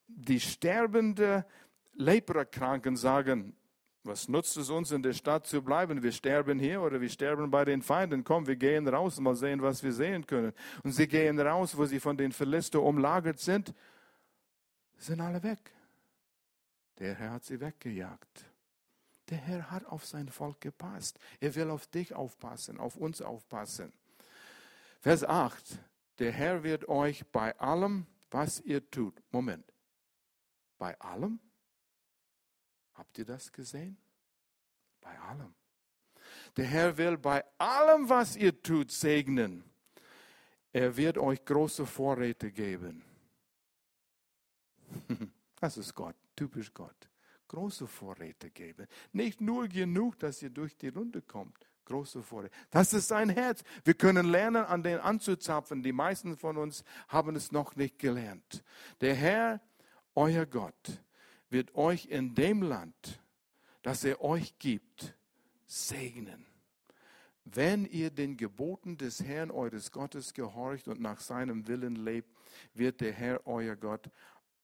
die 0.08 0.40
sterbende 0.40 1.46
Leprakranken 1.94 2.96
sagen, 2.96 3.54
was 4.02 4.28
nutzt 4.28 4.58
es 4.58 4.68
uns 4.68 4.90
in 4.90 5.02
der 5.02 5.14
Stadt 5.14 5.46
zu 5.46 5.62
bleiben? 5.62 6.02
Wir 6.02 6.12
sterben 6.12 6.58
hier 6.58 6.82
oder 6.82 7.00
wir 7.00 7.08
sterben 7.08 7.50
bei 7.50 7.64
den 7.64 7.80
Feinden. 7.80 8.22
Komm, 8.22 8.46
wir 8.46 8.56
gehen 8.56 8.86
raus 8.86 9.18
mal 9.18 9.34
sehen, 9.34 9.62
was 9.62 9.82
wir 9.82 9.92
sehen 9.92 10.26
können. 10.26 10.52
Und 10.82 10.92
sie 10.92 11.08
gehen 11.08 11.40
raus, 11.40 11.74
wo 11.76 11.86
sie 11.86 12.00
von 12.00 12.16
den 12.16 12.32
Philister 12.32 12.82
umlagert 12.82 13.38
sind, 13.38 13.72
sind 14.98 15.22
alle 15.22 15.42
weg. 15.42 15.72
Der 16.98 17.14
Herr 17.14 17.32
hat 17.32 17.44
sie 17.44 17.58
weggejagt. 17.58 18.44
Der 19.30 19.38
Herr 19.38 19.70
hat 19.70 19.86
auf 19.86 20.04
sein 20.04 20.28
Volk 20.28 20.60
gepasst. 20.60 21.18
Er 21.40 21.54
will 21.54 21.70
auf 21.70 21.86
dich 21.86 22.14
aufpassen, 22.14 22.78
auf 22.78 22.96
uns 22.96 23.22
aufpassen. 23.22 23.92
Vers 25.00 25.24
8. 25.24 25.78
Der 26.18 26.32
Herr 26.32 26.62
wird 26.62 26.88
euch 26.88 27.26
bei 27.28 27.58
allem, 27.58 28.06
was 28.30 28.60
ihr 28.60 28.88
tut. 28.90 29.14
Moment. 29.30 29.72
Bei 30.78 30.98
allem? 31.00 31.40
Habt 32.94 33.18
ihr 33.18 33.24
das 33.24 33.50
gesehen? 33.50 33.96
Bei 35.00 35.18
allem. 35.20 35.54
Der 36.56 36.66
Herr 36.66 36.96
will 36.96 37.16
bei 37.16 37.44
allem, 37.58 38.08
was 38.08 38.36
ihr 38.36 38.62
tut, 38.62 38.92
segnen. 38.92 39.64
Er 40.72 40.96
wird 40.96 41.18
euch 41.18 41.44
große 41.44 41.86
Vorräte 41.86 42.50
geben. 42.50 43.04
Das 45.60 45.78
ist 45.78 45.94
Gott, 45.94 46.14
typisch 46.36 46.74
Gott 46.74 47.08
große 47.48 47.86
Vorräte 47.86 48.50
geben. 48.50 48.86
Nicht 49.12 49.40
nur 49.40 49.68
genug, 49.68 50.18
dass 50.18 50.42
ihr 50.42 50.50
durch 50.50 50.76
die 50.76 50.88
Runde 50.88 51.22
kommt. 51.22 51.66
Große 51.84 52.22
Vorräte. 52.22 52.54
Das 52.70 52.92
ist 52.92 53.08
sein 53.08 53.28
Herz. 53.28 53.62
Wir 53.84 53.94
können 53.94 54.26
lernen, 54.26 54.64
an 54.64 54.82
den 54.82 54.98
anzuzapfen. 54.98 55.82
Die 55.82 55.92
meisten 55.92 56.36
von 56.36 56.56
uns 56.56 56.82
haben 57.08 57.36
es 57.36 57.52
noch 57.52 57.76
nicht 57.76 57.98
gelernt. 57.98 58.64
Der 59.00 59.14
Herr, 59.14 59.60
euer 60.14 60.46
Gott, 60.46 61.02
wird 61.50 61.74
euch 61.74 62.06
in 62.06 62.34
dem 62.34 62.62
Land, 62.62 63.20
das 63.82 64.04
er 64.04 64.22
euch 64.22 64.58
gibt, 64.58 65.14
segnen. 65.66 66.46
Wenn 67.44 67.84
ihr 67.84 68.10
den 68.10 68.38
Geboten 68.38 68.96
des 68.96 69.22
Herrn 69.22 69.50
eures 69.50 69.92
Gottes 69.92 70.32
gehorcht 70.32 70.88
und 70.88 71.00
nach 71.00 71.20
seinem 71.20 71.68
Willen 71.68 71.96
lebt, 71.96 72.30
wird 72.72 73.02
der 73.02 73.12
Herr 73.12 73.46
euer 73.46 73.76
Gott 73.76 74.08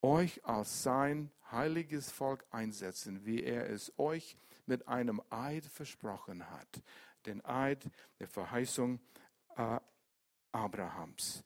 euch 0.03 0.44
als 0.44 0.82
sein 0.82 1.30
heiliges 1.51 2.11
Volk 2.11 2.44
einsetzen, 2.51 3.24
wie 3.24 3.42
er 3.42 3.68
es 3.68 3.92
euch 3.98 4.36
mit 4.66 4.88
einem 4.88 5.20
Eid 5.30 5.64
versprochen 5.66 6.48
hat. 6.51 6.82
Den 7.26 7.44
Eid 7.44 7.90
der 8.18 8.28
Verheißung 8.28 9.01
äh, 9.57 9.78
Abrahams. 10.53 11.44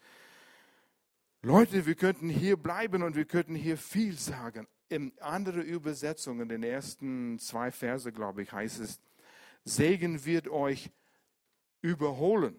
Leute, 1.43 1.85
wir 1.85 1.95
könnten 1.95 2.29
hier 2.29 2.57
bleiben 2.57 3.03
und 3.03 3.17
wir 3.17 3.25
könnten 3.25 3.55
hier 3.55 3.77
viel 3.77 4.17
sagen. 4.19 4.67
In 4.89 5.13
anderen 5.21 5.63
Übersetzungen, 5.63 6.43
in 6.43 6.49
den 6.49 6.63
ersten 6.63 7.39
zwei 7.39 7.71
Verse, 7.71 8.11
glaube 8.13 8.43
ich, 8.43 8.53
heißt 8.53 8.81
es, 8.81 9.01
Segen 9.65 10.25
wird 10.25 10.49
euch 10.49 10.91
überholen. 11.81 12.59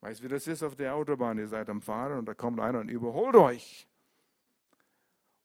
Weißt 0.00 0.20
du, 0.20 0.24
wie 0.24 0.28
das 0.28 0.46
ist 0.46 0.62
auf 0.62 0.76
der 0.76 0.94
Autobahn? 0.94 1.38
Ihr 1.38 1.48
seid 1.48 1.68
am 1.68 1.80
Fahren 1.80 2.18
und 2.18 2.26
da 2.26 2.34
kommt 2.34 2.60
einer 2.60 2.80
und 2.80 2.88
überholt 2.88 3.34
euch. 3.34 3.88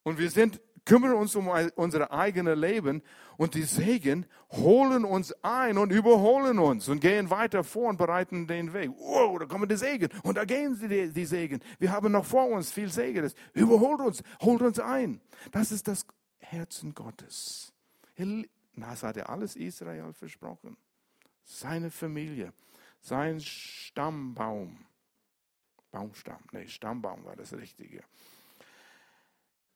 Und 0.03 0.17
wir 0.17 0.29
sind, 0.29 0.59
kümmern 0.85 1.13
uns 1.13 1.35
um 1.35 1.49
unser 1.75 2.11
eigenes 2.11 2.57
Leben 2.57 3.03
und 3.37 3.53
die 3.53 3.63
Segen 3.63 4.25
holen 4.51 5.05
uns 5.05 5.31
ein 5.43 5.77
und 5.77 5.91
überholen 5.91 6.59
uns 6.59 6.89
und 6.89 6.99
gehen 6.99 7.29
weiter 7.29 7.63
vor 7.63 7.89
und 7.89 7.97
bereiten 7.97 8.47
den 8.47 8.73
Weg. 8.73 8.89
Wow, 8.97 9.39
da 9.39 9.45
kommen 9.45 9.69
die 9.69 9.77
Segen 9.77 10.09
und 10.23 10.37
da 10.37 10.45
gehen 10.45 10.77
die, 10.79 11.11
die 11.11 11.25
Segen. 11.25 11.59
Wir 11.79 11.91
haben 11.91 12.11
noch 12.11 12.25
vor 12.25 12.47
uns 12.47 12.71
viel 12.71 12.89
Segen. 12.89 13.31
Überholt 13.53 14.01
uns, 14.01 14.23
holt 14.41 14.61
uns 14.61 14.79
ein. 14.79 15.21
Das 15.51 15.71
ist 15.71 15.87
das 15.87 16.05
Herzen 16.39 16.93
Gottes. 16.93 17.73
Das 18.75 19.03
hat 19.03 19.17
er 19.17 19.29
alles 19.29 19.55
Israel 19.55 20.13
versprochen. 20.13 20.77
Seine 21.43 21.91
Familie 21.91 22.53
sein 23.01 23.39
Stammbaum. 23.41 24.77
Baumstamm, 25.91 26.39
nee, 26.53 26.67
Stammbaum 26.67 27.25
war 27.25 27.35
das 27.35 27.53
Richtige. 27.53 28.01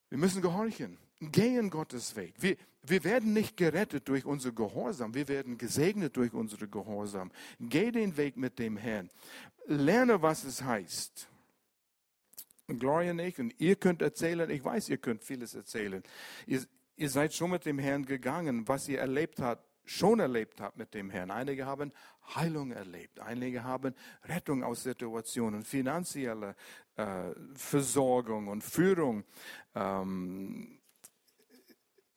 Wir 0.09 0.17
müssen 0.17 0.41
gehorchen, 0.41 0.97
gehen 1.19 1.69
Gottes 1.69 2.15
Weg. 2.15 2.35
Wir, 2.37 2.55
wir 2.83 3.03
werden 3.03 3.33
nicht 3.33 3.57
gerettet 3.57 4.07
durch 4.07 4.25
unser 4.25 4.53
Gehorsam, 4.53 5.13
wir 5.13 5.27
werden 5.27 5.57
gesegnet 5.57 6.15
durch 6.15 6.33
unsere 6.33 6.69
Gehorsam. 6.69 7.31
Geh 7.59 7.91
den 7.91 8.15
Weg 8.15 8.37
mit 8.37 8.59
dem 8.59 8.77
Herrn. 8.77 9.09
Lerne, 9.65 10.21
was 10.21 10.45
es 10.45 10.63
heißt. 10.63 11.27
Gloria 12.67 13.13
nicht, 13.13 13.39
und 13.39 13.53
ihr 13.59 13.75
könnt 13.75 14.01
erzählen, 14.01 14.49
ich 14.49 14.63
weiß, 14.63 14.89
ihr 14.89 14.97
könnt 14.97 15.23
vieles 15.23 15.53
erzählen. 15.53 16.01
Ihr, 16.47 16.65
ihr 16.95 17.09
seid 17.09 17.33
schon 17.33 17.51
mit 17.51 17.65
dem 17.65 17.77
Herrn 17.77 18.05
gegangen, 18.05 18.67
was 18.67 18.87
ihr 18.87 18.99
erlebt 18.99 19.39
habt 19.39 19.74
schon 19.85 20.19
erlebt 20.19 20.61
habt 20.61 20.77
mit 20.77 20.93
dem 20.93 21.09
Herrn. 21.09 21.31
Einige 21.31 21.65
haben 21.65 21.91
Heilung 22.35 22.71
erlebt, 22.71 23.19
einige 23.19 23.63
haben 23.63 23.93
Rettung 24.23 24.63
aus 24.63 24.83
Situationen, 24.83 25.63
finanzielle 25.63 26.55
äh, 26.95 27.31
Versorgung 27.53 28.47
und 28.47 28.63
Führung. 28.63 29.23
Ähm, 29.75 30.79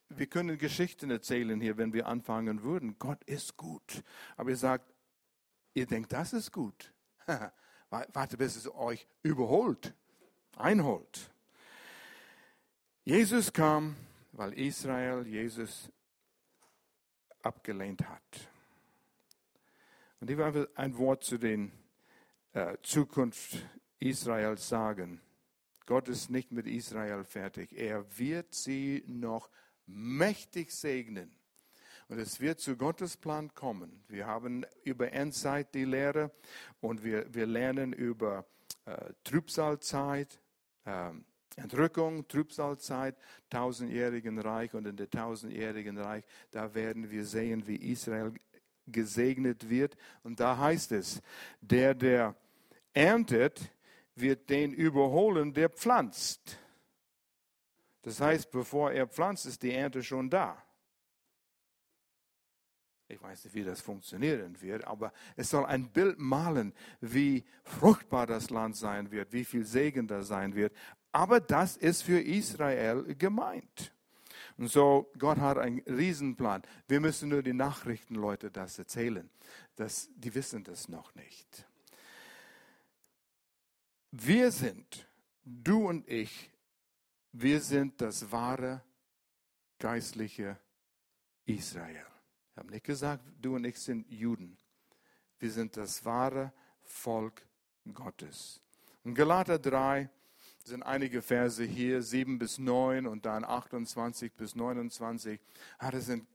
wir 0.09 0.27
können 0.27 0.57
Geschichten 0.57 1.11
erzählen 1.11 1.61
hier, 1.61 1.77
wenn 1.77 1.93
wir 1.93 2.07
anfangen 2.07 2.63
würden. 2.63 2.99
Gott 2.99 3.23
ist 3.25 3.57
gut. 3.57 4.03
Aber 4.37 4.51
ihr 4.51 4.57
sagt, 4.57 4.91
ihr 5.75 5.87
denkt, 5.87 6.13
das 6.13 6.33
ist 6.33 6.51
gut. 6.53 6.93
Warte, 7.91 8.37
bis 8.37 8.57
es 8.57 8.73
euch 8.75 9.07
überholt, 9.23 9.95
einholt. 10.57 11.31
Jesus 13.05 13.53
kam, 13.53 13.97
weil 14.33 14.53
Israel 14.55 15.27
Jesus 15.27 15.91
abgelehnt 17.43 18.09
hat. 18.09 18.49
Und 20.21 20.31
ich 20.31 20.37
will 20.37 20.69
ein 20.75 20.99
Wort 20.99 21.25
zu 21.25 21.39
den 21.39 21.73
äh, 22.53 22.77
Zukunft 22.83 23.59
Israels 24.01 24.69
sagen. 24.69 25.21
Gott 25.87 26.09
ist 26.09 26.31
nicht 26.31 26.53
mit 26.53 26.67
Israel 26.67 27.25
fertig. 27.25 27.73
Er 27.73 28.05
wird 28.19 28.55
sie 28.55 29.05
noch 29.07 29.49
mächtig 29.87 30.71
segnen. 30.73 31.35
Und 32.09 32.19
es 32.19 32.41
wird 32.41 32.59
zu 32.59 32.77
Gottes 32.77 33.17
Plan 33.17 33.55
kommen. 33.55 34.03
Wir 34.09 34.27
haben 34.27 34.65
über 34.83 35.13
Endzeit 35.13 35.75
die 35.75 35.85
Lehre 35.85 36.31
und 36.81 37.05
wir, 37.05 37.33
wir 37.35 37.47
lernen 37.47 37.93
über 37.93 38.47
äh, 38.87 39.13
Trübsalzeit, 39.25 40.41
äh, 40.85 41.11
Entrückung, 41.59 42.27
Trübsalzeit, 42.29 43.17
tausendjährigen 43.51 44.39
Reich 44.39 44.75
und 44.75 44.87
in 44.87 44.97
der 44.97 45.11
tausendjährigen 45.11 45.99
Reich, 45.99 46.25
da 46.51 46.75
werden 46.75 47.11
wir 47.11 47.25
sehen, 47.25 47.67
wie 47.67 47.77
Israel 47.77 48.33
gesegnet 48.87 49.69
wird. 49.69 49.97
Und 50.23 50.41
da 50.41 50.57
heißt 50.57 50.93
es, 50.93 51.21
der, 51.61 51.95
der 51.95 52.35
erntet, 52.93 53.73
wird 54.15 54.51
den 54.51 54.73
überholen, 54.73 55.53
der 55.53 55.69
pflanzt. 55.69 56.59
Das 58.03 58.21
heißt, 58.21 58.51
bevor 58.51 58.93
er 58.93 59.07
pflanzt, 59.07 59.47
ist 59.47 59.63
die 59.63 59.73
Ernte 59.73 60.03
schon 60.03 60.31
da. 60.31 60.63
Ich 63.11 63.23
weiß 63.23 63.45
nicht, 63.45 63.55
wie 63.55 63.65
das 63.65 63.81
funktionieren 63.81 64.61
wird, 64.61 64.85
aber 64.85 65.15
es 65.35 65.49
soll 65.49 65.65
ein 65.65 65.91
Bild 65.91 66.19
malen, 66.19 66.75
wie 67.01 67.43
fruchtbar 67.65 68.27
das 68.27 68.51
Land 68.51 68.77
sein 68.77 69.11
wird, 69.11 69.33
wie 69.33 69.47
viel 69.47 69.65
Segen 69.65 70.07
da 70.07 70.23
sein 70.23 70.55
wird. 70.55 70.75
Aber 71.13 71.41
das 71.41 71.77
ist 71.77 72.03
für 72.03 72.21
Israel 72.21 73.15
gemeint. 73.15 73.93
Und 74.57 74.69
so, 74.69 75.11
Gott 75.19 75.39
hat 75.39 75.57
einen 75.57 75.81
Riesenplan. 75.81 76.63
Wir 76.89 77.01
müssen 77.01 77.29
nur 77.29 77.43
die 77.43 77.53
Nachrichtenleute 77.53 78.51
das 78.51 78.79
erzählen. 78.79 79.31
Das, 79.77 80.09
die 80.15 80.35
wissen 80.35 80.65
das 80.65 80.89
noch 80.89 81.15
nicht. 81.15 81.65
Wir 84.11 84.51
sind, 84.51 85.07
du 85.45 85.89
und 85.89 86.09
ich, 86.09 86.51
wir 87.33 87.61
sind 87.61 88.01
das 88.01 88.33
wahre 88.33 88.83
geistliche 89.79 90.59
Israel. 91.45 92.07
Ich 92.51 92.57
habe 92.57 92.71
nicht 92.71 92.85
gesagt, 92.85 93.25
du 93.41 93.55
und 93.55 93.65
ich 93.65 93.79
sind 93.79 94.11
Juden. 94.11 94.57
Wir 95.39 95.53
sind 95.53 95.77
das 95.77 96.05
wahre 96.05 96.53
Volk 96.83 97.47
Gottes. 97.93 98.61
In 99.05 99.15
Galater 99.15 99.59
3 99.59 100.11
sind 100.69 100.83
einige 100.83 101.23
Verse 101.23 101.65
hier, 101.65 102.03
7 102.03 102.39
bis 102.39 102.59
9 102.59 103.07
und 103.07 103.27
dann 103.27 103.45
28 103.45 104.33
bis 104.35 104.55
29. 104.55 105.41
Ah, 105.79 105.91
das 105.91 106.07
sind 106.07 106.27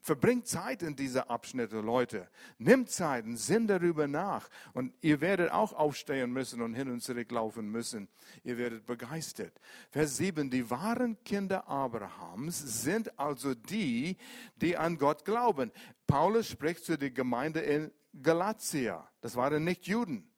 verbringt 0.00 0.46
Zeit 0.46 0.82
in 0.82 0.96
diese 0.96 1.30
Abschnitte, 1.30 1.80
Leute. 1.80 2.28
Nimmt 2.58 2.90
Zeit 2.90 3.24
und 3.24 3.36
sinn 3.36 3.66
darüber 3.66 4.06
nach. 4.06 4.48
Und 4.72 4.92
ihr 5.00 5.20
werdet 5.20 5.50
auch 5.50 5.72
aufstehen 5.72 6.32
müssen 6.32 6.60
und 6.60 6.74
hin 6.74 6.90
und 6.90 7.02
zurück 7.02 7.30
laufen 7.30 7.70
müssen. 7.70 8.08
Ihr 8.42 8.58
werdet 8.58 8.86
begeistert. 8.86 9.58
Vers 9.90 10.16
7. 10.16 10.50
Die 10.50 10.68
wahren 10.70 11.22
Kinder 11.24 11.68
Abrahams 11.68 12.82
sind 12.82 13.18
also 13.18 13.54
die, 13.54 14.16
die 14.56 14.76
an 14.76 14.98
Gott 14.98 15.24
glauben. 15.24 15.72
Paulus 16.06 16.48
spricht 16.48 16.84
zu 16.84 16.98
der 16.98 17.10
Gemeinde 17.10 17.60
in 17.60 17.90
Galatia. 18.22 19.08
Das 19.20 19.36
waren 19.36 19.64
nicht 19.64 19.86
Juden. 19.86 20.30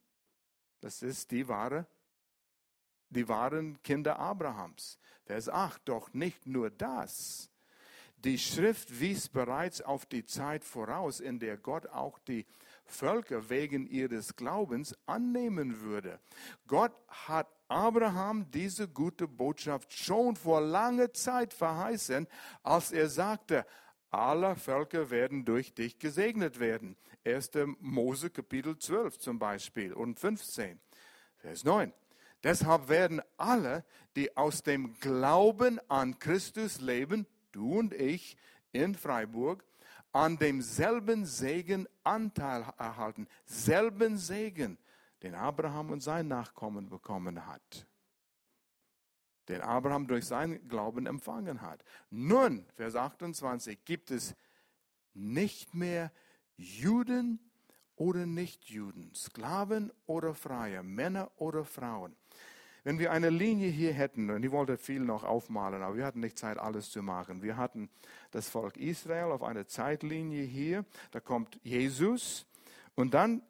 Das 0.80 1.02
ist 1.02 1.30
die 1.30 1.48
wahre, 1.48 1.86
die 3.10 3.28
wahren 3.28 3.82
Kinder 3.82 4.18
Abrahams. 4.18 4.98
Vers 5.24 5.48
8. 5.48 5.88
Doch 5.88 6.12
nicht 6.12 6.46
nur 6.46 6.70
das 6.70 7.50
die 8.26 8.38
Schrift 8.38 9.00
wies 9.00 9.28
bereits 9.28 9.80
auf 9.82 10.04
die 10.04 10.24
Zeit 10.24 10.64
voraus, 10.64 11.20
in 11.20 11.38
der 11.38 11.56
Gott 11.56 11.86
auch 11.86 12.18
die 12.18 12.44
Völker 12.84 13.48
wegen 13.50 13.86
ihres 13.86 14.34
Glaubens 14.36 14.96
annehmen 15.06 15.80
würde. 15.80 16.18
Gott 16.66 16.92
hat 17.08 17.48
Abraham 17.68 18.50
diese 18.50 18.88
gute 18.88 19.28
Botschaft 19.28 19.92
schon 19.92 20.34
vor 20.34 20.60
langer 20.60 21.12
Zeit 21.12 21.52
verheißen, 21.52 22.26
als 22.62 22.92
er 22.92 23.08
sagte, 23.08 23.66
alle 24.10 24.56
Völker 24.56 25.10
werden 25.10 25.44
durch 25.44 25.74
dich 25.74 25.98
gesegnet 25.98 26.58
werden. 26.58 26.96
1. 27.24 27.50
Mose 27.80 28.30
Kapitel 28.30 28.78
12 28.78 29.18
zum 29.18 29.38
Beispiel 29.38 29.92
und 29.92 30.18
15, 30.18 30.80
Vers 31.38 31.64
9. 31.64 31.92
Deshalb 32.42 32.88
werden 32.88 33.22
alle, 33.36 33.84
die 34.14 34.36
aus 34.36 34.62
dem 34.62 34.98
Glauben 35.00 35.80
an 35.88 36.18
Christus 36.18 36.80
leben, 36.80 37.26
du 37.52 37.78
und 37.78 37.94
ich 37.94 38.36
in 38.72 38.94
Freiburg, 38.94 39.64
an 40.12 40.38
demselben 40.38 41.26
Segen 41.26 41.86
Anteil 42.02 42.64
erhalten. 42.78 43.28
Selben 43.44 44.16
Segen, 44.16 44.78
den 45.22 45.34
Abraham 45.34 45.90
und 45.90 46.00
sein 46.02 46.28
Nachkommen 46.28 46.88
bekommen 46.88 47.46
hat. 47.46 47.86
Den 49.48 49.60
Abraham 49.60 50.06
durch 50.06 50.24
seinen 50.24 50.66
Glauben 50.68 51.06
empfangen 51.06 51.60
hat. 51.60 51.84
Nun, 52.10 52.66
Vers 52.74 52.96
28, 52.96 53.84
gibt 53.84 54.10
es 54.10 54.34
nicht 55.14 55.74
mehr 55.74 56.10
Juden 56.56 57.38
oder 57.96 58.26
Nichtjuden, 58.26 59.14
Sklaven 59.14 59.92
oder 60.06 60.34
Freie, 60.34 60.82
Männer 60.82 61.30
oder 61.36 61.64
Frauen. 61.64 62.14
Wenn 62.84 63.00
wir 63.00 63.10
eine 63.10 63.30
Linie 63.30 63.68
hier 63.68 63.92
hätten, 63.92 64.30
und 64.30 64.44
ich 64.44 64.52
wollte 64.52 64.76
viel 64.76 65.00
noch 65.00 65.24
aufmalen, 65.24 65.82
aber 65.82 65.96
wir 65.96 66.04
hatten 66.04 66.20
nicht 66.20 66.38
Zeit, 66.38 66.56
alles 66.58 66.90
zu 66.90 67.02
machen. 67.02 67.42
Wir 67.42 67.56
hatten 67.56 67.90
das 68.30 68.48
Volk 68.48 68.76
Israel 68.76 69.32
auf 69.32 69.42
einer 69.42 69.66
Zeitlinie 69.66 70.44
hier, 70.44 70.84
da 71.10 71.18
kommt 71.18 71.58
Jesus 71.64 72.46
und 72.94 73.14
dann 73.14 73.42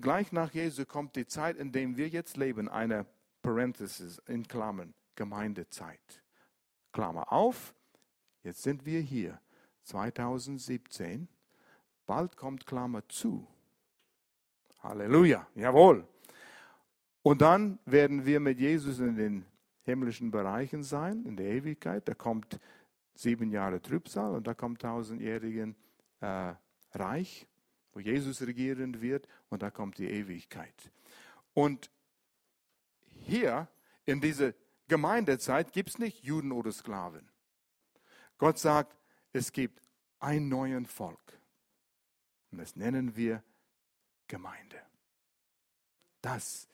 gleich 0.00 0.30
nach 0.32 0.52
Jesus 0.52 0.86
kommt 0.86 1.16
die 1.16 1.26
Zeit, 1.26 1.56
in 1.56 1.72
der 1.72 1.96
wir 1.96 2.08
jetzt 2.08 2.36
leben, 2.36 2.68
eine 2.68 3.06
Parenthesis 3.42 4.22
in 4.26 4.46
Klammern, 4.46 4.94
Gemeindezeit. 5.16 6.22
Klammer 6.92 7.32
auf, 7.32 7.74
jetzt 8.44 8.62
sind 8.62 8.86
wir 8.86 9.00
hier, 9.00 9.40
2017, 9.82 11.28
bald 12.06 12.36
kommt 12.36 12.64
Klammer 12.64 13.08
zu. 13.08 13.46
Halleluja, 14.84 15.46
jawohl. 15.54 16.06
Und 17.22 17.40
dann 17.40 17.78
werden 17.86 18.26
wir 18.26 18.38
mit 18.38 18.60
Jesus 18.60 18.98
in 18.98 19.16
den 19.16 19.46
himmlischen 19.82 20.30
Bereichen 20.30 20.82
sein, 20.82 21.24
in 21.24 21.36
der 21.36 21.46
Ewigkeit. 21.46 22.06
Da 22.06 22.14
kommt 22.14 22.60
sieben 23.14 23.50
Jahre 23.50 23.80
Trübsal 23.80 24.34
und 24.34 24.46
da 24.46 24.54
kommt 24.54 24.82
tausendjährigen 24.82 25.74
äh, 26.20 26.54
Reich, 26.92 27.46
wo 27.92 28.00
Jesus 28.00 28.42
regieren 28.42 29.00
wird 29.00 29.26
und 29.48 29.62
da 29.62 29.70
kommt 29.70 29.98
die 29.98 30.08
Ewigkeit. 30.08 30.92
Und 31.54 31.90
hier 33.14 33.68
in 34.04 34.20
dieser 34.20 34.52
Gemeindezeit 34.88 35.72
gibt 35.72 35.90
es 35.90 35.98
nicht 35.98 36.24
Juden 36.24 36.52
oder 36.52 36.72
Sklaven. 36.72 37.30
Gott 38.36 38.58
sagt, 38.58 38.98
es 39.32 39.52
gibt 39.52 39.80
ein 40.18 40.48
neues 40.48 40.90
Volk. 40.90 41.40
Und 42.50 42.58
das 42.58 42.76
nennen 42.76 43.16
wir 43.16 43.42
Gemeinde. 44.28 44.80
Das 46.20 46.68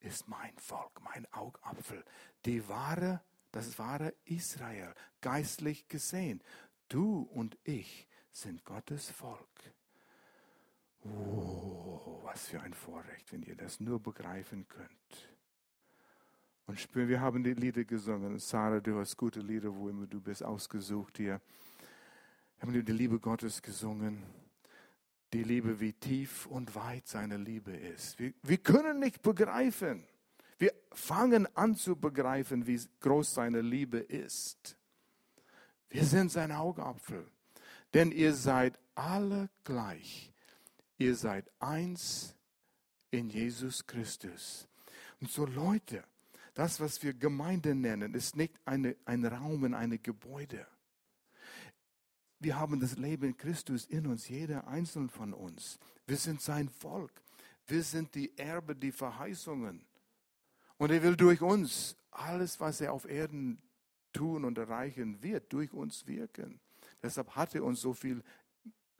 ist 0.00 0.28
mein 0.28 0.56
Volk, 0.58 1.00
mein 1.02 1.26
Augapfel, 1.32 2.04
die 2.44 2.68
wahre, 2.68 3.20
das 3.52 3.78
wahre 3.78 4.14
Israel, 4.24 4.94
geistlich 5.20 5.88
gesehen. 5.88 6.42
Du 6.88 7.22
und 7.22 7.58
ich 7.64 8.06
sind 8.30 8.64
Gottes 8.64 9.10
Volk. 9.10 9.48
Oh, 11.02 12.20
was 12.22 12.46
für 12.48 12.60
ein 12.60 12.74
Vorrecht, 12.74 13.32
wenn 13.32 13.42
ihr 13.42 13.56
das 13.56 13.80
nur 13.80 14.00
begreifen 14.00 14.66
könnt. 14.68 15.34
Und 16.66 16.80
spüren, 16.80 17.08
wir 17.08 17.20
haben 17.20 17.44
die 17.44 17.52
Lieder 17.52 17.84
gesungen. 17.84 18.38
Sarah, 18.38 18.80
du 18.80 18.98
hast 18.98 19.16
gute 19.16 19.40
Lieder, 19.40 19.74
wo 19.74 19.88
immer 19.88 20.06
du 20.06 20.20
bist, 20.20 20.42
ausgesucht 20.42 21.18
hier. 21.18 21.40
Wir 22.58 22.62
haben 22.62 22.84
die 22.84 22.92
Liebe 22.92 23.18
Gottes 23.18 23.60
gesungen 23.60 24.22
die 25.32 25.42
Liebe, 25.42 25.80
wie 25.80 25.92
tief 25.92 26.46
und 26.46 26.74
weit 26.74 27.08
seine 27.08 27.36
Liebe 27.36 27.72
ist. 27.72 28.18
Wir, 28.18 28.32
wir 28.42 28.58
können 28.58 29.00
nicht 29.00 29.22
begreifen. 29.22 30.06
Wir 30.58 30.72
fangen 30.92 31.48
an 31.56 31.74
zu 31.74 31.96
begreifen, 31.96 32.66
wie 32.66 32.80
groß 33.00 33.34
seine 33.34 33.60
Liebe 33.60 33.98
ist. 33.98 34.76
Wir 35.88 36.04
sind 36.04 36.30
sein 36.30 36.52
Augapfel. 36.52 37.26
Denn 37.92 38.10
ihr 38.10 38.34
seid 38.34 38.78
alle 38.94 39.50
gleich. 39.62 40.32
Ihr 40.98 41.14
seid 41.14 41.50
eins 41.60 42.34
in 43.10 43.30
Jesus 43.30 43.86
Christus. 43.86 44.68
Und 45.20 45.30
so 45.30 45.46
Leute, 45.46 46.04
das, 46.54 46.80
was 46.80 47.02
wir 47.02 47.14
Gemeinde 47.14 47.74
nennen, 47.74 48.14
ist 48.14 48.36
nicht 48.36 48.54
eine, 48.64 48.96
ein 49.04 49.24
Raum 49.24 49.64
in 49.64 49.74
einem 49.74 50.02
Gebäude. 50.02 50.66
Wir 52.44 52.58
haben 52.58 52.78
das 52.78 52.98
Leben 52.98 53.34
Christus 53.38 53.86
in 53.86 54.06
uns, 54.06 54.28
jeder 54.28 54.66
einzelne 54.68 55.08
von 55.08 55.32
uns. 55.32 55.78
Wir 56.06 56.18
sind 56.18 56.42
sein 56.42 56.68
Volk. 56.68 57.22
Wir 57.66 57.82
sind 57.82 58.14
die 58.14 58.36
Erbe, 58.36 58.76
die 58.76 58.92
Verheißungen. 58.92 59.82
Und 60.76 60.90
er 60.90 61.02
will 61.02 61.16
durch 61.16 61.40
uns 61.40 61.96
alles, 62.10 62.60
was 62.60 62.82
er 62.82 62.92
auf 62.92 63.08
Erden 63.08 63.62
tun 64.12 64.44
und 64.44 64.58
erreichen 64.58 65.22
wird, 65.22 65.54
durch 65.54 65.72
uns 65.72 66.06
wirken. 66.06 66.60
Deshalb 67.02 67.34
hat 67.34 67.54
er 67.54 67.64
uns 67.64 67.80
so 67.80 67.94
viel 67.94 68.22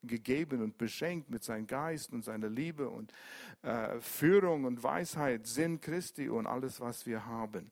gegeben 0.02 0.62
und 0.62 0.78
beschenkt 0.78 1.28
mit 1.28 1.44
seinem 1.44 1.66
Geist 1.66 2.14
und 2.14 2.24
seiner 2.24 2.48
Liebe 2.48 2.88
und 2.88 3.12
äh, 3.60 4.00
Führung 4.00 4.64
und 4.64 4.82
Weisheit, 4.82 5.46
Sinn 5.46 5.82
Christi 5.82 6.30
und 6.30 6.46
alles, 6.46 6.80
was 6.80 7.04
wir 7.04 7.26
haben. 7.26 7.70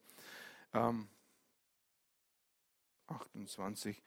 Ähm, 0.75 1.09
28 3.07 4.03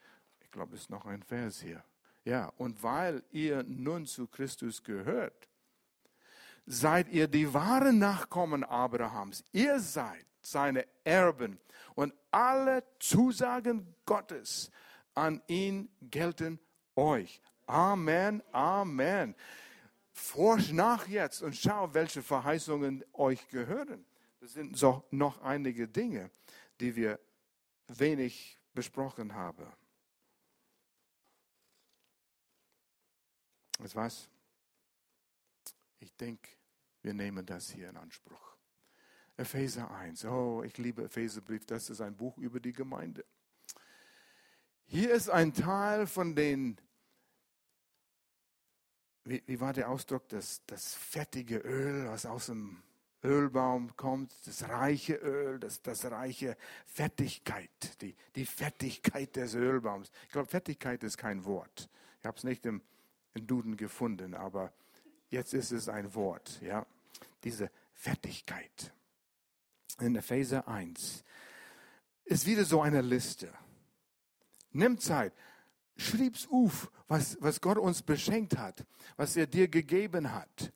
glaube, 0.55 0.75
es 0.75 0.81
ist 0.83 0.89
noch 0.89 1.05
ein 1.05 1.21
Vers 1.21 1.61
hier. 1.61 1.83
Ja, 2.23 2.51
und 2.57 2.81
weil 2.81 3.23
ihr 3.31 3.63
nun 3.63 4.05
zu 4.05 4.25
Christus 4.25 4.83
gehört, 4.83 5.49
seid 6.65 7.09
ihr 7.09 7.27
die 7.27 7.53
wahren 7.53 7.99
Nachkommen 7.99 8.63
Abrahams. 8.63 9.43
Ihr 9.51 9.79
seid 9.79 10.25
seine 10.41 10.87
Erben 11.03 11.59
und 11.93 12.13
alle 12.31 12.83
Zusagen 12.99 13.95
Gottes 14.05 14.71
an 15.13 15.41
ihn 15.47 15.89
gelten 16.01 16.59
euch. 16.95 17.41
Amen, 17.67 18.41
Amen. 18.51 19.35
Forsch 20.13 20.71
nach 20.71 21.07
jetzt 21.07 21.41
und 21.41 21.55
schau, 21.55 21.93
welche 21.93 22.23
Verheißungen 22.23 23.03
euch 23.13 23.47
gehören. 23.49 24.05
Das 24.39 24.53
sind 24.53 24.77
so 24.77 25.03
noch 25.11 25.41
einige 25.41 25.87
Dinge, 25.87 26.31
die 26.79 26.95
wir 26.95 27.19
wenig 27.87 28.57
besprochen 28.73 29.33
haben. 29.33 29.65
Weißt 33.79 33.95
was? 33.95 34.29
Ich 35.99 36.15
denke, 36.15 36.49
wir 37.01 37.13
nehmen 37.13 37.45
das 37.45 37.71
hier 37.71 37.89
in 37.89 37.97
Anspruch. 37.97 38.55
Epheser 39.37 39.91
1. 39.91 40.25
Oh, 40.25 40.63
ich 40.63 40.77
liebe 40.77 41.03
Epheserbrief. 41.05 41.65
Das 41.65 41.89
ist 41.89 42.01
ein 42.01 42.15
Buch 42.15 42.37
über 42.37 42.59
die 42.59 42.73
Gemeinde. 42.73 43.25
Hier 44.85 45.13
ist 45.13 45.29
ein 45.29 45.53
Teil 45.53 46.07
von 46.07 46.35
den, 46.35 46.79
wie, 49.23 49.43
wie 49.45 49.59
war 49.59 49.73
der 49.73 49.89
Ausdruck, 49.89 50.29
das, 50.29 50.61
das 50.67 50.93
fettige 50.93 51.57
Öl, 51.57 52.07
was 52.07 52.25
aus 52.25 52.45
dem 52.45 52.81
Ölbaum 53.23 53.95
kommt, 53.97 54.31
das 54.45 54.69
reiche 54.69 55.15
Öl, 55.15 55.59
das, 55.59 55.81
das 55.81 56.05
reiche 56.05 56.55
Fettigkeit, 56.85 58.01
die, 58.01 58.15
die 58.35 58.45
Fettigkeit 58.45 59.35
des 59.35 59.55
Ölbaums. 59.55 60.11
Ich 60.23 60.29
glaube, 60.29 60.47
Fettigkeit 60.47 61.03
ist 61.03 61.17
kein 61.17 61.43
Wort. 61.43 61.89
Ich 62.19 62.25
habe 62.25 62.37
es 62.37 62.43
nicht 62.43 62.65
im, 62.67 62.81
im 63.35 63.45
Duden 63.45 63.77
gefunden, 63.77 64.33
aber 64.33 64.73
jetzt 65.29 65.53
ist 65.53 65.71
es 65.71 65.89
ein 65.89 66.15
Wort. 66.15 66.59
Ja, 66.61 66.85
Diese 67.43 67.69
Fettigkeit. 67.93 68.93
In 69.99 70.15
Epheser 70.15 70.67
1 70.67 71.23
ist 72.25 72.45
wieder 72.45 72.65
so 72.65 72.81
eine 72.81 73.01
Liste. 73.01 73.53
Nimm 74.71 74.97
Zeit. 74.99 75.33
Schrieb's 75.97 76.47
auf, 76.51 76.91
was, 77.07 77.37
was 77.39 77.61
Gott 77.61 77.77
uns 77.77 78.01
beschenkt 78.01 78.57
hat, 78.57 78.85
was 79.15 79.37
er 79.37 79.47
dir 79.47 79.69
gegeben 79.69 80.33
hat. 80.33 80.73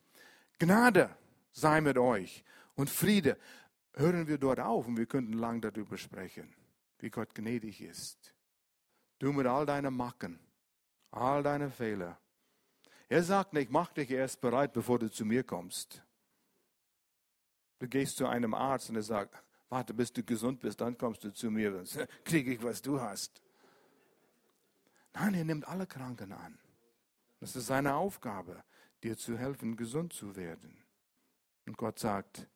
Gnade 0.58 1.14
sei 1.52 1.80
mit 1.80 1.98
euch 1.98 2.44
und 2.74 2.88
Friede. 2.88 3.36
Hören 3.94 4.28
wir 4.28 4.38
dort 4.38 4.60
auf 4.60 4.86
und 4.86 4.96
wir 4.96 5.06
könnten 5.06 5.34
lang 5.34 5.60
darüber 5.60 5.98
sprechen, 5.98 6.54
wie 7.00 7.10
Gott 7.10 7.34
gnädig 7.34 7.82
ist. 7.82 8.34
Du 9.18 9.32
mit 9.32 9.46
all 9.46 9.66
deinen 9.66 9.94
Macken, 9.94 10.38
all 11.10 11.42
deine 11.42 11.70
Fehler. 11.70 12.18
Er 13.10 13.24
sagt 13.24 13.52
nicht, 13.52 13.72
mach 13.72 13.92
dich 13.92 14.08
erst 14.08 14.40
bereit, 14.40 14.72
bevor 14.72 15.00
du 15.00 15.10
zu 15.10 15.24
mir 15.24 15.42
kommst. 15.42 16.00
Du 17.80 17.88
gehst 17.88 18.16
zu 18.16 18.28
einem 18.28 18.54
Arzt 18.54 18.88
und 18.88 18.96
er 18.96 19.02
sagt, 19.02 19.34
warte, 19.68 19.92
bis 19.92 20.12
du 20.12 20.22
gesund 20.22 20.60
bist, 20.60 20.80
dann 20.80 20.96
kommst 20.96 21.24
du 21.24 21.32
zu 21.32 21.50
mir, 21.50 21.72
dann 21.72 21.86
kriege 22.24 22.54
ich, 22.54 22.62
was 22.62 22.80
du 22.80 23.00
hast. 23.00 23.42
Nein, 25.12 25.34
er 25.34 25.44
nimmt 25.44 25.66
alle 25.66 25.88
Kranken 25.88 26.32
an. 26.32 26.56
Das 27.40 27.56
ist 27.56 27.66
seine 27.66 27.96
Aufgabe, 27.96 28.62
dir 29.02 29.16
zu 29.16 29.36
helfen, 29.36 29.76
gesund 29.76 30.12
zu 30.12 30.36
werden. 30.36 30.76
Und 31.66 31.76
Gott 31.76 31.98
sagt, 31.98 32.46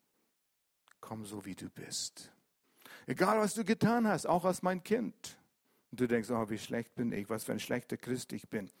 komm 1.01 1.25
so 1.25 1.43
wie 1.43 1.55
du 1.55 1.69
bist. 1.69 2.31
Egal 3.07 3.39
was 3.39 3.55
du 3.55 3.65
getan 3.65 4.07
hast, 4.07 4.25
auch 4.25 4.45
als 4.45 4.61
mein 4.61 4.81
Kind. 4.81 5.37
Und 5.91 5.99
du 5.99 6.07
denkst, 6.07 6.29
oh, 6.29 6.49
wie 6.49 6.59
schlecht 6.59 6.95
bin 6.95 7.11
ich, 7.11 7.29
was 7.29 7.43
für 7.43 7.51
ein 7.51 7.59
schlechter 7.59 7.97
Christ 7.97 8.31
ich 8.31 8.47
bin. 8.47 8.71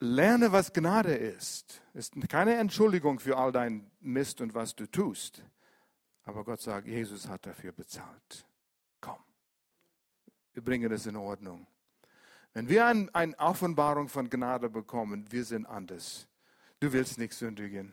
Lerne, 0.00 0.52
was 0.52 0.72
Gnade 0.72 1.14
ist. 1.14 1.82
Ist 1.92 2.14
keine 2.28 2.54
Entschuldigung 2.56 3.18
für 3.18 3.36
all 3.36 3.50
dein 3.50 3.90
Mist 4.00 4.40
und 4.40 4.54
was 4.54 4.74
du 4.74 4.86
tust. 4.86 5.42
Aber 6.24 6.44
Gott 6.44 6.60
sagt, 6.60 6.86
Jesus 6.86 7.26
hat 7.26 7.46
dafür 7.46 7.72
bezahlt. 7.72 8.46
Komm, 9.00 9.18
wir 10.52 10.62
bringen 10.62 10.92
es 10.92 11.06
in 11.06 11.16
Ordnung. 11.16 11.66
Wenn 12.52 12.68
wir 12.68 12.86
ein, 12.86 13.12
eine 13.14 13.38
Offenbarung 13.38 14.08
von 14.08 14.30
Gnade 14.30 14.70
bekommen, 14.70 15.30
wir 15.30 15.44
sind 15.44 15.66
anders. 15.66 16.28
Du 16.80 16.92
willst 16.92 17.18
nicht 17.18 17.32
sündigen. 17.32 17.92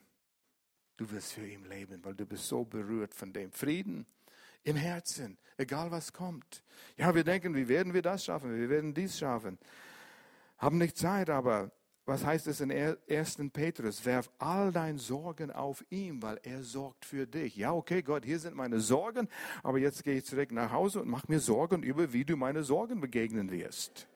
Du 0.97 1.09
willst 1.11 1.33
für 1.33 1.45
ihn 1.45 1.65
leben, 1.65 2.03
weil 2.05 2.15
du 2.15 2.25
bist 2.25 2.47
so 2.47 2.63
berührt 2.63 3.13
von 3.13 3.33
dem 3.33 3.51
Frieden 3.51 4.05
im 4.63 4.75
Herzen, 4.75 5.37
egal 5.57 5.91
was 5.91 6.13
kommt. 6.13 6.63
Ja, 6.97 7.13
wir 7.13 7.23
denken, 7.23 7.53
wie 7.55 7.67
werden 7.67 7.93
wir 7.93 8.01
das 8.01 8.25
schaffen? 8.25 8.57
Wir 8.57 8.69
werden 8.69 8.93
dies 8.93 9.17
schaffen. 9.17 9.59
Haben 10.57 10.77
nicht 10.77 10.97
Zeit, 10.97 11.29
aber 11.29 11.71
was 12.05 12.23
heißt 12.23 12.47
es 12.47 12.61
in 12.61 12.71
1. 12.71 13.37
Petrus? 13.51 14.05
Werf 14.05 14.29
all 14.37 14.71
deine 14.71 14.99
Sorgen 14.99 15.51
auf 15.51 15.83
ihn, 15.89 16.21
weil 16.21 16.39
er 16.43 16.61
sorgt 16.61 17.05
für 17.05 17.25
dich. 17.25 17.55
Ja, 17.55 17.73
okay, 17.73 18.03
Gott, 18.03 18.25
hier 18.25 18.39
sind 18.39 18.55
meine 18.55 18.79
Sorgen, 18.79 19.27
aber 19.63 19.79
jetzt 19.79 20.03
gehe 20.03 20.17
ich 20.17 20.25
zurück 20.25 20.51
nach 20.51 20.71
Hause 20.71 21.01
und 21.01 21.07
mach 21.07 21.27
mir 21.27 21.39
Sorgen 21.39 21.81
über, 21.81 22.13
wie 22.13 22.23
du 22.23 22.37
meine 22.37 22.63
Sorgen 22.63 23.01
begegnen 23.01 23.49
wirst. 23.49 24.07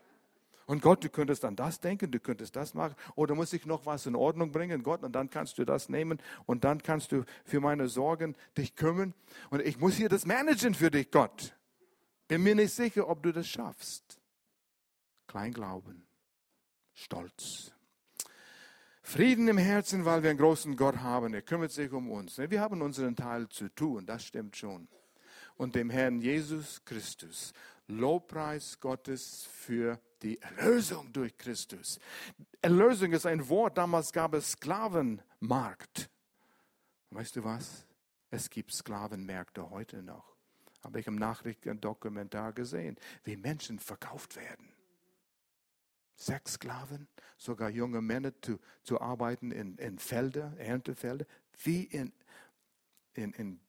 Und 0.67 0.83
Gott, 0.83 1.03
du 1.03 1.09
könntest 1.09 1.45
an 1.45 1.55
das 1.55 1.79
denken, 1.79 2.11
du 2.11 2.19
könntest 2.19 2.55
das 2.55 2.75
machen. 2.75 2.93
Oder 3.15 3.33
muss 3.33 3.53
ich 3.53 3.65
noch 3.65 3.87
was 3.87 4.05
in 4.05 4.15
Ordnung 4.15 4.51
bringen, 4.51 4.83
Gott? 4.83 5.01
Und 5.01 5.13
dann 5.13 5.31
kannst 5.31 5.57
du 5.57 5.65
das 5.65 5.89
nehmen 5.89 6.21
und 6.45 6.63
dann 6.63 6.83
kannst 6.83 7.11
du 7.11 7.23
für 7.43 7.59
meine 7.59 7.87
Sorgen 7.87 8.35
dich 8.55 8.75
kümmern. 8.75 9.15
Und 9.49 9.63
ich 9.63 9.79
muss 9.79 9.95
hier 9.95 10.09
das 10.09 10.27
managen 10.27 10.75
für 10.75 10.91
dich, 10.91 11.09
Gott. 11.09 11.57
Bin 12.27 12.43
mir 12.43 12.53
nicht 12.53 12.71
sicher, 12.71 13.09
ob 13.09 13.23
du 13.23 13.31
das 13.31 13.47
schaffst. 13.47 14.19
Kleinglauben, 15.25 16.05
Stolz. 16.93 17.73
Frieden 19.09 19.47
im 19.47 19.57
Herzen, 19.57 20.05
weil 20.05 20.21
wir 20.21 20.29
einen 20.29 20.37
großen 20.37 20.75
Gott 20.75 20.97
haben. 20.97 21.33
Er 21.33 21.41
kümmert 21.41 21.71
sich 21.71 21.91
um 21.91 22.11
uns. 22.11 22.37
Wir 22.37 22.61
haben 22.61 22.83
unseren 22.83 23.15
Teil 23.15 23.49
zu 23.49 23.67
tun, 23.69 24.05
das 24.05 24.23
stimmt 24.23 24.55
schon. 24.55 24.87
Und 25.55 25.73
dem 25.73 25.89
Herrn 25.89 26.21
Jesus 26.21 26.85
Christus 26.85 27.51
Lobpreis 27.87 28.79
Gottes 28.79 29.47
für 29.51 29.99
die 30.21 30.39
Erlösung 30.39 31.11
durch 31.11 31.35
Christus. 31.39 31.97
Erlösung 32.61 33.11
ist 33.11 33.25
ein 33.25 33.49
Wort, 33.49 33.79
damals 33.79 34.13
gab 34.13 34.35
es 34.35 34.51
Sklavenmarkt. 34.51 36.07
Weißt 37.09 37.35
du 37.35 37.43
was? 37.43 37.87
Es 38.29 38.47
gibt 38.47 38.71
Sklavenmärkte 38.71 39.71
heute 39.71 40.03
noch. 40.03 40.35
Habe 40.83 40.99
ich 40.99 41.07
im 41.07 41.15
Nachrichtendokumentar 41.15 42.53
gesehen, 42.53 42.95
wie 43.23 43.37
Menschen 43.37 43.79
verkauft 43.79 44.35
werden. 44.35 44.71
Sechs 46.19 46.53
Sklaven, 46.53 47.07
sogar 47.37 47.69
junge 47.69 48.01
Männer 48.01 48.33
zu, 48.41 48.59
zu 48.83 48.99
arbeiten 48.99 49.51
in, 49.51 49.77
in 49.77 49.97
Felder, 49.99 50.53
Erntefelder, 50.57 51.25
wie 51.63 51.83
in, 51.83 52.11
in, 53.13 53.31
in 53.33 53.59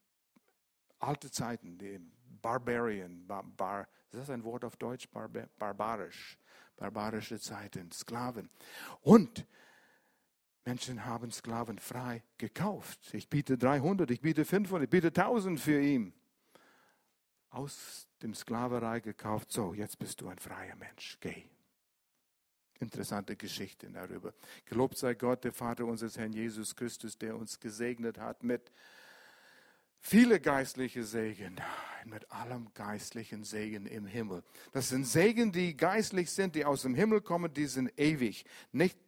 alte 0.99 1.31
Zeiten, 1.31 1.79
die 1.79 2.01
Barbarian, 2.43 3.25
bar, 3.25 3.45
bar, 3.45 3.89
ist 4.11 4.19
das 4.19 4.31
ein 4.31 4.43
Wort 4.43 4.65
auf 4.65 4.77
Deutsch? 4.77 5.09
Barbar, 5.09 5.47
barbarisch, 5.61 6.37
barbarische 6.77 7.39
Zeiten, 7.39 7.93
Sklaven. 7.93 8.51
Und 9.03 9.47
Menschen 10.65 11.05
haben 11.05 11.31
Sklaven 11.31 11.79
frei 11.79 12.25
gekauft. 12.37 13.15
Ich 13.15 13.29
biete 13.29 13.59
300, 13.59 14.11
ich 14.11 14.21
biete 14.21 14.45
500, 14.45 14.85
ich 14.87 14.91
biete 14.91 15.09
1000 15.09 15.61
für 15.61 15.81
ihn. 15.81 16.13
Aus 17.51 18.09
dem 18.23 18.35
Sklaverei 18.35 18.99
gekauft. 18.99 19.53
So, 19.53 19.73
jetzt 19.73 20.01
bist 20.01 20.21
du 20.21 20.29
ein 20.29 20.39
freier 20.39 20.75
Mensch. 20.75 21.17
Geh. 21.21 21.45
Interessante 22.81 23.37
Geschichte 23.37 23.91
darüber. 23.91 24.33
Gelobt 24.65 24.97
sei 24.97 25.15
Gott, 25.15 25.45
der 25.45 25.53
Vater 25.53 25.85
unseres 25.85 26.17
Herrn 26.17 26.33
Jesus 26.33 26.75
Christus, 26.75 27.19
der 27.19 27.37
uns 27.37 27.61
gesegnet 27.61 28.19
hat 28.19 28.43
mit 28.43 28.73
viele 30.01 30.41
geistliche 30.41 31.05
Segen, 31.05 31.61
mit 32.07 32.31
allem 32.33 32.73
geistlichen 32.73 33.45
Segen 33.45 33.85
im 33.85 34.07
Himmel. 34.07 34.43
Das 34.73 34.89
sind 34.89 35.07
Segen, 35.07 35.53
die 35.53 35.77
geistlich 35.77 36.31
sind, 36.31 36.55
die 36.55 36.65
aus 36.65 36.81
dem 36.83 36.95
Himmel 36.95 37.21
kommen, 37.21 37.53
die 37.53 37.67
sind 37.67 37.93
ewig. 37.99 38.47
Nicht 38.73 38.99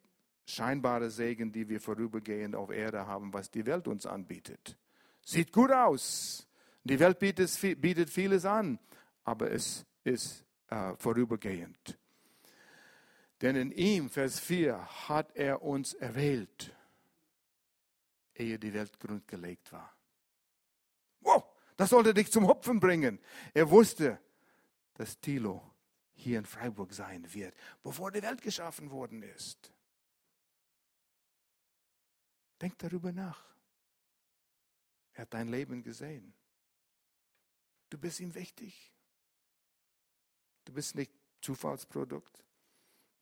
scheinbare 0.44 1.10
Segen, 1.10 1.50
die 1.50 1.66
wir 1.68 1.80
vorübergehend 1.80 2.54
auf 2.54 2.70
Erde 2.70 3.06
haben, 3.06 3.32
was 3.32 3.50
die 3.50 3.64
Welt 3.64 3.88
uns 3.88 4.04
anbietet. 4.04 4.76
Sieht 5.24 5.50
gut 5.50 5.70
aus. 5.70 6.46
Die 6.84 7.00
Welt 7.00 7.18
bietet, 7.18 7.80
bietet 7.80 8.10
vieles 8.10 8.44
an, 8.44 8.78
aber 9.24 9.50
es 9.50 9.86
ist 10.04 10.44
äh, 10.68 10.94
vorübergehend. 10.98 11.98
Denn 13.42 13.56
in 13.56 13.72
ihm, 13.72 14.08
Vers 14.08 14.38
4, 14.38 15.08
hat 15.08 15.34
er 15.34 15.62
uns 15.62 15.94
erwählt, 15.94 16.72
ehe 18.34 18.56
die 18.56 18.72
Welt 18.72 19.00
grundgelegt 19.00 19.72
war. 19.72 19.92
Wow, 21.20 21.44
das 21.76 21.90
sollte 21.90 22.14
dich 22.14 22.30
zum 22.30 22.46
Hopfen 22.46 22.78
bringen. 22.78 23.18
Er 23.52 23.68
wusste, 23.68 24.20
dass 24.94 25.18
Thilo 25.18 25.60
hier 26.14 26.38
in 26.38 26.46
Freiburg 26.46 26.94
sein 26.94 27.34
wird, 27.34 27.56
bevor 27.82 28.12
die 28.12 28.22
Welt 28.22 28.42
geschaffen 28.42 28.92
worden 28.92 29.24
ist. 29.24 29.72
Denk 32.60 32.78
darüber 32.78 33.10
nach. 33.10 33.44
Er 35.14 35.22
hat 35.22 35.34
dein 35.34 35.48
Leben 35.48 35.82
gesehen. 35.82 36.32
Du 37.90 37.98
bist 37.98 38.20
ihm 38.20 38.36
wichtig. 38.36 38.92
Du 40.64 40.72
bist 40.72 40.94
nicht 40.94 41.12
Zufallsprodukt. 41.40 42.42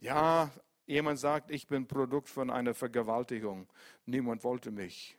Ja, 0.00 0.50
jemand 0.86 1.18
sagt, 1.18 1.50
ich 1.50 1.66
bin 1.66 1.86
Produkt 1.86 2.28
von 2.28 2.50
einer 2.50 2.74
Vergewaltigung. 2.74 3.68
Niemand 4.06 4.42
wollte 4.44 4.70
mich. 4.70 5.16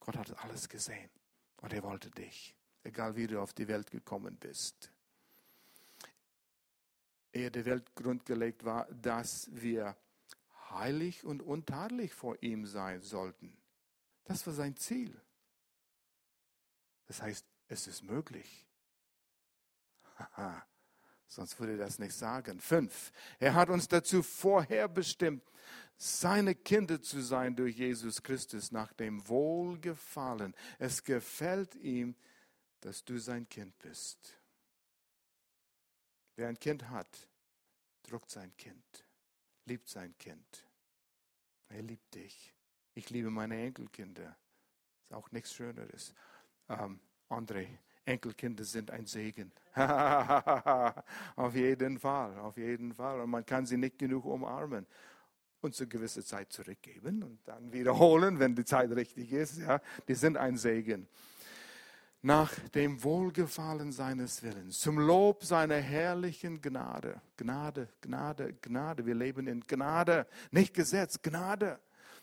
Gott 0.00 0.16
hat 0.16 0.36
alles 0.44 0.68
gesehen 0.68 1.10
und 1.60 1.72
er 1.72 1.84
wollte 1.84 2.10
dich, 2.10 2.56
egal 2.82 3.14
wie 3.14 3.28
du 3.28 3.40
auf 3.40 3.52
die 3.52 3.68
Welt 3.68 3.90
gekommen 3.90 4.36
bist. 4.36 4.92
Ehe 7.32 7.50
der 7.50 7.64
Welt 7.64 7.94
grundgelegt 7.94 8.64
war, 8.64 8.86
dass 8.92 9.48
wir 9.52 9.96
heilig 10.70 11.24
und 11.24 11.40
untadelig 11.40 12.12
vor 12.12 12.36
ihm 12.42 12.66
sein 12.66 13.00
sollten. 13.00 13.56
Das 14.24 14.44
war 14.46 14.54
sein 14.54 14.76
Ziel. 14.76 15.18
Das 17.06 17.22
heißt, 17.22 17.46
es 17.68 17.86
ist 17.86 18.02
möglich. 18.02 18.66
Haha, 20.18 20.66
sonst 21.34 21.58
würde 21.58 21.72
er 21.72 21.78
das 21.78 21.98
nicht 21.98 22.14
sagen. 22.14 22.60
Fünf. 22.60 23.12
Er 23.38 23.54
hat 23.54 23.70
uns 23.70 23.88
dazu 23.88 24.22
vorherbestimmt, 24.22 25.42
seine 25.96 26.54
Kinder 26.54 27.00
zu 27.00 27.20
sein 27.20 27.54
durch 27.54 27.76
Jesus 27.76 28.22
Christus 28.22 28.72
nach 28.72 28.92
dem 28.92 29.26
Wohlgefallen. 29.28 30.54
Es 30.78 31.04
gefällt 31.04 31.74
ihm, 31.76 32.16
dass 32.80 33.04
du 33.04 33.18
sein 33.18 33.48
Kind 33.48 33.78
bist. 33.78 34.38
Wer 36.34 36.48
ein 36.48 36.58
Kind 36.58 36.88
hat, 36.88 37.28
druckt 38.02 38.30
sein 38.30 38.56
Kind, 38.56 39.04
liebt 39.64 39.88
sein 39.88 40.16
Kind. 40.18 40.66
Er 41.68 41.82
liebt 41.82 42.14
dich. 42.14 42.54
Ich 42.94 43.10
liebe 43.10 43.30
meine 43.30 43.62
Enkelkinder. 43.62 44.36
Ist 45.04 45.12
auch 45.14 45.30
nichts 45.30 45.54
Schöneres. 45.54 46.14
Ähm, 46.68 47.00
André, 47.28 47.78
Enkelkinder 48.04 48.64
sind 48.64 48.90
ein 48.90 49.06
Segen. 49.06 49.52
auf 49.74 51.54
jeden 51.54 51.98
Fall, 51.98 52.38
auf 52.38 52.56
jeden 52.56 52.92
Fall. 52.92 53.20
Und 53.20 53.30
man 53.30 53.46
kann 53.46 53.64
sie 53.64 53.76
nicht 53.76 53.98
genug 53.98 54.24
umarmen 54.24 54.86
und 55.60 55.74
zu 55.74 55.86
gewisser 55.86 56.24
Zeit 56.24 56.52
zurückgeben 56.52 57.22
und 57.22 57.38
dann 57.44 57.72
wiederholen, 57.72 58.38
wenn 58.38 58.54
die 58.54 58.64
Zeit 58.64 58.90
richtig 58.90 59.32
ist. 59.32 59.58
Ja, 59.58 59.80
die 60.08 60.14
sind 60.14 60.36
ein 60.36 60.56
Segen. 60.56 61.06
Nach 62.24 62.52
dem 62.70 63.02
Wohlgefallen 63.02 63.90
seines 63.90 64.42
Willens, 64.42 64.78
zum 64.78 64.98
Lob 64.98 65.44
seiner 65.44 65.76
herrlichen 65.76 66.60
Gnade. 66.60 67.20
Gnade, 67.36 67.88
Gnade, 68.00 68.54
Gnade. 68.60 69.06
Wir 69.06 69.14
leben 69.14 69.48
in 69.48 69.60
Gnade, 69.66 70.26
nicht 70.52 70.74
Gesetz, 70.74 71.20
Gnade, 71.20 71.80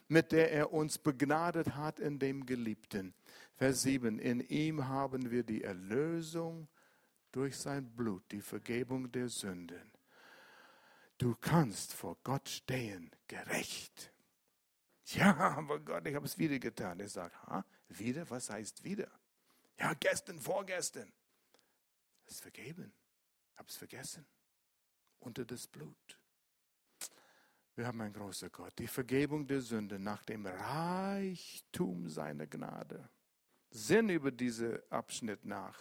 mit 0.08 0.32
der 0.32 0.52
er 0.54 0.72
uns 0.72 0.98
begnadet 0.98 1.76
hat 1.76 2.00
in 2.00 2.18
dem 2.18 2.46
Geliebten. 2.46 3.14
Vers 3.60 3.82
7. 3.82 4.20
In 4.20 4.40
ihm 4.40 4.88
haben 4.88 5.32
wir 5.32 5.44
die 5.44 5.66
Erlösung 5.66 6.70
durch 7.34 7.58
sein 7.58 7.94
Blut, 7.94 8.24
die 8.32 8.40
Vergebung 8.40 9.12
der 9.12 9.28
Sünden. 9.28 9.92
Du 11.18 11.36
kannst 11.36 11.94
vor 11.94 12.18
Gott 12.24 12.48
stehen, 12.48 13.14
gerecht. 13.28 14.14
Ja, 15.08 15.36
aber 15.58 15.82
Gott, 15.82 16.08
ich 16.08 16.16
habe 16.16 16.26
es 16.26 16.38
wieder 16.38 16.58
getan. 16.58 17.02
Er 17.02 17.10
sagt, 17.10 17.36
ha, 17.48 17.66
wieder? 17.90 18.30
Was 18.30 18.50
heißt 18.50 18.86
wieder? 18.86 19.12
Ja, 19.78 19.94
gestern, 19.94 20.40
vorgestern. 20.40 21.12
Das 22.24 22.36
ist 22.36 22.42
vergeben. 22.42 22.94
Ich 23.52 23.58
habe 23.58 23.68
es 23.68 23.76
vergessen. 23.76 24.26
Unter 25.20 25.44
das 25.44 25.68
Blut. 25.68 26.18
Wir 27.76 27.88
haben 27.88 28.00
einen 28.00 28.14
großen 28.14 28.50
Gott. 28.54 28.80
Die 28.80 28.88
Vergebung 28.88 29.46
der 29.46 29.60
Sünde 29.60 30.00
nach 30.00 30.24
dem 30.24 30.46
Reichtum 30.46 32.08
seiner 32.08 32.48
Gnade. 32.48 33.10
Sinn 33.72 34.10
über 34.10 34.32
diesen 34.32 34.80
Abschnitt 34.90 35.46
nach. 35.46 35.78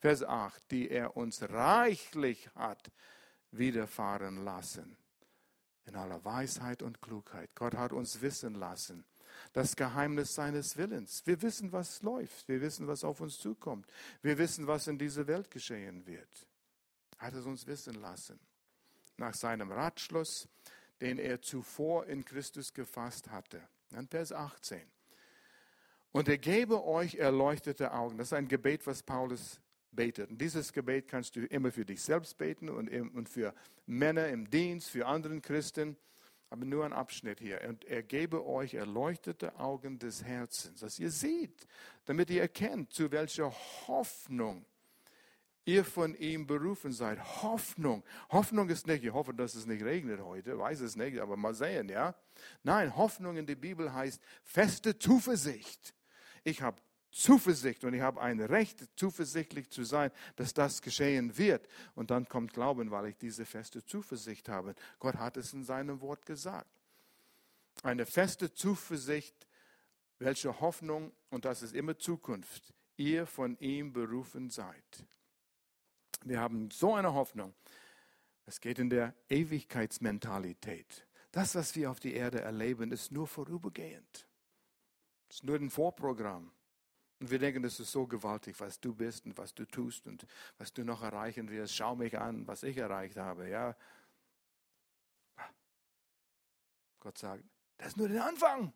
Vers 0.00 0.22
8, 0.22 0.70
die 0.70 0.90
er 0.90 1.16
uns 1.16 1.42
reichlich 1.42 2.50
hat 2.54 2.92
widerfahren 3.50 4.44
lassen. 4.44 4.96
In 5.86 5.96
aller 5.96 6.24
Weisheit 6.24 6.82
und 6.82 7.00
Klugheit. 7.02 7.50
Gott 7.54 7.74
hat 7.74 7.92
uns 7.92 8.20
wissen 8.20 8.54
lassen. 8.54 9.04
Das 9.52 9.76
Geheimnis 9.76 10.34
seines 10.34 10.76
Willens. 10.76 11.26
Wir 11.26 11.40
wissen, 11.42 11.72
was 11.72 12.02
läuft. 12.02 12.48
Wir 12.48 12.60
wissen, 12.60 12.86
was 12.86 13.04
auf 13.04 13.20
uns 13.20 13.38
zukommt. 13.38 13.86
Wir 14.22 14.38
wissen, 14.38 14.66
was 14.66 14.86
in 14.86 14.98
dieser 14.98 15.26
Welt 15.26 15.50
geschehen 15.50 16.06
wird. 16.06 16.46
Hat 17.18 17.34
es 17.34 17.44
uns 17.44 17.66
wissen 17.66 17.94
lassen. 17.94 18.38
Nach 19.16 19.34
seinem 19.34 19.70
Ratschluss, 19.70 20.48
den 21.00 21.18
er 21.18 21.40
zuvor 21.42 22.06
in 22.06 22.24
Christus 22.24 22.72
gefasst 22.72 23.30
hatte. 23.30 23.62
Dann 23.90 24.08
Vers 24.08 24.32
18. 24.32 24.80
Und 26.14 26.28
er 26.28 26.38
gebe 26.38 26.84
euch 26.84 27.16
erleuchtete 27.16 27.92
Augen. 27.92 28.16
Das 28.18 28.28
ist 28.28 28.34
ein 28.34 28.46
Gebet, 28.46 28.86
was 28.86 29.02
Paulus 29.02 29.60
betet. 29.90 30.30
Und 30.30 30.40
dieses 30.40 30.72
Gebet 30.72 31.08
kannst 31.08 31.34
du 31.34 31.44
immer 31.46 31.72
für 31.72 31.84
dich 31.84 32.00
selbst 32.00 32.38
beten 32.38 32.68
und, 32.68 32.88
und 32.88 33.28
für 33.28 33.52
Männer 33.86 34.28
im 34.28 34.48
Dienst, 34.48 34.90
für 34.90 35.06
anderen 35.06 35.42
Christen. 35.42 35.96
Aber 36.50 36.64
nur 36.64 36.84
ein 36.84 36.92
Abschnitt 36.92 37.40
hier. 37.40 37.60
Und 37.68 37.84
er 37.86 38.04
gebe 38.04 38.46
euch 38.46 38.74
erleuchtete 38.74 39.58
Augen 39.58 39.98
des 39.98 40.22
Herzens, 40.22 40.78
dass 40.78 41.00
ihr 41.00 41.10
seht, 41.10 41.66
damit 42.04 42.30
ihr 42.30 42.42
erkennt, 42.42 42.92
zu 42.92 43.10
welcher 43.10 43.52
Hoffnung 43.88 44.64
ihr 45.64 45.84
von 45.84 46.14
ihm 46.14 46.46
berufen 46.46 46.92
seid. 46.92 47.18
Hoffnung. 47.42 48.04
Hoffnung 48.30 48.68
ist 48.68 48.86
nicht, 48.86 49.02
ich 49.02 49.12
hoffe, 49.12 49.34
dass 49.34 49.56
es 49.56 49.66
nicht 49.66 49.82
regnet 49.82 50.20
heute, 50.20 50.56
weiß 50.56 50.78
es 50.78 50.94
nicht, 50.94 51.18
aber 51.18 51.36
mal 51.36 51.54
sehen, 51.54 51.88
ja. 51.88 52.14
Nein, 52.62 52.94
Hoffnung 52.94 53.36
in 53.36 53.46
der 53.46 53.56
Bibel 53.56 53.92
heißt 53.92 54.22
feste 54.44 54.96
Zuversicht. 54.96 55.92
Ich 56.44 56.62
habe 56.62 56.80
Zuversicht 57.10 57.84
und 57.84 57.94
ich 57.94 58.00
habe 58.00 58.20
ein 58.20 58.40
Recht, 58.40 58.88
zuversichtlich 58.96 59.70
zu 59.70 59.84
sein, 59.84 60.10
dass 60.36 60.52
das 60.52 60.82
geschehen 60.82 61.38
wird. 61.38 61.68
Und 61.94 62.10
dann 62.10 62.28
kommt 62.28 62.52
Glauben, 62.52 62.90
weil 62.90 63.06
ich 63.06 63.16
diese 63.16 63.46
feste 63.46 63.84
Zuversicht 63.84 64.48
habe. 64.48 64.74
Gott 64.98 65.16
hat 65.16 65.36
es 65.36 65.52
in 65.52 65.62
seinem 65.62 66.00
Wort 66.00 66.26
gesagt. 66.26 66.70
Eine 67.82 68.04
feste 68.04 68.52
Zuversicht, 68.52 69.46
welche 70.18 70.60
Hoffnung, 70.60 71.12
und 71.30 71.44
das 71.44 71.62
ist 71.62 71.74
immer 71.74 71.98
Zukunft, 71.98 72.74
ihr 72.96 73.26
von 73.26 73.56
ihm 73.58 73.92
berufen 73.92 74.50
seid. 74.50 75.04
Wir 76.24 76.40
haben 76.40 76.70
so 76.70 76.94
eine 76.94 77.14
Hoffnung. 77.14 77.54
Es 78.46 78.60
geht 78.60 78.78
in 78.78 78.90
der 78.90 79.14
Ewigkeitsmentalität. 79.28 81.06
Das, 81.30 81.54
was 81.54 81.76
wir 81.76 81.90
auf 81.90 82.00
die 82.00 82.14
Erde 82.14 82.40
erleben, 82.40 82.92
ist 82.92 83.12
nur 83.12 83.26
vorübergehend. 83.26 84.26
Es 85.28 85.36
ist 85.36 85.44
nur 85.44 85.56
ein 85.56 85.70
Vorprogramm. 85.70 86.52
Und 87.20 87.30
wir 87.30 87.38
denken, 87.38 87.62
das 87.62 87.80
ist 87.80 87.92
so 87.92 88.06
gewaltig, 88.06 88.58
was 88.60 88.80
du 88.80 88.94
bist 88.94 89.24
und 89.24 89.38
was 89.38 89.54
du 89.54 89.64
tust 89.64 90.06
und 90.06 90.26
was 90.58 90.72
du 90.72 90.84
noch 90.84 91.02
erreichen 91.02 91.48
wirst. 91.48 91.74
Schau 91.74 91.94
mich 91.96 92.18
an, 92.18 92.46
was 92.46 92.62
ich 92.62 92.76
erreicht 92.76 93.16
habe. 93.16 93.48
Ja. 93.48 93.76
Gott 97.00 97.18
sagt, 97.18 97.44
das 97.78 97.88
ist 97.88 97.96
nur 97.96 98.08
der 98.08 98.26
Anfang. 98.26 98.72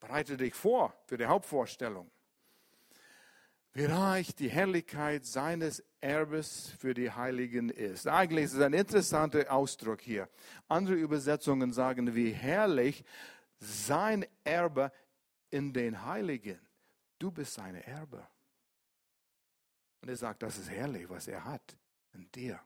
Bereite 0.00 0.36
dich 0.36 0.54
vor 0.54 0.94
für 1.06 1.16
die 1.16 1.26
Hauptvorstellung. 1.26 2.10
Wie 3.72 3.84
reich 3.84 4.34
die 4.34 4.48
Herrlichkeit 4.48 5.24
seines 5.24 5.84
Erbes 6.00 6.70
für 6.78 6.94
die 6.94 7.10
Heiligen 7.10 7.70
ist. 7.70 8.08
Eigentlich 8.08 8.46
ist 8.46 8.54
es 8.54 8.60
ein 8.60 8.72
interessanter 8.72 9.52
Ausdruck 9.52 10.00
hier. 10.00 10.28
Andere 10.68 10.96
Übersetzungen 10.96 11.72
sagen, 11.72 12.14
wie 12.14 12.30
herrlich 12.30 13.04
sein 13.58 14.26
Erbe 14.44 14.92
in 15.50 15.72
den 15.72 16.04
Heiligen. 16.04 16.58
Du 17.18 17.30
bist 17.30 17.54
seine 17.54 17.84
Erbe. 17.86 18.26
Und 20.00 20.08
er 20.08 20.16
sagt, 20.16 20.42
das 20.42 20.58
ist 20.58 20.70
herrlich, 20.70 21.08
was 21.08 21.28
er 21.28 21.44
hat 21.44 21.76
in 22.12 22.30
dir. 22.30 22.60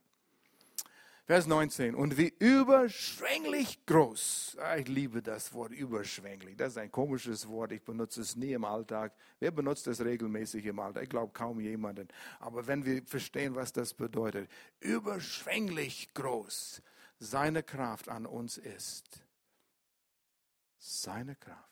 Vers 1.24 1.46
19. 1.46 1.94
Und 1.94 2.18
wie 2.18 2.34
überschwänglich 2.40 3.86
groß. 3.86 4.58
Ah, 4.60 4.76
ich 4.76 4.88
liebe 4.88 5.22
das 5.22 5.52
Wort 5.54 5.72
überschwänglich. 5.72 6.56
Das 6.56 6.72
ist 6.72 6.78
ein 6.78 6.90
komisches 6.90 7.48
Wort. 7.48 7.72
Ich 7.72 7.82
benutze 7.82 8.20
es 8.20 8.34
nie 8.34 8.52
im 8.52 8.64
Alltag. 8.64 9.14
Wer 9.38 9.52
benutzt 9.52 9.86
es 9.86 10.04
regelmäßig 10.04 10.66
im 10.66 10.80
Alltag? 10.80 11.04
Ich 11.04 11.08
glaube 11.08 11.32
kaum 11.32 11.60
jemanden. 11.60 12.08
Aber 12.40 12.66
wenn 12.66 12.84
wir 12.84 13.02
verstehen, 13.04 13.54
was 13.54 13.72
das 13.72 13.94
bedeutet. 13.94 14.50
Überschwänglich 14.80 16.12
groß. 16.12 16.82
Seine 17.20 17.62
Kraft 17.62 18.08
an 18.08 18.26
uns 18.26 18.58
ist. 18.58 19.24
Seine 20.76 21.36
Kraft. 21.36 21.71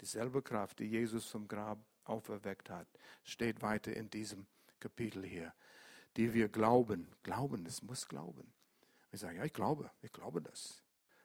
Dieselbe 0.00 0.42
Kraft, 0.42 0.78
die 0.78 0.86
Jesus 0.86 1.26
vom 1.26 1.48
Grab 1.48 1.78
auferweckt 2.04 2.70
hat, 2.70 2.86
steht 3.24 3.62
weiter 3.62 3.94
in 3.94 4.10
diesem 4.10 4.46
Kapitel 4.78 5.24
hier, 5.24 5.52
die 6.16 6.32
wir 6.32 6.48
glauben. 6.48 7.08
Glauben, 7.22 7.66
es 7.66 7.82
muss 7.82 8.06
glauben. 8.06 8.52
Wir 9.10 9.18
sagen, 9.18 9.38
ja, 9.38 9.44
ich 9.44 9.52
glaube, 9.52 9.90
ich 10.02 10.12
glaube 10.12 10.42
das. 10.42 10.82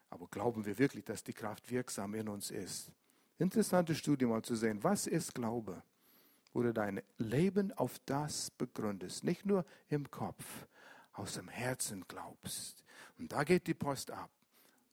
Aber 0.10 0.28
glauben 0.28 0.66
wir 0.66 0.78
wirklich, 0.78 1.06
dass 1.06 1.24
die 1.24 1.34
Kraft 1.34 1.70
wirksam 1.72 2.14
in 2.14 2.28
uns 2.28 2.52
ist? 2.52 2.92
Interessante 3.38 3.96
Studie 3.96 4.26
mal 4.26 4.44
zu 4.44 4.56
sehen, 4.56 4.84
was 4.84 5.08
ist 5.08 5.34
Glaube? 5.34 5.84
Wo 6.54 6.62
du 6.62 6.74
dein 6.74 7.02
Leben 7.18 7.72
auf 7.72 7.98
das 8.06 8.52
begründest, 8.52 9.24
nicht 9.24 9.46
nur 9.46 9.66
im 9.88 10.12
Kopf, 10.12 10.68
aus 11.14 11.34
dem 11.34 11.48
Herzen 11.48 12.06
glaubst. 12.08 12.84
Und 13.18 13.32
da 13.32 13.44
geht 13.44 13.68
die 13.68 13.74
Post 13.74 14.12
ab. 14.12 14.30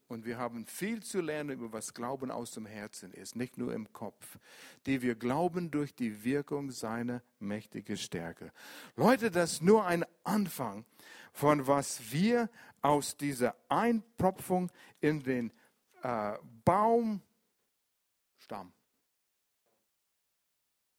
Und 0.08 0.24
wir 0.24 0.38
haben 0.38 0.64
viel 0.64 1.02
zu 1.02 1.20
lernen 1.20 1.50
über 1.50 1.72
was 1.72 1.92
Glauben 1.92 2.30
aus 2.30 2.52
dem 2.52 2.64
Herzen 2.64 3.12
ist, 3.12 3.36
nicht 3.36 3.58
nur 3.58 3.74
im 3.74 3.92
Kopf, 3.92 4.38
die 4.86 5.02
wir 5.02 5.14
glauben 5.14 5.70
durch 5.70 5.94
die 5.94 6.24
Wirkung 6.24 6.70
seiner 6.70 7.22
mächtigen 7.38 7.98
Stärke. 7.98 8.50
Leute, 8.96 9.30
das 9.30 9.52
ist 9.52 9.62
nur 9.62 9.86
ein 9.86 10.06
Anfang 10.24 10.86
von 11.32 11.66
was 11.66 12.10
wir 12.10 12.48
aus 12.80 13.16
dieser 13.16 13.54
Einpropfung 13.68 14.70
in 15.00 15.22
den 15.22 15.52
äh, 16.02 16.32
Baumstamm, 16.64 17.22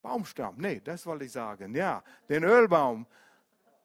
Baumstamm. 0.02 0.56
Nee, 0.58 0.82
das 0.82 1.06
wollte 1.06 1.26
ich 1.26 1.32
sagen. 1.32 1.76
Ja, 1.76 2.04
den 2.30 2.44
Ölbaum, 2.44 3.06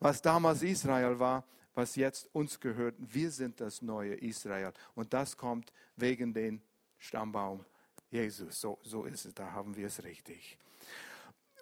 was 0.01 0.22
damals 0.22 0.62
Israel 0.62 1.18
war, 1.18 1.45
was 1.75 1.97
jetzt 1.97 2.29
uns 2.35 2.61
gehört. 2.61 2.95
Wir 2.99 3.31
sind 3.31 3.61
das 3.61 3.83
neue 3.83 4.14
Israel. 4.14 4.72
Und 4.95 5.12
das 5.12 5.37
kommt 5.37 5.72
wegen 5.97 6.33
den 6.33 6.62
Stammbaum 6.99 7.64
Jesus. 8.11 8.61
So, 8.61 8.79
so 8.83 9.05
ist 9.05 9.25
es, 9.25 9.35
da 9.35 9.53
haben 9.53 9.77
wir 9.77 9.89
es 9.89 10.03
richtig. 10.05 10.59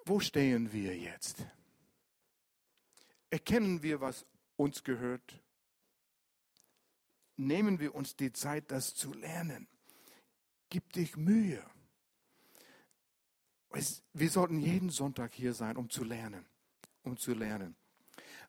Wo 0.05 0.19
stehen 0.19 0.71
wir 0.71 0.95
jetzt? 0.97 1.45
Erkennen 3.29 3.81
wir, 3.81 3.99
was 4.01 4.25
uns 4.57 4.83
gehört? 4.83 5.41
Nehmen 7.35 7.79
wir 7.79 7.95
uns 7.95 8.15
die 8.15 8.31
Zeit, 8.31 8.69
das 8.69 8.93
zu 8.93 9.13
lernen. 9.13 9.67
Gib 10.69 10.93
dich 10.93 11.17
Mühe. 11.17 11.65
Wir 14.13 14.29
sollten 14.29 14.59
jeden 14.59 14.89
Sonntag 14.89 15.33
hier 15.33 15.53
sein, 15.53 15.77
um 15.77 15.89
zu 15.89 16.03
lernen. 16.03 16.45
Um 17.01 17.17
zu 17.17 17.33
lernen. 17.33 17.75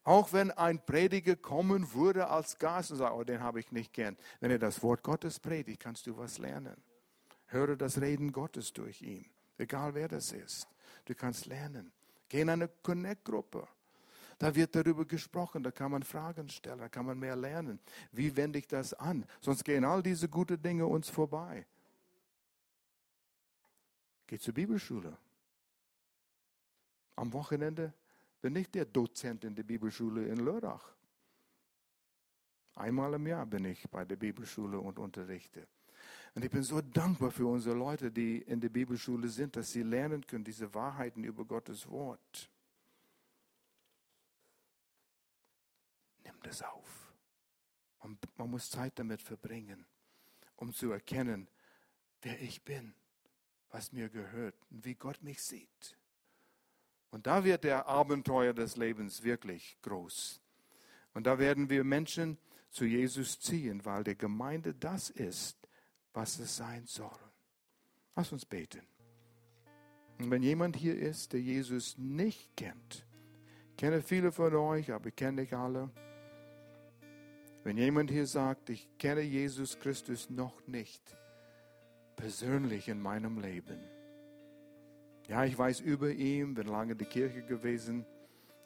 Auch 0.05 0.35
wenn 0.35 0.51
ein 0.51 0.85
Prediger 0.85 1.35
kommen 1.35 1.95
würde 1.95 2.29
als 2.29 2.59
Gast 2.59 2.91
und 2.91 2.99
sagt, 2.99 3.15
oh, 3.15 3.25
den 3.25 3.41
habe 3.41 3.59
ich 3.59 3.73
nicht 3.73 3.93
gern. 3.93 4.17
Wenn 4.39 4.51
er 4.51 4.59
das 4.59 4.83
Wort 4.83 5.03
Gottes 5.03 5.41
predigt, 5.41 5.81
kannst 5.81 6.07
du 6.07 6.17
was 6.17 6.39
lernen. 6.39 6.77
Höre 7.47 7.77
das 7.77 8.01
Reden 8.01 8.31
Gottes 8.31 8.73
durch 8.73 9.01
ihn. 9.01 9.25
Egal 9.57 9.95
wer 9.95 10.09
das 10.09 10.33
ist. 10.33 10.69
Du 11.07 11.15
kannst 11.15 11.47
lernen. 11.47 11.91
Geh 12.29 12.43
in 12.43 12.51
eine 12.51 12.69
Connect-Gruppe. 12.69 13.67
Da 14.39 14.55
wird 14.55 14.75
darüber 14.75 15.05
gesprochen, 15.05 15.63
da 15.63 15.71
kann 15.71 15.93
man 15.93 16.03
Fragen 16.03 16.49
stellen, 16.49 16.79
da 16.79 16.89
kann 16.89 17.07
man 17.07 17.19
mehr 17.19 17.37
lernen. 17.37 17.79
Wie 18.11 18.37
wende 18.37 18.59
ich 18.59 18.67
das 18.67 18.93
an? 18.93 19.25
Sonst 19.41 19.65
gehen 19.65 19.85
all 19.85 20.03
diese 20.03 20.29
guten 20.29 20.61
Dinge 20.61 20.87
uns 20.87 21.09
vorbei. 21.09 21.65
Geh 24.27 24.39
zur 24.39 24.55
Bibelschule. 24.55 25.17
Am 27.17 27.33
Wochenende 27.33 27.93
bin 28.45 28.57
ich 28.57 28.71
der 28.71 28.85
Dozent 28.85 29.43
in 29.45 29.55
der 29.55 29.63
Bibelschule 29.63 30.27
in 30.27 30.37
Lörrach. 30.37 30.93
Einmal 32.75 33.15
im 33.15 33.27
Jahr 33.27 33.47
bin 33.47 33.65
ich 33.65 33.89
bei 33.89 34.05
der 34.05 34.17
Bibelschule 34.17 34.79
und 34.79 34.99
unterrichte. 34.99 35.67
Und 36.35 36.45
ich 36.45 36.51
bin 36.51 36.63
so 36.63 36.83
dankbar 36.83 37.31
für 37.31 37.47
unsere 37.47 37.75
Leute, 37.75 38.13
die 38.13 38.43
in 38.43 38.61
der 38.61 38.69
Bibelschule 38.69 39.29
sind, 39.29 39.57
dass 39.57 39.73
sie 39.73 39.83
lernen 39.83 40.27
können, 40.27 40.45
diese 40.45 40.75
Wahrheiten 40.75 41.25
über 41.25 41.47
Gottes 41.47 41.89
Wort. 41.89 42.51
Nimm 46.23 46.35
das 46.43 46.61
auf. 46.61 47.15
Und 48.01 48.19
man 48.37 48.51
muss 48.51 48.69
Zeit 48.69 48.99
damit 48.99 49.23
verbringen, 49.23 49.87
um 50.57 50.71
zu 50.75 50.93
erkennen, 50.93 51.49
wer 52.21 52.39
ich 52.43 52.63
bin 52.63 52.95
was 53.71 53.91
mir 53.91 54.09
gehört 54.09 54.55
und 54.71 54.85
wie 54.85 54.95
Gott 54.95 55.21
mich 55.21 55.43
sieht. 55.43 55.97
Und 57.15 57.29
da 57.29 57.45
wird 57.45 57.63
der 57.63 57.87
Abenteuer 57.87 58.53
des 58.53 58.77
Lebens 58.77 59.23
wirklich 59.23 59.79
groß. 59.83 60.41
Und 61.13 61.29
da 61.29 61.39
werden 61.39 61.71
wir 61.71 61.85
Menschen 61.85 62.39
zu 62.71 62.87
Jesus 62.87 63.39
ziehen, 63.39 63.85
weil 63.85 64.03
der 64.03 64.17
Gemeinde 64.17 64.75
das 64.75 65.11
ist, 65.11 65.57
was 66.13 66.41
es 66.41 66.57
sein 66.57 66.87
soll. 66.87 67.17
Lass 68.17 68.33
uns 68.33 68.45
beten. 68.45 68.83
Und 70.19 70.29
wenn 70.33 70.43
jemand 70.43 70.75
hier 70.75 70.99
ist, 70.99 71.35
der 71.35 71.41
Jesus 71.41 71.97
nicht 71.99 72.57
kennt, 72.57 73.07
ich 73.71 73.77
kenne 73.77 74.03
viele 74.03 74.33
von 74.33 74.53
euch, 74.53 74.91
aber 74.91 75.07
ich 75.07 75.15
kenne 75.15 75.43
nicht 75.43 75.53
alle. 75.53 75.91
Wenn 77.63 77.79
jemand 77.79 78.11
hier 78.11 78.27
sagt, 78.27 78.71
ich 78.71 78.89
kenne 78.99 79.21
Jesus 79.21 79.79
Christus 79.79 80.31
noch 80.31 80.67
nicht, 80.67 81.17
persönlich 82.17 82.89
in 82.89 83.01
meinem 83.01 83.39
Leben. 83.39 83.94
Ja, 85.27 85.45
ich 85.45 85.57
weiß 85.57 85.81
über 85.81 86.11
ihn, 86.11 86.55
bin 86.55 86.67
lange 86.67 86.93
in 86.93 86.99
der 86.99 87.07
Kirche 87.07 87.43
gewesen, 87.43 88.05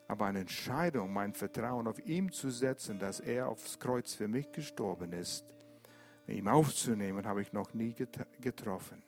aber 0.09 0.27
eine 0.27 0.41
Entscheidung, 0.41 1.13
mein 1.13 1.33
Vertrauen 1.33 1.87
auf 1.87 2.05
ihn 2.05 2.33
zu 2.33 2.51
setzen, 2.51 2.99
dass 2.99 3.21
er 3.21 3.49
aufs 3.49 3.79
Kreuz 3.79 4.15
für 4.15 4.27
mich 4.27 4.51
gestorben 4.51 5.13
ist, 5.13 5.45
ihm 6.27 6.49
aufzunehmen, 6.49 7.25
habe 7.27 7.43
ich 7.43 7.53
noch 7.53 7.75
nie 7.75 7.95
getroffen. 8.41 9.03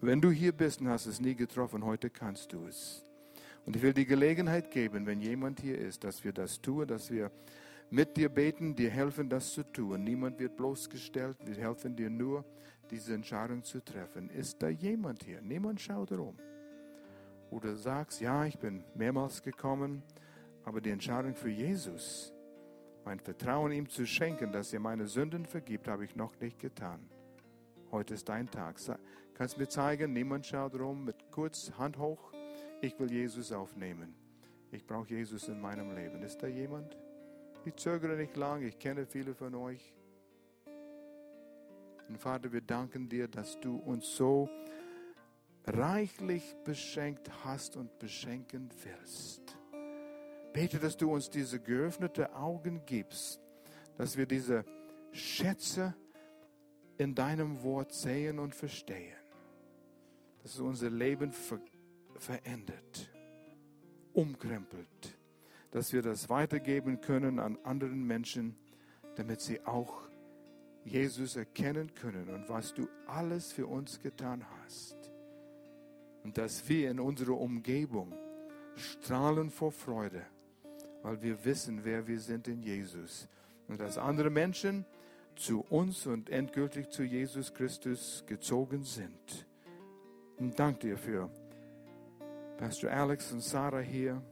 Wenn 0.00 0.20
du 0.20 0.30
hier 0.30 0.52
bist 0.52 0.80
und 0.80 0.88
hast 0.88 1.06
es 1.06 1.20
nie 1.20 1.34
getroffen, 1.34 1.84
heute 1.84 2.08
kannst 2.08 2.52
du 2.52 2.66
es. 2.66 3.04
Und 3.64 3.74
ich 3.74 3.82
will 3.82 3.92
die 3.92 4.06
Gelegenheit 4.06 4.70
geben, 4.70 5.06
wenn 5.06 5.20
jemand 5.20 5.58
hier 5.58 5.76
ist, 5.76 6.04
dass 6.04 6.22
wir 6.22 6.32
das 6.32 6.60
tun, 6.60 6.86
dass 6.86 7.10
wir 7.10 7.32
mit 7.90 8.16
dir 8.16 8.28
beten, 8.28 8.76
dir 8.76 8.90
helfen, 8.90 9.28
das 9.28 9.52
zu 9.52 9.64
tun. 9.64 10.04
Niemand 10.04 10.38
wird 10.38 10.56
bloßgestellt, 10.56 11.36
wir 11.44 11.56
helfen 11.56 11.96
dir 11.96 12.10
nur, 12.10 12.44
diese 12.90 13.14
Entscheidung 13.14 13.62
zu 13.62 13.84
treffen. 13.84 14.30
Ist 14.30 14.62
da 14.62 14.68
jemand 14.68 15.24
hier? 15.24 15.40
Niemand 15.40 15.80
schaut 15.80 16.12
rum. 16.12 16.36
Oder 17.50 17.76
sagst, 17.76 18.20
ja, 18.20 18.44
ich 18.44 18.58
bin 18.58 18.84
mehrmals 18.94 19.42
gekommen, 19.42 20.02
aber 20.64 20.80
die 20.80 20.90
Entscheidung 20.90 21.34
für 21.34 21.50
Jesus, 21.50 22.32
mein 23.04 23.20
Vertrauen 23.20 23.70
ihm 23.70 23.88
zu 23.88 24.04
schenken, 24.04 24.50
dass 24.50 24.72
er 24.72 24.80
meine 24.80 25.06
Sünden 25.06 25.46
vergibt, 25.46 25.86
habe 25.86 26.04
ich 26.04 26.16
noch 26.16 26.38
nicht 26.40 26.58
getan. 26.58 27.08
Heute 27.92 28.14
ist 28.14 28.28
dein 28.28 28.50
Tag. 28.50 28.80
Kannst 29.34 29.58
mir 29.58 29.68
zeigen, 29.68 30.12
niemand 30.12 30.44
schaut 30.44 30.74
rum, 30.74 31.04
mit 31.04 31.30
kurz 31.30 31.70
Hand 31.78 31.98
hoch. 31.98 32.32
Ich 32.80 32.98
will 32.98 33.12
Jesus 33.12 33.52
aufnehmen. 33.52 34.14
Ich 34.72 34.84
brauche 34.84 35.08
Jesus 35.08 35.48
in 35.48 35.60
meinem 35.60 35.94
Leben. 35.94 36.22
Ist 36.22 36.42
da 36.42 36.48
jemand? 36.48 36.96
Ich 37.64 37.76
zögere 37.76 38.16
nicht 38.16 38.36
lange, 38.36 38.66
ich 38.66 38.78
kenne 38.78 39.06
viele 39.06 39.34
von 39.34 39.54
euch. 39.54 39.95
Und 42.08 42.18
Vater, 42.18 42.52
wir 42.52 42.60
danken 42.60 43.08
dir, 43.08 43.28
dass 43.28 43.58
du 43.60 43.76
uns 43.76 44.16
so 44.16 44.48
reichlich 45.66 46.54
beschenkt 46.64 47.30
hast 47.44 47.76
und 47.76 47.98
beschenken 47.98 48.70
wirst. 48.84 49.56
Bete, 50.52 50.78
dass 50.78 50.96
du 50.96 51.12
uns 51.12 51.28
diese 51.28 51.60
geöffnete 51.60 52.34
Augen 52.34 52.82
gibst, 52.86 53.40
dass 53.98 54.16
wir 54.16 54.26
diese 54.26 54.64
Schätze 55.12 55.94
in 56.98 57.14
deinem 57.14 57.62
Wort 57.62 57.92
sehen 57.92 58.38
und 58.38 58.54
verstehen, 58.54 59.16
dass 60.42 60.54
es 60.54 60.60
unser 60.60 60.90
Leben 60.90 61.32
ver 61.32 61.60
verändert, 62.18 63.12
umkrempelt, 64.14 65.18
dass 65.70 65.92
wir 65.92 66.00
das 66.00 66.30
weitergeben 66.30 67.02
können 67.02 67.38
an 67.38 67.58
anderen 67.62 68.06
Menschen, 68.06 68.56
damit 69.16 69.42
sie 69.42 69.60
auch 69.66 70.08
Jesus 70.86 71.34
erkennen 71.34 71.94
können 71.94 72.28
und 72.28 72.48
was 72.48 72.72
du 72.72 72.88
alles 73.06 73.52
für 73.52 73.66
uns 73.66 74.00
getan 74.00 74.44
hast. 74.62 74.96
Und 76.22 76.38
dass 76.38 76.68
wir 76.68 76.90
in 76.90 77.00
unserer 77.00 77.38
Umgebung 77.38 78.12
strahlen 78.76 79.50
vor 79.50 79.72
Freude, 79.72 80.22
weil 81.02 81.20
wir 81.22 81.44
wissen, 81.44 81.84
wer 81.84 82.06
wir 82.06 82.20
sind 82.20 82.46
in 82.48 82.62
Jesus. 82.62 83.28
Und 83.68 83.80
dass 83.80 83.98
andere 83.98 84.30
Menschen 84.30 84.84
zu 85.34 85.60
uns 85.68 86.06
und 86.06 86.30
endgültig 86.30 86.90
zu 86.90 87.02
Jesus 87.02 87.52
Christus 87.52 88.24
gezogen 88.26 88.84
sind. 88.84 89.46
Und 90.38 90.58
danke 90.58 90.88
dir 90.88 90.96
für 90.96 91.30
Pastor 92.58 92.90
Alex 92.90 93.32
und 93.32 93.42
Sarah 93.42 93.80
hier, 93.80 94.22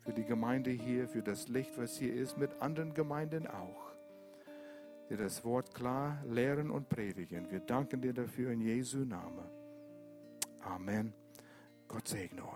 für 0.00 0.12
die 0.12 0.24
Gemeinde 0.24 0.70
hier, 0.70 1.08
für 1.08 1.22
das 1.22 1.48
Licht, 1.48 1.78
was 1.78 1.96
hier 1.96 2.14
ist, 2.14 2.36
mit 2.36 2.50
anderen 2.60 2.94
Gemeinden 2.94 3.46
auch 3.46 3.89
dir 5.10 5.16
das 5.16 5.44
Wort 5.44 5.74
klar 5.74 6.22
lehren 6.26 6.70
und 6.70 6.88
predigen. 6.88 7.50
Wir 7.50 7.60
danken 7.60 8.00
dir 8.00 8.14
dafür 8.14 8.52
in 8.52 8.60
Jesu 8.60 8.98
Namen. 8.98 9.50
Amen. 10.60 11.12
Gott 11.88 12.06
segne 12.06 12.42
euch. 12.42 12.48